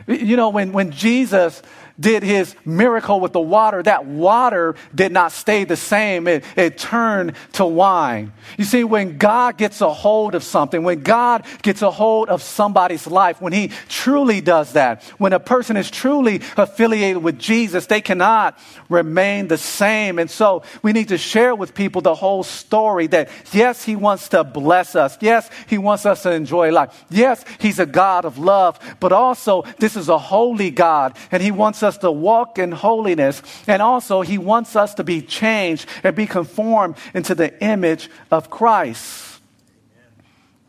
You 0.07 0.37
know, 0.37 0.49
when, 0.49 0.73
when 0.73 0.91
Jesus 0.91 1.63
did 2.01 2.23
his 2.23 2.55
miracle 2.65 3.21
with 3.21 3.33
the 3.33 3.41
water, 3.41 3.83
that 3.83 4.07
water 4.07 4.77
did 4.95 5.13
not 5.13 5.33
stay 5.33 5.65
the 5.65 5.77
same. 5.77 6.29
It, 6.29 6.45
it 6.57 6.79
turned 6.79 7.35
to 7.55 7.65
wine. 7.67 8.33
You 8.57 8.65
see, 8.65 8.85
when 8.85 9.19
God 9.19 9.57
gets 9.57 9.81
a 9.81 9.93
hold 9.93 10.35
of 10.35 10.45
something, 10.45 10.85
when 10.85 11.01
God 11.03 11.45
gets 11.63 11.83
a 11.83 11.91
hold 11.91 12.29
of 12.29 12.43
somebody's 12.43 13.07
life, 13.07 13.41
when 13.41 13.53
he 13.53 13.73
truly 13.89 14.41
does 14.41 14.73
that, 14.75 15.03
when 15.19 15.33
a 15.33 15.41
person 15.41 15.77
is 15.77 15.91
truly 15.91 16.41
affiliated 16.57 17.23
with 17.23 17.39
Jesus, 17.39 17.87
they 17.87 18.01
cannot 18.01 18.59
remain 18.89 19.49
the 19.49 19.59
same. 19.59 20.19
And 20.19 20.31
so 20.31 20.63
we 20.83 20.93
need 20.93 21.09
to 21.09 21.19
share 21.19 21.55
with 21.55 21.75
people 21.75 22.01
the 22.01 22.15
whole 22.15 22.43
story 22.43 23.09
that 23.09 23.29
yes, 23.53 23.85
he 23.85 23.97
wants 23.97 24.29
to 24.31 24.45
bless 24.45 24.95
us. 24.95 25.19
Yes, 25.21 25.51
he 25.67 25.79
wants 25.79 26.07
us 26.07 26.23
to 26.23 26.31
enjoy 26.31 26.71
life. 26.71 27.05
Yes, 27.11 27.45
he's 27.59 27.79
a 27.79 27.87
God 27.87 28.25
of 28.25 28.39
love, 28.39 28.79
but 29.01 29.13
also 29.13 29.63
this 29.79 29.97
is 29.97 30.09
a 30.09 30.19
holy 30.19 30.71
God 30.71 31.17
and 31.33 31.43
he 31.43 31.51
wants 31.51 31.83
us 31.83 31.88
us 31.89 31.99
to 31.99 32.13
walk 32.13 32.59
in 32.59 32.71
holiness. 32.71 33.43
And 33.67 33.83
also, 33.83 34.21
He 34.23 34.39
wants 34.39 34.77
us 34.77 34.95
to 34.95 35.05
be 35.05 35.21
changed 35.21 35.89
and 36.05 36.15
be 36.15 36.27
conformed 36.27 36.97
into 37.15 37.35
the 37.35 37.61
image 37.61 38.09
of 38.31 38.49
Christ. 38.49 39.41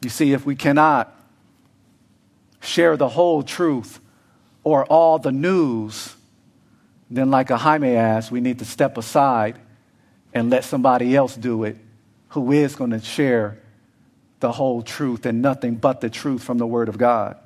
You 0.01 0.09
see, 0.09 0.33
if 0.33 0.45
we 0.45 0.55
cannot 0.55 1.13
share 2.61 2.97
the 2.97 3.09
whole 3.09 3.43
truth 3.43 3.99
or 4.63 4.85
all 4.85 5.19
the 5.19 5.31
news, 5.31 6.15
then, 7.11 7.29
like 7.31 7.51
Ahimaaz, 7.51 8.31
we 8.31 8.39
need 8.39 8.59
to 8.59 8.65
step 8.65 8.97
aside 8.97 9.59
and 10.33 10.49
let 10.49 10.63
somebody 10.63 11.15
else 11.15 11.35
do 11.35 11.63
it 11.63 11.77
who 12.29 12.51
is 12.51 12.75
going 12.75 12.91
to 12.91 12.99
share 12.99 13.57
the 14.39 14.51
whole 14.51 14.81
truth 14.81 15.25
and 15.25 15.41
nothing 15.41 15.75
but 15.75 16.01
the 16.01 16.09
truth 16.09 16.43
from 16.43 16.57
the 16.57 16.67
Word 16.67 16.87
of 16.87 16.97
God. 16.97 17.37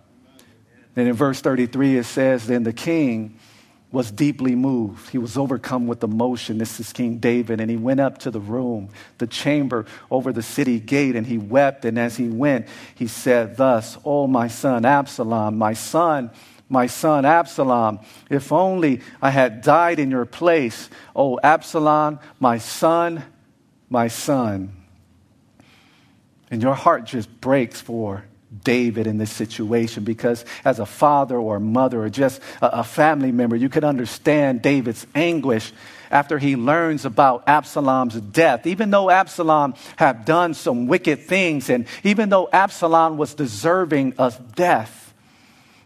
Then 0.96 1.08
in 1.08 1.14
verse 1.14 1.42
33, 1.42 1.98
it 1.98 2.04
says, 2.04 2.46
Then 2.46 2.64
the 2.64 2.74
king 2.74 3.40
was 3.94 4.10
deeply 4.10 4.56
moved. 4.56 5.12
He 5.12 5.20
was 5.20 5.38
overcome 5.38 5.86
with 5.86 6.04
emotion. 6.04 6.58
This 6.58 6.80
is 6.80 6.92
King 6.92 7.20
David. 7.20 7.62
And 7.62 7.70
he 7.70 7.78
went 7.78 8.00
up 8.00 8.18
to 8.20 8.32
the 8.32 8.40
room, 8.40 8.90
the 9.20 9.28
chamber 9.28 9.86
over 10.10 10.34
the 10.34 10.42
city 10.42 10.80
gate, 10.80 11.16
and 11.16 11.28
he 11.28 11.38
wept. 11.38 11.86
And 11.86 12.00
as 12.00 12.18
he 12.18 12.28
went, 12.28 12.68
he 12.96 13.06
said, 13.06 13.56
Thus, 13.56 14.00
O 14.04 14.26
my 14.26 14.48
son 14.48 14.84
Absalom, 14.84 15.60
my 15.60 15.74
son, 15.74 16.32
my 16.70 16.88
son 16.88 17.24
Absalom, 17.24 18.00
if 18.32 18.52
only 18.52 19.02
I 19.22 19.30
had 19.30 19.62
died 19.62 20.00
in 20.00 20.10
your 20.10 20.26
place. 20.26 20.90
O 21.16 21.40
Absalom, 21.44 22.20
my 22.40 22.58
son, 22.58 23.24
my 23.92 24.08
son. 24.08 24.76
And 26.50 26.64
your 26.64 26.74
heart 26.74 27.06
just 27.06 27.30
breaks 27.40 27.80
for 27.80 28.26
David 28.64 29.08
in 29.08 29.18
this 29.18 29.32
situation 29.32 30.04
because, 30.04 30.46
as 30.64 30.80
a 30.80 30.86
father 30.86 31.38
or 31.38 31.60
mother 31.60 32.04
or 32.04 32.10
just 32.10 32.42
a, 32.62 32.84
family 32.84 33.32
member, 33.32 33.56
you 33.56 33.70
could 33.70 33.84
understand 33.84 34.62
David's 34.62 35.08
anguish 35.16 35.72
after 36.12 36.38
he 36.38 36.56
learns 36.56 37.06
about 37.06 37.44
Absalom's 37.48 38.16
death. 38.16 38.68
Even 38.68 38.92
though 38.92 39.10
Absalom 39.10 39.74
had 39.96 40.26
done 40.26 40.54
some 40.54 40.88
wicked 40.88 41.22
things, 41.22 41.70
and 41.70 41.88
even 42.04 42.30
though 42.30 42.48
Absalom 42.54 43.18
was 43.18 43.34
deserving 43.34 44.14
of 44.18 44.56
death, 44.56 45.14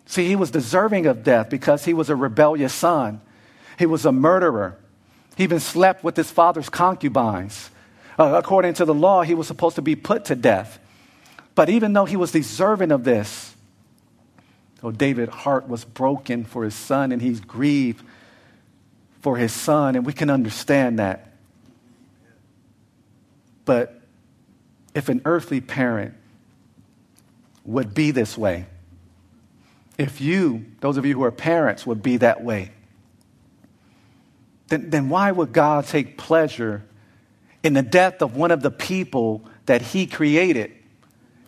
see, 0.06 0.28
he 0.28 0.36
was 0.36 0.52
deserving 0.52 1.06
of 1.06 1.24
death 1.24 1.50
because 1.50 1.86
he 1.86 1.94
was 1.94 2.10
a 2.10 2.16
rebellious 2.16 2.74
son, 2.74 3.22
he 3.80 3.86
was 3.86 4.06
a 4.06 4.12
murderer, 4.12 4.78
he 5.38 5.44
even 5.44 5.60
slept 5.60 6.04
with 6.04 6.18
his 6.18 6.32
father's 6.32 6.70
concubines. 6.70 7.70
Uh, 8.20 8.34
according 8.36 8.74
to 8.74 8.84
the 8.84 8.94
law, 8.94 9.22
he 9.22 9.36
was 9.36 9.46
supposed 9.46 9.76
to 9.76 9.82
be 9.82 9.96
put 9.96 10.26
to 10.26 10.36
death. 10.36 10.80
But 11.58 11.70
even 11.70 11.94
though 11.94 12.06
he 12.06 12.18
was 12.18 12.32
deserving 12.32 12.92
of 12.92 13.04
this, 13.04 13.56
though 14.80 14.92
David's 14.92 15.34
heart 15.34 15.68
was 15.68 15.84
broken 15.84 16.46
for 16.46 16.64
his 16.64 16.76
son 16.76 17.12
and 17.12 17.20
he's 17.20 17.40
grieved 17.40 18.06
for 19.22 19.38
his 19.38 19.52
son, 19.52 19.96
and 19.96 20.06
we 20.06 20.14
can 20.14 20.30
understand 20.30 21.00
that. 21.00 21.32
But 23.66 24.00
if 24.94 25.10
an 25.10 25.24
earthly 25.26 25.60
parent 25.60 26.14
would 27.66 27.96
be 27.96 28.12
this 28.12 28.38
way, 28.38 28.68
if 29.98 30.22
you, 30.22 30.64
those 30.82 30.98
of 30.98 31.08
you 31.08 31.16
who 31.16 31.24
are 31.24 31.32
parents, 31.32 31.88
would 31.88 32.04
be 32.04 32.18
that 32.18 32.44
way, 32.44 32.70
then, 34.68 34.92
then 34.92 35.10
why 35.10 35.32
would 35.32 35.54
God 35.54 35.88
take 35.88 36.20
pleasure 36.20 36.84
in 37.64 37.74
the 37.74 37.82
death 37.82 38.22
of 38.22 38.36
one 38.36 38.52
of 38.52 38.62
the 38.62 38.70
people 38.70 39.44
that 39.66 39.82
He 39.82 40.06
created? 40.06 40.77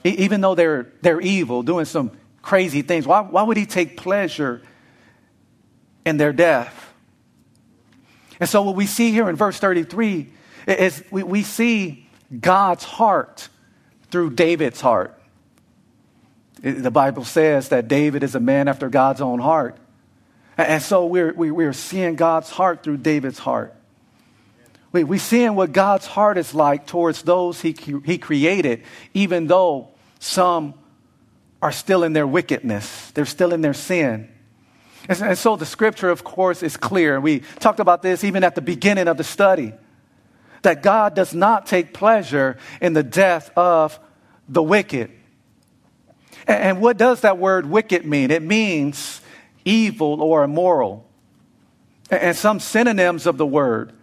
Even 0.04 0.42
though 0.42 0.56
they're, 0.56 0.92
they're 1.02 1.22
evil, 1.22 1.64
doing 1.64 1.86
some 1.86 2.12
crazy 2.42 2.82
things, 2.82 3.06
why, 3.06 3.22
why 3.22 3.44
would 3.44 3.58
he 3.58 3.66
take 3.66 3.98
pleasure 3.98 4.62
in 6.06 6.18
their 6.18 6.34
death? 6.34 6.94
And 8.40 8.48
so, 8.48 8.62
what 8.62 8.76
we 8.76 8.86
see 8.86 9.12
here 9.12 9.30
in 9.30 9.36
verse 9.36 9.60
33 9.60 10.32
is 10.68 11.04
we, 11.12 11.24
we 11.24 11.44
see 11.44 12.08
God's 12.40 12.84
heart 12.84 13.50
through 14.12 14.32
David's 14.32 14.82
heart. 14.82 15.16
The 16.62 16.92
Bible 16.92 17.24
says 17.24 17.70
that 17.70 17.88
David 17.88 18.24
is 18.24 18.36
a 18.36 18.40
man 18.40 18.68
after 18.68 18.90
God's 18.90 19.22
own 19.22 19.40
heart. 19.40 19.78
And 20.58 20.84
so 20.84 21.06
we're, 21.06 21.32
we're 21.34 21.72
seeing 21.72 22.16
God's 22.16 22.50
heart 22.50 22.84
through 22.84 22.98
David's 22.98 23.40
heart. 23.40 23.74
We, 24.92 25.04
we 25.04 25.18
seeing 25.20 25.56
what 25.56 25.72
God's 25.72 26.08
heart 26.08 26.38
is 26.38 26.54
like 26.54 26.88
towards 26.88 27.22
those 27.22 27.62
he, 27.62 27.76
he 28.06 28.18
created, 28.18 28.84
even 29.14 29.48
though 29.48 29.90
some 30.20 30.74
are 31.62 31.72
still 31.72 32.04
in 32.04 32.14
their 32.14 32.28
wickedness, 32.28 33.12
they're 33.12 33.26
still 33.26 33.54
in 33.54 33.62
their 33.62 33.74
sin. 33.74 34.30
And, 35.08 35.22
and 35.22 35.38
so 35.38 35.56
the 35.56 35.66
scripture, 35.66 36.10
of 36.10 36.24
course, 36.24 36.64
is 36.64 36.78
clear. 36.78 37.20
We 37.20 37.40
talked 37.60 37.80
about 37.80 38.02
this 38.02 38.24
even 38.24 38.44
at 38.44 38.56
the 38.56 38.62
beginning 38.62 39.08
of 39.08 39.18
the 39.18 39.24
study 39.24 39.74
that 40.62 40.84
God 40.84 41.16
does 41.16 41.34
not 41.34 41.66
take 41.66 41.94
pleasure 41.94 42.58
in 42.82 42.94
the 42.94 43.04
death 43.04 43.52
of 43.56 44.00
the 44.48 44.64
wicked. 44.64 45.12
And, 46.48 46.64
and 46.64 46.82
what 46.82 46.98
does 46.98 47.22
that 47.22 47.38
word 47.38 47.66
wicked 47.66 48.06
mean? 48.06 48.32
It 48.32 48.42
means 48.42 49.22
evil 49.64 50.22
or 50.22 50.44
immoral. 50.44 51.06
And, 52.10 52.22
and 52.22 52.38
some 52.38 52.60
synonyms 52.60 53.26
of 53.26 53.38
the 53.38 53.46
word 53.46 53.94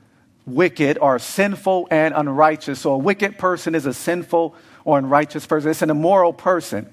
wicked 0.46 0.98
are 1.00 1.18
sinful 1.18 1.88
and 1.90 2.14
unrighteous. 2.14 2.80
So 2.80 2.92
a 2.92 2.98
wicked 2.98 3.36
person 3.36 3.74
is 3.74 3.84
a 3.84 3.92
sinful 3.92 4.54
or 4.84 4.98
unrighteous 4.98 5.46
person, 5.46 5.70
it's 5.70 5.82
an 5.82 5.90
immoral 5.90 6.32
person. 6.32 6.88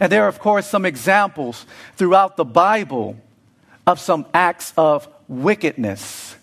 And 0.00 0.10
there 0.10 0.24
are, 0.24 0.28
of 0.28 0.38
course, 0.38 0.66
some 0.66 0.84
examples 0.84 1.66
throughout 1.96 2.36
the 2.36 2.44
Bible 2.44 3.16
of 3.86 4.00
some 4.00 4.26
acts 4.32 4.72
of 4.76 5.08
wickedness. 5.28 6.36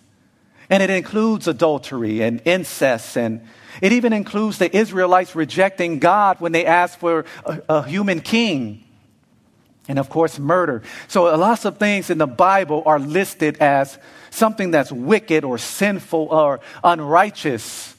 And 0.69 0.81
it 0.81 0.89
includes 0.89 1.47
adultery 1.47 2.21
and 2.21 2.41
incest, 2.45 3.17
and 3.17 3.45
it 3.81 3.91
even 3.91 4.13
includes 4.13 4.57
the 4.57 4.73
Israelites 4.75 5.35
rejecting 5.35 5.99
God 5.99 6.39
when 6.39 6.53
they 6.53 6.65
asked 6.65 6.99
for 6.99 7.25
a, 7.45 7.61
a 7.67 7.83
human 7.83 8.21
king. 8.21 8.83
And 9.87 9.97
of 9.99 10.09
course, 10.09 10.37
murder. 10.39 10.83
So, 11.07 11.23
lots 11.35 11.65
of 11.65 11.77
things 11.77 12.09
in 12.09 12.17
the 12.17 12.27
Bible 12.27 12.83
are 12.85 12.99
listed 12.99 13.57
as 13.57 13.97
something 14.29 14.71
that's 14.71 14.91
wicked 14.91 15.43
or 15.43 15.57
sinful 15.57 16.27
or 16.31 16.59
unrighteous. 16.83 17.95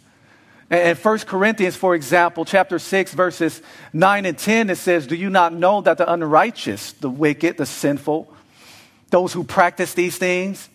In 0.71 0.97
1 0.97 1.19
Corinthians, 1.21 1.77
for 1.77 1.95
example, 1.95 2.47
chapter 2.47 2.79
6, 2.79 3.13
verses 3.13 3.61
9 3.93 4.25
and 4.25 4.39
10, 4.39 4.71
it 4.71 4.77
says, 4.77 5.07
Do 5.07 5.17
you 5.17 5.29
not 5.29 5.53
know 5.53 5.83
that 5.83 5.99
the 5.99 6.11
unrighteous, 6.11 6.93
the 6.95 7.11
wicked, 7.11 7.59
the 7.59 7.67
sinful, 7.67 8.33
those 9.11 9.35
who 9.35 9.45
practice 9.45 9.93
these 9.93 10.17
things, 10.17 10.71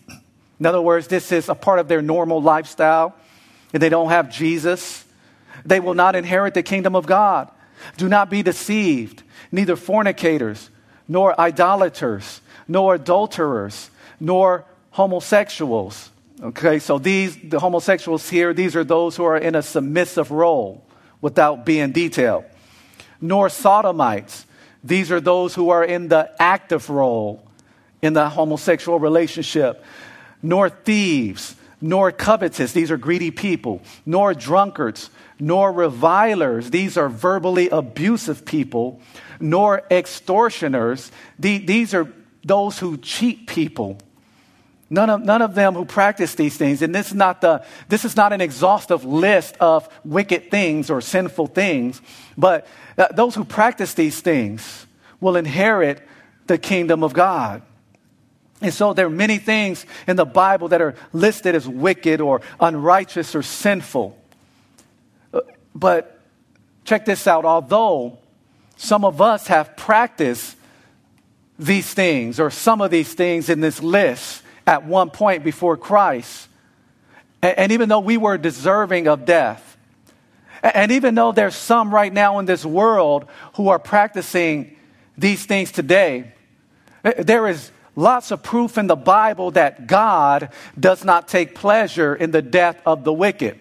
in 0.60 0.66
other 0.66 0.80
words, 0.80 1.08
this 1.08 1.32
is 1.32 1.48
a 1.48 1.54
part 1.54 1.78
of 1.78 1.88
their 1.88 2.02
normal 2.02 2.40
lifestyle, 2.40 3.14
and 3.72 3.82
they 3.82 3.88
don't 3.88 4.10
have 4.10 4.30
Jesus, 4.30 5.04
they 5.64 5.80
will 5.80 5.94
not 5.94 6.16
inherit 6.16 6.54
the 6.54 6.62
kingdom 6.62 6.94
of 6.94 7.06
God. 7.06 7.50
Do 7.96 8.08
not 8.08 8.30
be 8.30 8.42
deceived, 8.42 9.22
neither 9.52 9.76
fornicators, 9.76 10.70
nor 11.08 11.38
idolaters, 11.40 12.40
nor 12.68 12.94
adulterers, 12.94 13.90
nor 14.20 14.64
homosexuals. 14.90 16.10
Okay, 16.40 16.78
so 16.78 16.98
these, 16.98 17.36
the 17.42 17.58
homosexuals 17.58 18.28
here, 18.28 18.54
these 18.54 18.76
are 18.76 18.84
those 18.84 19.16
who 19.16 19.24
are 19.24 19.38
in 19.38 19.54
a 19.54 19.62
submissive 19.62 20.30
role 20.30 20.84
without 21.20 21.64
being 21.66 21.90
detailed. 21.90 22.44
Nor 23.20 23.48
sodomites. 23.48 24.46
These 24.84 25.10
are 25.10 25.20
those 25.20 25.54
who 25.54 25.70
are 25.70 25.82
in 25.82 26.08
the 26.08 26.30
active 26.40 26.88
role 26.88 27.44
in 28.00 28.12
the 28.12 28.28
homosexual 28.28 29.00
relationship. 29.00 29.82
Nor 30.40 30.68
thieves, 30.68 31.56
nor 31.80 32.12
covetous. 32.12 32.72
These 32.72 32.90
are 32.90 32.96
greedy 32.96 33.30
people. 33.30 33.82
Nor 34.04 34.34
drunkards, 34.34 35.10
nor 35.38 35.72
revilers. 35.72 36.70
These 36.70 36.96
are 36.96 37.08
verbally 37.08 37.68
abusive 37.68 38.44
people. 38.44 39.00
Nor 39.40 39.82
extortioners. 39.90 41.10
These 41.38 41.94
are 41.94 42.12
those 42.44 42.78
who 42.78 42.96
cheat 42.98 43.46
people 43.46 43.98
None 44.90 45.10
of, 45.10 45.22
none 45.22 45.42
of 45.42 45.54
them 45.54 45.74
who 45.74 45.84
practice 45.84 46.34
these 46.34 46.56
things, 46.56 46.80
and 46.80 46.94
this 46.94 47.08
is, 47.08 47.14
not 47.14 47.42
the, 47.42 47.62
this 47.88 48.06
is 48.06 48.16
not 48.16 48.32
an 48.32 48.40
exhaustive 48.40 49.04
list 49.04 49.54
of 49.60 49.86
wicked 50.02 50.50
things 50.50 50.88
or 50.88 51.02
sinful 51.02 51.48
things, 51.48 52.00
but 52.38 52.66
uh, 52.96 53.08
those 53.12 53.34
who 53.34 53.44
practice 53.44 53.92
these 53.92 54.20
things 54.20 54.86
will 55.20 55.36
inherit 55.36 56.00
the 56.46 56.56
kingdom 56.56 57.04
of 57.04 57.12
God. 57.12 57.60
And 58.60 58.74
so 58.74 58.92
there 58.92 59.06
are 59.06 59.10
many 59.10 59.38
things 59.38 59.86
in 60.06 60.16
the 60.16 60.24
Bible 60.24 60.68
that 60.68 60.82
are 60.82 60.94
listed 61.12 61.54
as 61.54 61.68
wicked 61.68 62.20
or 62.20 62.40
unrighteous 62.60 63.34
or 63.34 63.42
sinful. 63.42 64.18
Uh, 65.32 65.40
but 65.74 66.20
check 66.84 67.04
this 67.04 67.26
out 67.26 67.44
although 67.44 68.18
some 68.76 69.04
of 69.04 69.20
us 69.20 69.48
have 69.48 69.76
practiced 69.76 70.56
these 71.58 71.92
things 71.92 72.38
or 72.38 72.50
some 72.50 72.80
of 72.80 72.90
these 72.90 73.12
things 73.12 73.48
in 73.48 73.60
this 73.60 73.82
list, 73.82 74.42
at 74.68 74.84
one 74.84 75.08
point 75.08 75.42
before 75.42 75.76
Christ. 75.76 76.48
And, 77.40 77.72
even 77.72 77.88
though 77.88 78.00
we 78.00 78.16
were 78.16 78.36
deserving 78.36 79.08
of 79.08 79.24
death, 79.24 79.76
and 80.62 80.92
even 80.92 81.14
though 81.14 81.32
there's 81.32 81.54
some 81.54 81.94
right 81.94 82.12
now 82.12 82.38
in 82.38 82.46
this 82.46 82.64
world 82.64 83.26
who 83.54 83.68
are 83.68 83.78
practicing 83.78 84.76
these 85.16 85.46
things 85.46 85.72
today, 85.72 86.32
there 87.16 87.46
is 87.48 87.70
lots 87.98 88.30
of 88.30 88.44
proof 88.44 88.78
in 88.78 88.86
the 88.86 88.96
Bible 88.96 89.50
that 89.50 89.88
God 89.88 90.50
does 90.78 91.04
not 91.04 91.26
take 91.26 91.56
pleasure 91.56 92.14
in 92.14 92.30
the 92.30 92.40
death 92.40 92.80
of 92.86 93.02
the 93.02 93.12
wicked. 93.12 93.58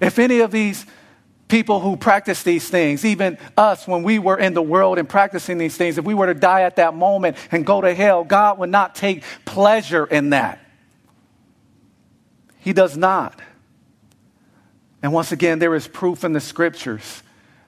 If 0.00 0.18
any 0.18 0.40
of 0.40 0.50
these 0.50 0.86
people 1.48 1.80
who 1.80 1.98
practice 1.98 2.42
these 2.42 2.68
things, 2.70 3.04
even 3.04 3.36
us 3.58 3.86
when 3.86 4.02
we 4.02 4.18
were 4.18 4.38
in 4.38 4.54
the 4.54 4.62
world 4.62 4.98
and 4.98 5.06
practicing 5.06 5.58
these 5.58 5.76
things, 5.76 5.98
if 5.98 6.04
we 6.06 6.14
were 6.14 6.28
to 6.28 6.34
die 6.34 6.62
at 6.62 6.76
that 6.76 6.94
moment 6.94 7.36
and 7.50 7.66
go 7.66 7.82
to 7.82 7.92
hell, 7.94 8.24
God 8.24 8.58
would 8.58 8.70
not 8.70 8.94
take 8.94 9.22
pleasure 9.44 10.06
in 10.06 10.30
that. 10.30 10.58
He 12.58 12.72
does 12.72 12.96
not. 12.96 13.38
And 15.02 15.12
once 15.12 15.30
again, 15.30 15.58
there 15.58 15.74
is 15.74 15.86
proof 15.86 16.24
in 16.24 16.32
the 16.32 16.40
scriptures 16.40 17.22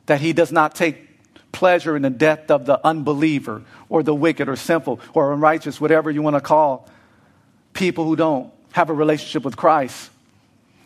that 0.06 0.22
he 0.22 0.32
does 0.32 0.50
not 0.50 0.74
take 0.74 1.13
pleasure 1.54 1.96
in 1.96 2.02
the 2.02 2.10
death 2.10 2.50
of 2.50 2.66
the 2.66 2.84
unbeliever 2.84 3.62
or 3.88 4.02
the 4.02 4.14
wicked 4.14 4.48
or 4.48 4.56
sinful 4.56 5.00
or 5.14 5.32
unrighteous, 5.32 5.80
whatever 5.80 6.10
you 6.10 6.20
want 6.20 6.36
to 6.36 6.40
call 6.40 6.88
people 7.72 8.04
who 8.04 8.16
don't 8.16 8.52
have 8.72 8.90
a 8.90 8.92
relationship 8.92 9.44
with 9.44 9.56
Christ. 9.56 10.10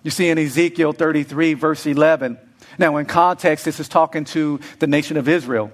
You 0.02 0.10
see 0.10 0.28
in 0.28 0.38
Ezekiel 0.38 0.92
33, 0.92 1.54
verse 1.54 1.86
11. 1.86 2.38
Now, 2.78 2.98
in 2.98 3.06
context, 3.06 3.64
this 3.64 3.80
is 3.80 3.88
talking 3.88 4.24
to 4.26 4.60
the 4.78 4.86
nation 4.86 5.16
of 5.16 5.28
Israel. 5.28 5.72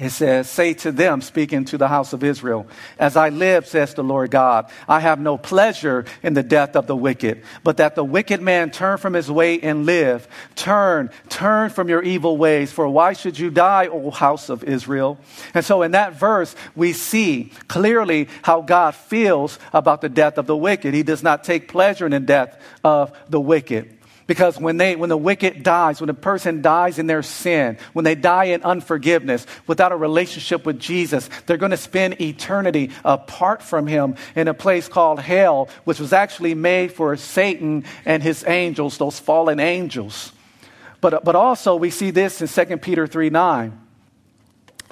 It 0.00 0.10
says, 0.10 0.48
Say 0.48 0.72
to 0.74 0.92
them, 0.92 1.20
speaking 1.20 1.66
to 1.66 1.76
the 1.76 1.86
house 1.86 2.14
of 2.14 2.24
Israel, 2.24 2.66
As 2.98 3.18
I 3.18 3.28
live, 3.28 3.66
says 3.66 3.92
the 3.92 4.02
Lord 4.02 4.30
God, 4.30 4.70
I 4.88 4.98
have 5.00 5.20
no 5.20 5.36
pleasure 5.36 6.06
in 6.22 6.32
the 6.32 6.42
death 6.42 6.74
of 6.74 6.86
the 6.86 6.96
wicked, 6.96 7.42
but 7.62 7.76
that 7.76 7.96
the 7.96 8.04
wicked 8.04 8.40
man 8.40 8.70
turn 8.70 8.96
from 8.96 9.12
his 9.12 9.30
way 9.30 9.60
and 9.60 9.84
live. 9.84 10.26
Turn, 10.56 11.10
turn 11.28 11.68
from 11.68 11.90
your 11.90 12.02
evil 12.02 12.38
ways, 12.38 12.72
for 12.72 12.88
why 12.88 13.12
should 13.12 13.38
you 13.38 13.50
die, 13.50 13.88
O 13.88 14.10
house 14.10 14.48
of 14.48 14.64
Israel? 14.64 15.18
And 15.52 15.66
so 15.66 15.82
in 15.82 15.90
that 15.90 16.14
verse, 16.14 16.56
we 16.74 16.94
see 16.94 17.52
clearly 17.68 18.28
how 18.40 18.62
God 18.62 18.94
feels 18.94 19.58
about 19.74 20.00
the 20.00 20.08
death 20.08 20.38
of 20.38 20.46
the 20.46 20.56
wicked. 20.56 20.94
He 20.94 21.02
does 21.02 21.22
not 21.22 21.44
take 21.44 21.68
pleasure 21.68 22.06
in 22.06 22.12
the 22.12 22.20
death 22.20 22.58
of 22.82 23.12
the 23.28 23.40
wicked. 23.40 23.99
Because 24.30 24.60
when, 24.60 24.76
they, 24.76 24.94
when 24.94 25.08
the 25.08 25.16
wicked 25.16 25.64
dies, 25.64 26.00
when 26.00 26.08
a 26.08 26.14
person 26.14 26.62
dies 26.62 27.00
in 27.00 27.08
their 27.08 27.20
sin, 27.20 27.78
when 27.94 28.04
they 28.04 28.14
die 28.14 28.44
in 28.44 28.62
unforgiveness, 28.62 29.44
without 29.66 29.90
a 29.90 29.96
relationship 29.96 30.64
with 30.64 30.78
Jesus, 30.78 31.28
they're 31.46 31.56
going 31.56 31.72
to 31.72 31.76
spend 31.76 32.20
eternity 32.20 32.92
apart 33.04 33.60
from 33.60 33.88
Him 33.88 34.14
in 34.36 34.46
a 34.46 34.54
place 34.54 34.86
called 34.86 35.18
hell, 35.18 35.68
which 35.82 35.98
was 35.98 36.12
actually 36.12 36.54
made 36.54 36.92
for 36.92 37.16
Satan 37.16 37.82
and 38.04 38.22
his 38.22 38.44
angels, 38.46 38.98
those 38.98 39.18
fallen 39.18 39.58
angels. 39.58 40.30
But, 41.00 41.24
but 41.24 41.34
also, 41.34 41.74
we 41.74 41.90
see 41.90 42.12
this 42.12 42.40
in 42.40 42.46
2 42.68 42.76
Peter 42.76 43.08
3 43.08 43.30
9. 43.30 43.89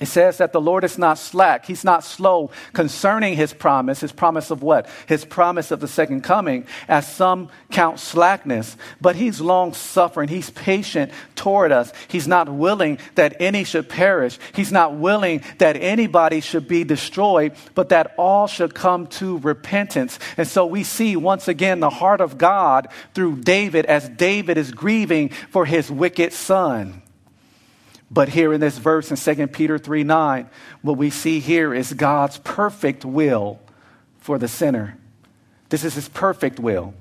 It 0.01 0.07
says 0.07 0.39
that 0.39 0.53
the 0.53 0.61
Lord 0.61 0.85
is 0.85 0.97
not 0.97 1.19
slack. 1.19 1.67
He's 1.67 1.83
not 1.83 2.05
slow 2.05 2.51
concerning 2.73 3.35
his 3.35 3.53
promise. 3.53 4.01
His 4.01 4.13
promise 4.13 4.53
of 4.53 4.63
what? 4.63 4.89
His 5.07 5.25
promise 5.25 5.73
of 5.73 5.81
the 5.81 5.89
second 5.89 6.23
coming, 6.23 6.67
as 6.87 7.13
some 7.13 7.49
count 7.73 7.99
slackness. 7.99 8.77
But 9.01 9.17
he's 9.17 9.41
long 9.41 9.73
suffering. 9.73 10.29
He's 10.29 10.51
patient 10.51 11.11
toward 11.35 11.73
us. 11.73 11.93
He's 12.07 12.29
not 12.29 12.49
willing 12.49 12.99
that 13.17 13.37
any 13.41 13.65
should 13.65 13.89
perish. 13.89 14.39
He's 14.55 14.71
not 14.71 14.95
willing 14.95 15.43
that 15.59 15.77
anybody 15.77 16.41
should 16.41 16.69
be 16.69 16.85
destroyed, 16.85 17.55
but 17.75 17.89
that 17.89 18.15
all 18.17 18.47
should 18.47 18.75
come 18.75 19.09
to 19.09 19.39
repentance. 19.39 20.21
And 20.37 20.47
so 20.47 20.65
we 20.65 20.85
see 20.85 21.17
once 21.17 21.49
again 21.49 21.81
the 21.81 21.91
heart 21.91 22.21
of 22.21 22.39
God 22.39 22.87
through 23.15 23.39
David 23.39 23.85
as 23.87 24.09
David 24.09 24.59
is 24.59 24.71
grieving 24.71 25.31
for 25.51 25.65
his 25.65 25.91
wicked 25.91 26.33
son. 26.33 27.03
But 28.11 28.31
here 28.31 28.53
in 28.53 28.61
this 28.61 28.79
verse 28.79 29.11
in 29.11 29.17
2 29.17 29.49
Peter 29.49 29.79
3 29.79 30.03
9, 30.03 30.49
what 30.83 30.97
we 30.97 31.11
see 31.11 31.41
here 31.41 31.75
is 31.75 31.93
God's 31.93 32.39
perfect 32.39 33.05
will 33.05 33.61
for 34.19 34.39
the 34.39 34.49
sinner. 34.49 34.97
This 35.69 35.85
is 35.85 35.95
his 35.95 36.09
perfect 36.09 36.59
will. 36.59 36.95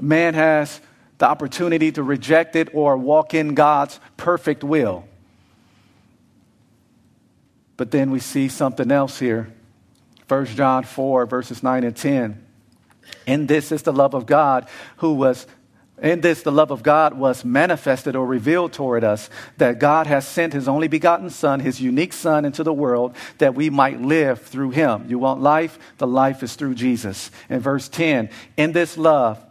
Man 0.00 0.34
has 0.34 0.80
the 1.18 1.26
opportunity 1.26 1.90
to 1.92 2.02
reject 2.02 2.54
it 2.54 2.68
or 2.72 2.96
walk 2.96 3.34
in 3.34 3.54
God's 3.54 3.98
perfect 4.16 4.62
will. 4.62 5.04
But 7.76 7.90
then 7.90 8.10
we 8.10 8.20
see 8.20 8.48
something 8.48 8.90
else 8.90 9.18
here. 9.18 9.52
1 10.28 10.46
John 10.46 10.84
4, 10.84 11.26
verses 11.26 11.62
9 11.62 11.84
and 11.84 11.96
10. 11.96 12.44
In 13.26 13.46
this 13.46 13.72
is 13.72 13.82
the 13.82 13.92
love 13.92 14.14
of 14.14 14.26
God, 14.26 14.68
who 14.98 15.14
was 15.14 15.46
in 16.02 16.20
this, 16.20 16.42
the 16.42 16.52
love 16.52 16.70
of 16.70 16.82
God 16.82 17.14
was 17.14 17.44
manifested 17.44 18.16
or 18.16 18.26
revealed 18.26 18.72
toward 18.72 19.04
us 19.04 19.30
that 19.56 19.78
God 19.78 20.06
has 20.06 20.26
sent 20.26 20.52
his 20.52 20.68
only 20.68 20.88
begotten 20.88 21.30
Son, 21.30 21.60
his 21.60 21.80
unique 21.80 22.12
Son, 22.12 22.44
into 22.44 22.62
the 22.62 22.72
world 22.72 23.16
that 23.38 23.54
we 23.54 23.70
might 23.70 24.00
live 24.00 24.42
through 24.42 24.70
him. 24.70 25.06
You 25.08 25.18
want 25.18 25.40
life? 25.40 25.78
The 25.98 26.06
life 26.06 26.42
is 26.42 26.54
through 26.54 26.74
Jesus. 26.74 27.30
In 27.48 27.60
verse 27.60 27.88
10, 27.88 28.30
in 28.56 28.72
this 28.72 28.96
love, 28.96 29.44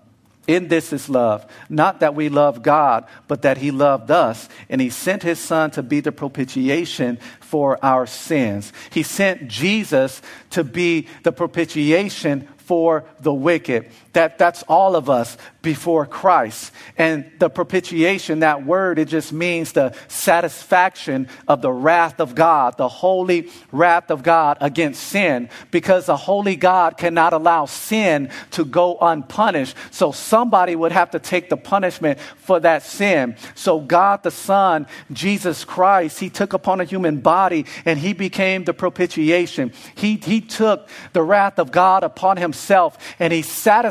in 0.48 0.70
this 0.70 0.94
is 0.94 1.10
love, 1.10 1.46
not 1.68 2.00
that 2.00 2.16
we 2.16 2.30
love 2.30 2.64
God, 2.64 3.06
but 3.28 3.42
that 3.42 3.58
He 3.58 3.70
loved 3.70 4.10
us, 4.10 4.48
and 4.70 4.80
He 4.80 4.90
sent 4.90 5.22
His 5.22 5.40
Son 5.40 5.72
to 5.72 5.84
be 5.84 6.00
the 6.00 6.14
propitiation 6.14 7.20
for 7.42 7.78
our 7.84 8.08
sins. 8.08 8.72
He 8.90 9.04
sent 9.04 9.50
Jesus 9.50 10.22
to 10.52 10.64
be 10.64 11.08
the 11.24 11.34
propitiation 11.34 12.48
for 12.60 13.06
the 13.20 13.34
wicked. 13.34 13.90
That, 14.14 14.38
that's 14.38 14.64
all 14.64 14.96
of 14.96 15.10
us 15.10 15.38
before 15.68 16.06
Christ. 16.06 16.72
And 16.98 17.30
the 17.40 17.50
propitiation, 17.50 18.40
that 18.40 18.66
word, 18.66 18.98
it 19.00 19.10
just 19.10 19.34
means 19.34 19.74
the 19.74 19.94
satisfaction 20.08 21.28
of 21.46 21.62
the 21.62 21.72
wrath 21.72 22.22
of 22.22 22.36
God, 22.36 22.78
the 22.78 22.88
holy 22.88 23.50
wrath 23.74 24.10
of 24.10 24.24
God 24.24 24.58
against 24.62 25.04
sin, 25.04 25.50
because 25.70 26.08
a 26.08 26.16
holy 26.16 26.56
God 26.56 26.98
cannot 26.98 27.34
allow 27.34 27.66
sin 27.66 28.30
to 28.52 28.64
go 28.64 28.98
unpunished. 29.02 29.76
So 29.92 30.14
somebody 30.14 30.74
would 30.74 30.94
have 30.94 31.12
to 31.12 31.20
take 31.20 31.50
the 31.50 31.58
punishment 31.58 32.18
for 32.38 32.62
that 32.62 32.84
sin. 32.84 33.36
So 33.54 33.82
God 33.82 34.24
the 34.24 34.32
Son, 34.32 34.88
Jesus 35.12 35.66
Christ, 35.66 36.20
He 36.20 36.30
took 36.30 36.54
upon 36.54 36.80
a 36.80 36.86
human 36.86 37.20
body 37.20 37.66
and 37.84 38.00
He 38.00 38.14
became 38.14 38.64
the 38.64 38.74
propitiation. 38.74 39.74
He, 39.96 40.16
he 40.16 40.40
took 40.40 40.88
the 41.12 41.24
wrath 41.24 41.60
of 41.60 41.74
God 41.74 42.06
upon 42.06 42.38
Himself 42.38 42.98
and 43.20 43.34
He 43.34 43.42
satisfied 43.42 43.88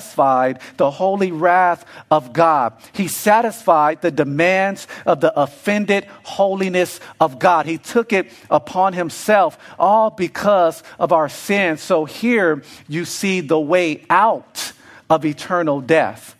satisfied 0.46 0.60
the 0.76 0.90
holy 0.90 1.30
wrath 1.30 1.65
of 2.10 2.32
God. 2.32 2.74
He 2.92 3.08
satisfied 3.08 4.02
the 4.02 4.10
demands 4.10 4.86
of 5.04 5.20
the 5.20 5.38
offended 5.38 6.06
holiness 6.22 7.00
of 7.20 7.38
God. 7.38 7.66
He 7.66 7.78
took 7.78 8.12
it 8.12 8.30
upon 8.50 8.92
himself, 8.92 9.58
all 9.78 10.10
because 10.10 10.82
of 10.98 11.12
our 11.12 11.28
sins. 11.28 11.80
So 11.80 12.04
here 12.04 12.62
you 12.88 13.04
see 13.04 13.40
the 13.40 13.60
way 13.60 14.04
out 14.08 14.72
of 15.08 15.24
eternal 15.24 15.80
death. 15.80 16.34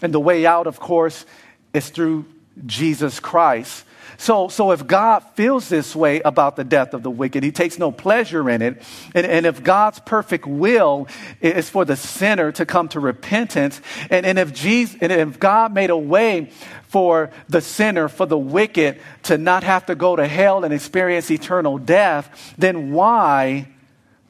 And 0.00 0.12
the 0.12 0.20
way 0.20 0.46
out, 0.46 0.66
of 0.66 0.80
course, 0.80 1.24
is 1.72 1.88
through 1.88 2.24
Jesus 2.66 3.20
Christ. 3.20 3.84
So, 4.22 4.46
so 4.46 4.70
if 4.70 4.86
God 4.86 5.24
feels 5.34 5.68
this 5.68 5.96
way 5.96 6.20
about 6.20 6.54
the 6.54 6.62
death 6.62 6.94
of 6.94 7.02
the 7.02 7.10
wicked, 7.10 7.42
he 7.42 7.50
takes 7.50 7.76
no 7.76 7.90
pleasure 7.90 8.48
in 8.48 8.62
it. 8.62 8.80
And, 9.16 9.26
and 9.26 9.46
if 9.46 9.64
God's 9.64 9.98
perfect 9.98 10.46
will 10.46 11.08
is 11.40 11.68
for 11.68 11.84
the 11.84 11.96
sinner 11.96 12.52
to 12.52 12.64
come 12.64 12.86
to 12.90 13.00
repentance, 13.00 13.80
and, 14.10 14.24
and, 14.24 14.38
if 14.38 14.54
Jesus, 14.54 14.96
and 15.00 15.10
if 15.10 15.40
God 15.40 15.74
made 15.74 15.90
a 15.90 15.96
way 15.96 16.52
for 16.84 17.32
the 17.48 17.60
sinner, 17.60 18.06
for 18.06 18.24
the 18.24 18.38
wicked 18.38 19.00
to 19.24 19.38
not 19.38 19.64
have 19.64 19.86
to 19.86 19.96
go 19.96 20.14
to 20.14 20.28
hell 20.28 20.62
and 20.62 20.72
experience 20.72 21.28
eternal 21.28 21.76
death, 21.78 22.54
then 22.56 22.92
why 22.92 23.66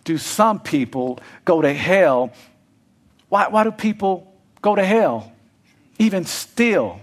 do 0.04 0.16
some 0.16 0.58
people 0.58 1.18
go 1.44 1.60
to 1.60 1.70
hell? 1.70 2.32
Why, 3.28 3.48
why 3.48 3.64
do 3.64 3.70
people 3.70 4.34
go 4.62 4.74
to 4.74 4.84
hell? 4.86 5.34
Even 5.98 6.24
still. 6.24 7.01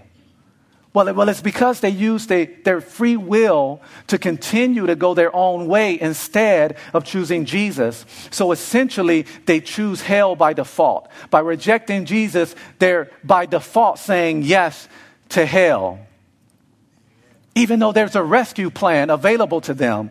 Well, 0.92 1.14
well, 1.14 1.28
it's 1.28 1.40
because 1.40 1.80
they 1.80 1.90
use 1.90 2.26
they, 2.26 2.46
their 2.46 2.80
free 2.80 3.16
will 3.16 3.80
to 4.08 4.18
continue 4.18 4.86
to 4.86 4.96
go 4.96 5.14
their 5.14 5.34
own 5.34 5.68
way 5.68 6.00
instead 6.00 6.76
of 6.92 7.04
choosing 7.04 7.44
Jesus. 7.44 8.04
So 8.32 8.50
essentially, 8.50 9.26
they 9.46 9.60
choose 9.60 10.02
hell 10.02 10.34
by 10.34 10.52
default. 10.52 11.08
By 11.30 11.40
rejecting 11.40 12.06
Jesus, 12.06 12.56
they're 12.80 13.08
by 13.22 13.46
default 13.46 14.00
saying 14.00 14.42
yes 14.42 14.88
to 15.30 15.46
hell. 15.46 16.00
Even 17.54 17.78
though 17.78 17.92
there's 17.92 18.16
a 18.16 18.22
rescue 18.22 18.70
plan 18.70 19.10
available 19.10 19.60
to 19.62 19.74
them, 19.74 20.10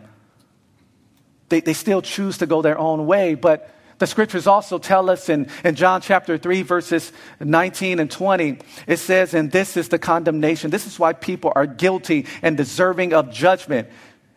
they, 1.50 1.60
they 1.60 1.74
still 1.74 2.00
choose 2.00 2.38
to 2.38 2.46
go 2.46 2.62
their 2.62 2.78
own 2.78 3.06
way. 3.06 3.34
But 3.34 3.68
the 4.00 4.06
scriptures 4.06 4.46
also 4.46 4.78
tell 4.78 5.10
us 5.10 5.28
in, 5.28 5.46
in 5.62 5.74
John 5.74 6.00
chapter 6.00 6.38
3, 6.38 6.62
verses 6.62 7.12
19 7.38 8.00
and 8.00 8.10
20, 8.10 8.58
it 8.86 8.96
says, 8.96 9.34
And 9.34 9.52
this 9.52 9.76
is 9.76 9.90
the 9.90 9.98
condemnation. 9.98 10.70
This 10.70 10.86
is 10.86 10.98
why 10.98 11.12
people 11.12 11.52
are 11.54 11.66
guilty 11.66 12.24
and 12.40 12.56
deserving 12.56 13.12
of 13.12 13.30
judgment. 13.30 13.88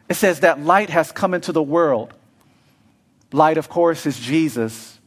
It 0.09 0.15
says 0.15 0.41
that 0.41 0.59
light 0.59 0.89
has 0.89 1.13
come 1.13 1.33
into 1.33 1.53
the 1.53 1.63
world. 1.63 2.13
Light, 3.31 3.57
of 3.57 3.69
course, 3.69 4.05
is 4.05 4.19
Jesus. 4.19 4.99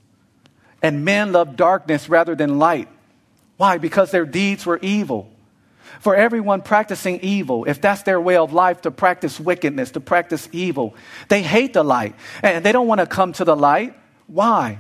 And 0.83 1.05
men 1.05 1.33
love 1.33 1.57
darkness 1.57 2.09
rather 2.09 2.35
than 2.35 2.59
light. 2.59 2.89
Why? 3.59 3.77
Because 3.77 4.11
their 4.11 4.25
deeds 4.25 4.65
were 4.65 4.79
evil. 4.81 5.31
For 6.01 6.17
everyone 6.17 6.63
practicing 6.63 7.21
evil, 7.21 7.67
if 7.67 7.83
that's 7.83 8.05
their 8.05 8.21
way 8.21 8.39
of 8.39 8.55
life, 8.55 8.81
to 8.83 8.91
practice 8.91 9.39
wickedness, 9.39 9.91
to 9.91 10.01
practice 10.01 10.49
evil, 10.51 10.95
they 11.29 11.43
hate 11.43 11.75
the 11.75 11.83
light 11.83 12.15
and 12.43 12.65
they 12.65 12.73
don't 12.73 12.87
want 12.87 13.03
to 13.03 13.07
come 13.07 13.35
to 13.35 13.45
the 13.45 13.55
light. 13.55 13.95
Why? 14.27 14.79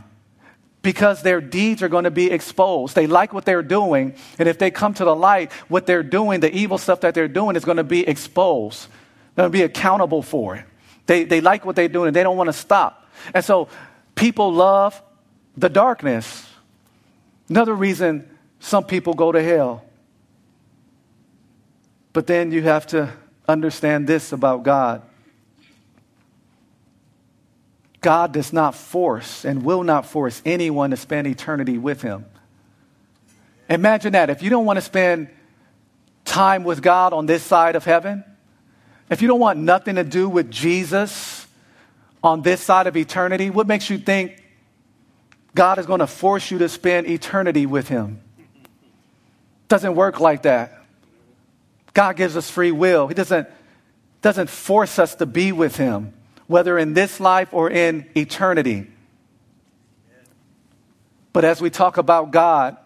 Because 0.83 1.23
their 1.23 1.41
deeds 1.41 1.83
are 1.83 1.89
going 1.89 2.05
to 2.05 2.11
be 2.11 2.31
exposed. 2.31 2.95
They 2.95 3.07
like 3.07 3.33
what 3.33 3.45
they're 3.45 3.63
doing, 3.63 4.15
and 4.39 4.49
if 4.49 4.59
they 4.59 4.71
come 4.71 4.95
to 4.95 5.05
the 5.05 5.15
light, 5.15 5.53
what 5.69 5.87
they're 5.87 6.03
doing, 6.03 6.41
the 6.41 6.55
evil 6.55 6.79
stuff 6.79 7.01
that 7.01 7.15
they're 7.15 7.29
doing, 7.29 7.57
is 7.57 7.65
going 7.65 7.79
to 7.79 7.85
be 7.85 8.07
exposed. 8.07 8.89
They're 9.35 9.43
going 9.43 9.53
to 9.53 9.59
be 9.59 9.63
accountable 9.65 10.23
for 10.23 10.57
it. 10.57 10.65
They, 11.07 11.25
they 11.25 11.41
like 11.41 11.65
what 11.65 11.77
they're 11.77 11.89
doing, 11.89 12.09
and 12.09 12.17
they 12.17 12.23
don't 12.23 12.37
want 12.37 12.49
to 12.49 12.53
stop. 12.53 13.09
And 13.35 13.45
so 13.45 13.69
people 14.15 14.53
love 14.53 15.01
the 15.57 15.69
darkness. 15.69 16.47
Another 17.49 17.75
reason 17.75 18.29
some 18.61 18.85
people 18.85 19.15
go 19.15 19.33
to 19.33 19.43
hell. 19.43 19.85
But 22.13 22.27
then 22.27 22.51
you 22.51 22.63
have 22.63 22.87
to 22.89 23.13
understand 23.49 24.07
this 24.07 24.33
about 24.33 24.63
God 24.63 25.03
God 28.01 28.33
does 28.33 28.53
not 28.53 28.75
force 28.75 29.45
and 29.45 29.65
will 29.65 29.83
not 29.83 30.07
force 30.07 30.43
anyone 30.45 30.91
to 30.91 30.97
spend 30.97 31.27
eternity 31.27 31.79
with 31.79 32.03
Him. 32.03 32.25
Imagine 33.69 34.13
that. 34.13 34.31
If 34.31 34.43
you 34.43 34.51
don't 34.51 34.65
want 34.65 34.77
to 34.77 34.83
spend 34.83 35.29
time 36.25 36.65
with 36.65 36.83
God 36.83 37.13
on 37.13 37.27
this 37.27 37.43
side 37.43 37.77
of 37.77 37.85
heaven, 37.85 38.25
if 39.11 39.23
you 39.23 39.29
don't 39.29 39.41
want 39.41 39.59
nothing 39.59 39.97
to 39.97 40.05
do 40.05 40.29
with 40.29 40.51
Jesus 40.51 41.47
on 42.23 42.43
this 42.43 42.61
side 42.61 42.87
of 42.87 42.97
eternity, 42.97 43.51
what 43.51 43.67
makes 43.67 43.89
you 43.91 43.99
think 43.99 44.43
God 45.55 45.79
is 45.79 45.87
going 45.87 46.01
to 46.01 46.07
force 46.07 46.51
you 46.51 46.59
to 46.59 46.69
spend 46.69 47.09
eternity 47.09 47.67
with 47.67 47.89
Him? 47.89 48.21
Doesn't 49.69 49.95
work 49.95 50.21
like 50.21 50.43
that. 50.43 50.85
God 51.95 52.17
gives 52.17 52.37
us 52.37 52.51
free 52.51 52.73
will. 52.73 53.09
He 53.09 53.15
doesn't, 53.15 53.49
doesn't 54.23 54.51
force 54.51 54.99
us 54.99 55.15
to 55.17 55.27
be 55.27 55.51
with 55.51 55.77
Him 55.77 56.13
whether 56.47 56.79
in 56.79 56.95
this 56.95 57.21
life 57.21 57.53
or 57.53 57.71
in 57.71 58.09
eternity. 58.17 58.91
But 61.33 61.45
as 61.45 61.61
we 61.61 61.71
talk 61.71 61.99
about 61.99 62.31
God, 62.31 62.77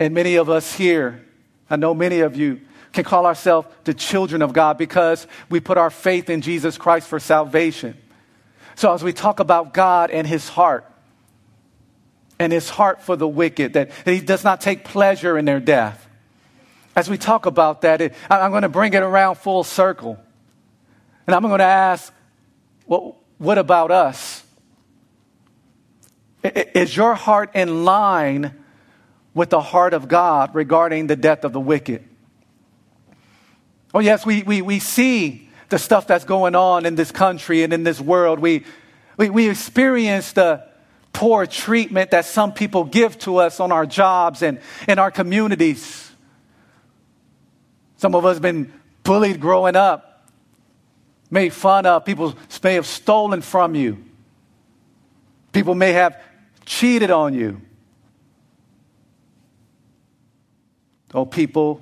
and 0.00 0.14
many 0.14 0.36
of 0.36 0.48
us 0.48 0.74
here, 0.74 1.24
I 1.68 1.76
know 1.76 1.94
many 1.94 2.20
of 2.20 2.36
you, 2.36 2.60
can 2.92 3.04
call 3.04 3.26
ourselves 3.26 3.68
the 3.84 3.94
children 3.94 4.42
of 4.42 4.52
God 4.52 4.76
because 4.76 5.26
we 5.48 5.60
put 5.60 5.78
our 5.78 5.90
faith 5.90 6.28
in 6.28 6.42
Jesus 6.42 6.76
Christ 6.76 7.08
for 7.08 7.18
salvation. 7.18 7.96
So 8.74 8.92
as 8.92 9.02
we 9.02 9.12
talk 9.12 9.40
about 9.40 9.72
God 9.72 10.10
and 10.10 10.26
his 10.26 10.48
heart, 10.48 10.86
and 12.38 12.52
his 12.52 12.68
heart 12.68 13.00
for 13.00 13.14
the 13.14 13.28
wicked, 13.28 13.74
that 13.74 13.90
he 14.04 14.20
does 14.20 14.42
not 14.42 14.60
take 14.60 14.84
pleasure 14.84 15.38
in 15.38 15.44
their 15.44 15.60
death. 15.60 16.08
As 16.96 17.08
we 17.08 17.16
talk 17.16 17.46
about 17.46 17.82
that, 17.82 18.00
it, 18.00 18.14
I'm 18.28 18.50
going 18.50 18.62
to 18.62 18.68
bring 18.68 18.92
it 18.94 19.02
around 19.02 19.36
full 19.36 19.64
circle. 19.64 20.18
And 21.32 21.42
I'm 21.46 21.48
going 21.48 21.60
to 21.60 21.64
ask, 21.64 22.12
well, 22.86 23.16
what 23.38 23.56
about 23.56 23.90
us? 23.90 24.44
Is 26.44 26.94
your 26.94 27.14
heart 27.14 27.52
in 27.54 27.86
line 27.86 28.62
with 29.32 29.48
the 29.48 29.62
heart 29.62 29.94
of 29.94 30.08
God 30.08 30.54
regarding 30.54 31.06
the 31.06 31.16
death 31.16 31.44
of 31.44 31.54
the 31.54 31.60
wicked? 31.60 32.06
Oh, 33.94 34.00
yes, 34.00 34.26
we, 34.26 34.42
we, 34.42 34.60
we 34.60 34.78
see 34.78 35.48
the 35.70 35.78
stuff 35.78 36.06
that's 36.06 36.26
going 36.26 36.54
on 36.54 36.84
in 36.84 36.96
this 36.96 37.10
country 37.10 37.62
and 37.62 37.72
in 37.72 37.82
this 37.82 37.98
world. 37.98 38.38
We, 38.38 38.66
we, 39.16 39.30
we 39.30 39.48
experience 39.48 40.32
the 40.32 40.68
poor 41.14 41.46
treatment 41.46 42.10
that 42.10 42.26
some 42.26 42.52
people 42.52 42.84
give 42.84 43.18
to 43.20 43.38
us 43.38 43.58
on 43.58 43.72
our 43.72 43.86
jobs 43.86 44.42
and 44.42 44.60
in 44.86 44.98
our 44.98 45.10
communities. 45.10 46.12
Some 47.96 48.14
of 48.14 48.26
us 48.26 48.34
have 48.34 48.42
been 48.42 48.70
bullied 49.02 49.40
growing 49.40 49.76
up 49.76 50.11
made 51.32 51.48
fun 51.52 51.86
of, 51.86 52.04
people 52.04 52.34
may 52.62 52.74
have 52.74 52.86
stolen 52.86 53.40
from 53.40 53.74
you, 53.74 54.04
people 55.50 55.74
may 55.74 55.92
have 55.92 56.22
cheated 56.66 57.10
on 57.10 57.32
you. 57.32 57.60
Oh, 61.14 61.24
people, 61.24 61.80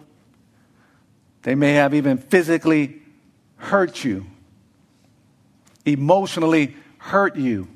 they 1.43 1.57
may 1.57 1.75
have 1.75 1.95
even 1.95 2.17
physically 2.17 3.03
hurt 3.57 4.05
you, 4.05 4.25
emotionally 5.85 6.77
hurt 6.99 7.35
you. 7.35 7.67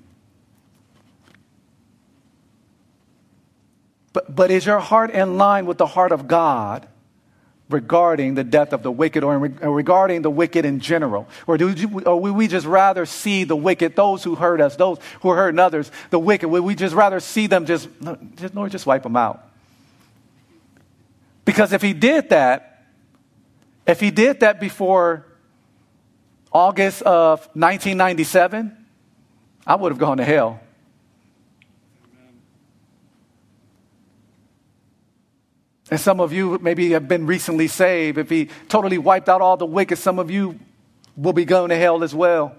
But, 4.12 4.32
but 4.32 4.52
is 4.52 4.64
your 4.64 4.78
heart 4.78 5.10
in 5.10 5.38
line 5.38 5.66
with 5.66 5.78
the 5.78 5.86
heart 5.86 6.12
of 6.12 6.28
God? 6.28 6.86
Regarding 7.74 8.34
the 8.34 8.44
death 8.44 8.72
of 8.72 8.82
the 8.82 8.90
wicked 8.90 9.24
or 9.24 9.34
uh, 9.34 9.68
regarding 9.68 10.22
the 10.22 10.30
wicked 10.30 10.64
in 10.64 10.80
general? 10.80 11.28
Or, 11.46 11.58
do 11.58 11.68
you, 11.70 12.00
or 12.06 12.20
would 12.20 12.34
we 12.34 12.46
just 12.46 12.64
rather 12.64 13.04
see 13.04 13.44
the 13.44 13.56
wicked, 13.56 13.96
those 13.96 14.22
who 14.22 14.36
hurt 14.36 14.60
us, 14.60 14.76
those 14.76 14.98
who 15.20 15.28
are 15.30 15.36
hurting 15.36 15.58
others, 15.58 15.90
the 16.10 16.18
wicked, 16.18 16.48
would 16.48 16.62
we 16.62 16.74
just 16.74 16.94
rather 16.94 17.20
see 17.20 17.48
them 17.48 17.66
just, 17.66 17.88
just, 18.36 18.54
Lord, 18.54 18.70
just 18.70 18.86
wipe 18.86 19.02
them 19.02 19.16
out? 19.16 19.50
Because 21.44 21.72
if 21.72 21.82
he 21.82 21.92
did 21.92 22.30
that, 22.30 22.86
if 23.86 24.00
he 24.00 24.10
did 24.10 24.40
that 24.40 24.60
before 24.60 25.26
August 26.52 27.02
of 27.02 27.40
1997, 27.54 28.86
I 29.66 29.74
would 29.74 29.90
have 29.92 29.98
gone 29.98 30.18
to 30.18 30.24
hell. 30.24 30.60
And 35.94 36.00
some 36.00 36.18
of 36.18 36.32
you 36.32 36.58
maybe 36.60 36.90
have 36.90 37.06
been 37.06 37.24
recently 37.24 37.68
saved. 37.68 38.18
If 38.18 38.28
he 38.28 38.48
totally 38.68 38.98
wiped 38.98 39.28
out 39.28 39.40
all 39.40 39.56
the 39.56 39.64
wicked, 39.64 39.96
some 39.96 40.18
of 40.18 40.28
you 40.28 40.58
will 41.16 41.32
be 41.32 41.44
going 41.44 41.68
to 41.68 41.76
hell 41.76 42.02
as 42.02 42.12
well. 42.12 42.56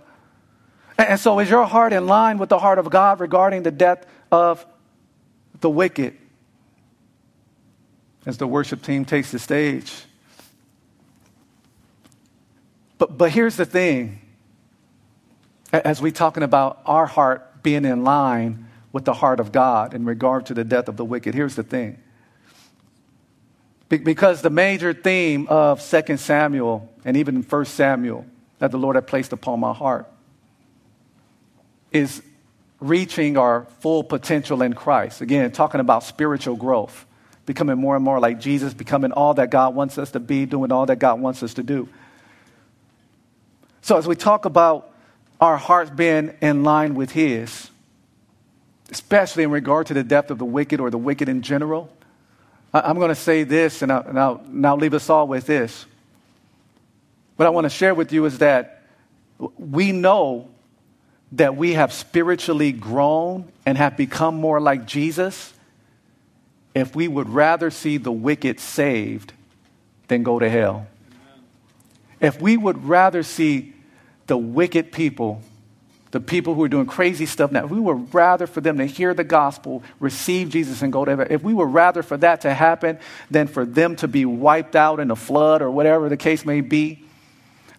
And 0.98 1.20
so, 1.20 1.40
is 1.40 1.50
your 1.50 1.66
heart 1.66 1.92
in 1.92 2.08
line 2.08 2.38
with 2.38 2.48
the 2.48 2.58
heart 2.58 2.80
of 2.80 2.90
God 2.90 3.20
regarding 3.20 3.64
the 3.64 3.72
death 3.72 4.06
of 4.32 4.66
the 5.60 5.70
wicked? 5.70 6.16
As 8.26 8.38
the 8.38 8.48
worship 8.48 8.82
team 8.82 9.04
takes 9.04 9.32
the 9.32 9.40
stage. 9.40 9.94
But, 12.98 13.18
but 13.18 13.32
here's 13.32 13.58
the 13.58 13.66
thing 13.66 14.22
as 15.74 16.02
we're 16.02 16.14
talking 16.14 16.44
about 16.44 16.82
our 16.86 17.06
heart 17.06 17.64
being 17.64 17.84
in 17.84 18.06
line 18.06 18.70
with 18.94 19.04
the 19.04 19.14
heart 19.14 19.42
of 19.42 19.52
God 19.52 19.94
in 19.94 20.06
regard 20.06 20.46
to 20.46 20.54
the 20.54 20.64
death 20.64 20.88
of 20.88 20.96
the 20.96 21.04
wicked, 21.04 21.36
here's 21.36 21.56
the 21.56 21.64
thing 21.64 22.02
because 23.90 24.42
the 24.42 24.50
major 24.50 24.94
theme 24.94 25.48
of 25.48 25.88
2 25.88 26.18
Samuel 26.18 26.92
and 27.04 27.18
even 27.18 27.44
1 27.44 27.66
Samuel 27.66 28.26
that 28.60 28.72
the 28.72 28.78
Lord 28.78 28.96
had 28.96 29.08
placed 29.08 29.34
upon 29.34 29.60
my 29.60 29.74
heart 29.74 30.08
is 31.92 32.22
reaching 32.80 33.38
our 33.38 33.66
full 33.80 34.04
potential 34.04 34.62
in 34.62 34.74
Christ. 34.74 35.22
Again, 35.22 35.52
talking 35.52 35.80
about 35.80 36.04
spiritual 36.04 36.56
growth, 36.56 37.06
becoming 37.46 37.78
more 37.78 37.96
and 37.96 38.04
more 38.04 38.20
like 38.20 38.40
Jesus, 38.40 38.74
becoming 38.74 39.12
all 39.12 39.34
that 39.36 39.50
God 39.50 39.76
wants 39.76 39.98
us 39.98 40.12
to 40.12 40.20
be, 40.20 40.46
doing 40.46 40.72
all 40.72 40.86
that 40.88 41.00
God 41.00 41.20
wants 41.20 41.44
us 41.44 41.54
to 41.56 41.64
do. 41.64 41.88
So, 43.82 43.98
as 43.98 44.08
we 44.08 44.16
talk 44.16 44.46
about 44.46 44.92
our 45.40 45.58
hearts 45.58 45.92
being 45.92 46.34
in 46.42 46.64
line 46.64 46.96
with 46.96 47.12
His, 47.12 47.70
especially 48.90 49.44
in 49.44 49.52
regard 49.52 49.88
to 49.88 49.94
the 49.94 50.04
death 50.04 50.32
of 50.32 50.40
the 50.40 50.46
wicked 50.46 50.80
or 50.80 50.90
the 50.90 50.98
wicked 50.98 51.30
in 51.30 51.42
general, 51.42 51.90
I'm 52.84 52.98
going 52.98 53.10
to 53.10 53.16
say 53.16 53.44
this, 53.44 53.82
and 53.82 53.92
I'll, 53.92 54.02
and, 54.02 54.20
I'll, 54.20 54.42
and 54.46 54.68
I'll 54.68 54.78
leave 54.78 54.94
us 54.94 55.10
all 55.10 55.28
with 55.28 55.46
this. 55.46 55.86
What 57.38 57.46
I 57.46 57.50
want 57.50 57.66
to 57.66 57.70
share 57.70 57.94
with 57.94 58.12
you 58.12 58.26
is 58.26 58.40
that 58.40 58.84
we 59.58 59.92
know 59.92 60.50
that 61.34 61.56
we 61.56 61.74
have 61.74 61.92
spiritually 61.92 62.72
grown 62.72 63.52
and 63.66 63.78
have 63.78 63.98
become 63.98 64.36
more 64.36 64.60
like 64.60 64.86
Jesus 64.86 65.54
if 66.74 66.96
we 66.96 67.08
would 67.08 67.30
rather 67.30 67.72
see 67.72 67.98
the 67.98 68.12
wicked 68.12 68.60
saved 68.60 69.34
than 70.08 70.24
go 70.24 70.40
to 70.40 70.50
hell. 70.50 70.88
If 72.20 72.42
we 72.42 72.58
would 72.58 72.86
rather 72.86 73.24
see 73.24 73.74
the 74.28 74.38
wicked 74.38 74.92
people 74.92 75.42
the 76.16 76.22
people 76.22 76.54
who 76.54 76.64
are 76.64 76.70
doing 76.70 76.86
crazy 76.86 77.26
stuff 77.26 77.52
now, 77.52 77.66
if 77.66 77.72
we 77.72 77.78
would 77.78 78.14
rather 78.14 78.48
for 78.48 78.62
them 78.62 78.78
to 78.78 78.86
hear 78.86 79.14
the 79.14 79.26
gospel, 79.26 79.84
receive 80.00 80.48
Jesus, 80.48 80.82
and 80.82 80.94
go 80.94 81.04
to 81.04 81.12
heaven, 81.12 81.28
if 81.30 81.44
we 81.44 81.54
would 81.54 81.74
rather 81.74 82.02
for 82.02 82.16
that 82.16 82.40
to 82.40 82.54
happen 82.54 82.98
than 83.30 83.48
for 83.48 83.66
them 83.66 83.98
to 83.98 84.08
be 84.08 84.24
wiped 84.24 84.78
out 84.78 85.02
in 85.02 85.12
a 85.12 85.16
flood 85.18 85.62
or 85.62 85.70
whatever 85.70 86.08
the 86.08 86.16
case 86.16 86.46
may 86.46 86.62
be, 86.62 87.04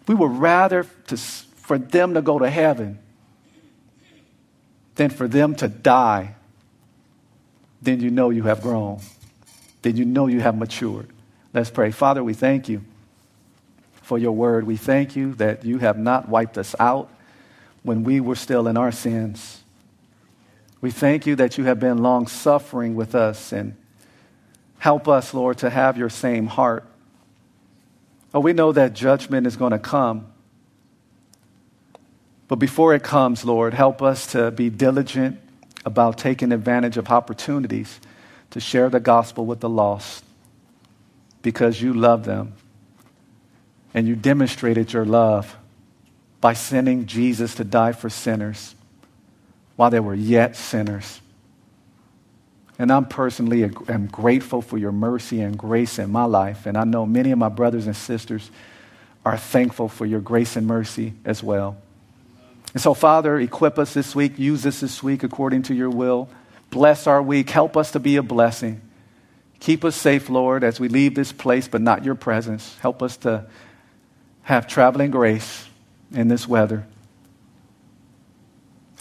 we 0.07 0.13
would 0.13 0.29
rather 0.33 0.85
to, 1.07 1.17
for 1.17 1.79
them 1.79 2.13
to 2.13 2.21
go 2.21 2.37
to 2.37 2.47
heaven 2.47 2.99
than 4.93 5.09
for 5.09 5.27
them 5.27 5.55
to 5.55 5.67
die, 5.67 6.35
then 7.81 8.01
you 8.01 8.11
know 8.11 8.29
you 8.29 8.43
have 8.43 8.61
grown. 8.61 8.99
Then 9.81 9.97
you 9.97 10.05
know 10.05 10.27
you 10.27 10.41
have 10.41 10.55
matured. 10.55 11.09
Let's 11.55 11.71
pray. 11.71 11.89
Father, 11.89 12.23
we 12.23 12.35
thank 12.35 12.69
you 12.69 12.83
for 14.03 14.19
your 14.19 14.33
word. 14.33 14.67
We 14.67 14.77
thank 14.77 15.15
you 15.15 15.33
that 15.33 15.65
you 15.65 15.79
have 15.79 15.97
not 15.97 16.29
wiped 16.29 16.59
us 16.59 16.75
out 16.79 17.09
when 17.87 18.03
we 18.03 18.19
were 18.19 18.35
still 18.35 18.67
in 18.67 18.75
our 18.75 18.91
sins. 18.91 19.63
We 20.81 20.91
thank 20.91 21.25
you 21.25 21.37
that 21.37 21.57
you 21.57 21.63
have 21.63 21.79
been 21.79 21.99
long 21.99 22.27
suffering 22.27 22.95
with 22.95 23.15
us 23.15 23.53
and 23.53 23.77
help 24.77 25.07
us, 25.07 25.33
Lord, 25.33 25.57
to 25.59 25.69
have 25.69 25.97
your 25.97 26.09
same 26.09 26.47
heart. 26.47 26.85
Oh, 28.33 28.41
we 28.41 28.51
know 28.51 28.73
that 28.73 28.93
judgment 28.93 29.47
is 29.47 29.55
going 29.55 29.71
to 29.71 29.79
come. 29.79 30.27
But 32.49 32.57
before 32.57 32.93
it 32.93 33.03
comes, 33.03 33.45
Lord, 33.45 33.73
help 33.73 34.01
us 34.01 34.27
to 34.33 34.51
be 34.51 34.69
diligent 34.69 35.39
about 35.85 36.17
taking 36.17 36.51
advantage 36.51 36.97
of 36.97 37.09
opportunities 37.09 38.01
to 38.51 38.59
share 38.59 38.89
the 38.89 38.99
gospel 38.99 39.45
with 39.45 39.61
the 39.61 39.69
lost 39.69 40.25
because 41.41 41.81
you 41.81 41.93
love 41.93 42.25
them 42.25 42.53
and 43.93 44.09
you 44.09 44.15
demonstrated 44.17 44.91
your 44.91 45.05
love 45.05 45.55
by 46.41 46.53
sending 46.53 47.05
Jesus 47.05 47.55
to 47.55 47.63
die 47.63 47.91
for 47.91 48.09
sinners 48.09 48.75
while 49.75 49.89
they 49.89 49.99
were 49.99 50.13
yet 50.13 50.55
sinners. 50.55 51.21
And 52.79 52.91
I'm 52.91 53.05
personally 53.05 53.63
am 53.63 54.07
grateful 54.07 54.61
for 54.61 54.77
your 54.77 54.91
mercy 54.91 55.41
and 55.41 55.57
grace 55.57 55.97
in 55.97 56.11
my 56.11 56.25
life. 56.25 56.65
And 56.65 56.77
I 56.77 56.83
know 56.83 57.05
many 57.05 57.31
of 57.31 57.39
my 57.39 57.49
brothers 57.49 57.87
and 57.87 57.95
sisters 57.95 58.51
are 59.25 59.37
thankful 59.37 59.89
for 59.89 60.05
your 60.05 60.19
grace 60.19 60.55
and 60.55 60.67
mercy 60.67 61.13
as 61.25 61.41
well. 61.41 61.77
And 62.73 62.81
so, 62.81 62.93
Father, 62.93 63.39
equip 63.39 63.79
us 63.79 63.93
this 63.93 64.15
week. 64.15 64.37
Use 64.37 64.65
us 64.65 64.81
this 64.81 65.01
week 65.01 65.23
according 65.23 65.63
to 65.63 65.73
your 65.73 65.89
will. 65.89 66.29
Bless 66.69 67.07
our 67.07 67.21
week. 67.21 67.49
Help 67.49 67.75
us 67.75 67.91
to 67.91 67.99
be 67.99 68.17
a 68.17 68.23
blessing. 68.23 68.81
Keep 69.59 69.83
us 69.83 69.95
safe, 69.95 70.29
Lord, 70.29 70.63
as 70.63 70.79
we 70.79 70.87
leave 70.87 71.15
this 71.15 71.31
place, 71.31 71.67
but 71.67 71.81
not 71.81 72.05
your 72.05 72.13
presence. 72.13 72.77
Help 72.79 73.01
us 73.01 73.17
to 73.17 73.47
have 74.43 74.67
traveling 74.67 75.09
grace 75.09 75.66
in 76.11 76.27
this 76.27 76.47
weather 76.47 76.85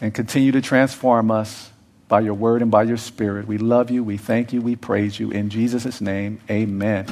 and 0.01 0.15
continue 0.15 0.53
to 0.53 0.61
transform 0.61 1.31
us 1.31 1.71
by 2.09 2.21
your 2.21 2.35
word 2.35 2.63
and 2.63 2.71
by 2.71 2.83
your 2.83 2.97
spirit. 2.97 3.47
We 3.47 3.59
love 3.59 3.91
you, 3.91 4.05
we 4.05 4.17
thank 4.17 4.53
you, 4.53 4.61
we 4.61 4.77
praise 4.77 5.19
you. 5.19 5.31
In 5.31 5.51
Jesus' 5.51 6.01
name, 6.01 6.41
amen. 6.51 7.07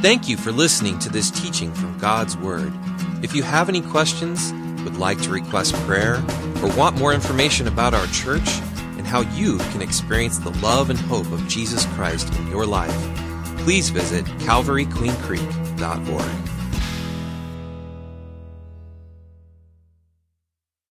Thank 0.00 0.28
you 0.28 0.36
for 0.36 0.50
listening 0.50 0.98
to 1.00 1.10
this 1.10 1.30
teaching 1.30 1.72
from 1.74 1.98
God's 1.98 2.36
Word. 2.36 2.72
If 3.22 3.34
you 3.34 3.42
have 3.42 3.68
any 3.68 3.82
questions, 3.82 4.52
would 4.82 4.96
like 4.96 5.20
to 5.22 5.30
request 5.30 5.74
prayer, 5.86 6.16
or 6.62 6.74
want 6.76 6.98
more 6.98 7.12
information 7.12 7.68
about 7.68 7.92
our 7.92 8.06
church 8.06 8.48
and 8.96 9.06
how 9.06 9.20
you 9.20 9.58
can 9.58 9.82
experience 9.82 10.38
the 10.38 10.50
love 10.60 10.90
and 10.90 10.98
hope 10.98 11.30
of 11.32 11.46
Jesus 11.48 11.84
Christ 11.86 12.32
in 12.38 12.48
your 12.48 12.66
life, 12.66 12.96
please 13.58 13.90
visit 13.90 14.24
calvaryqueencreek.org. 14.24 16.59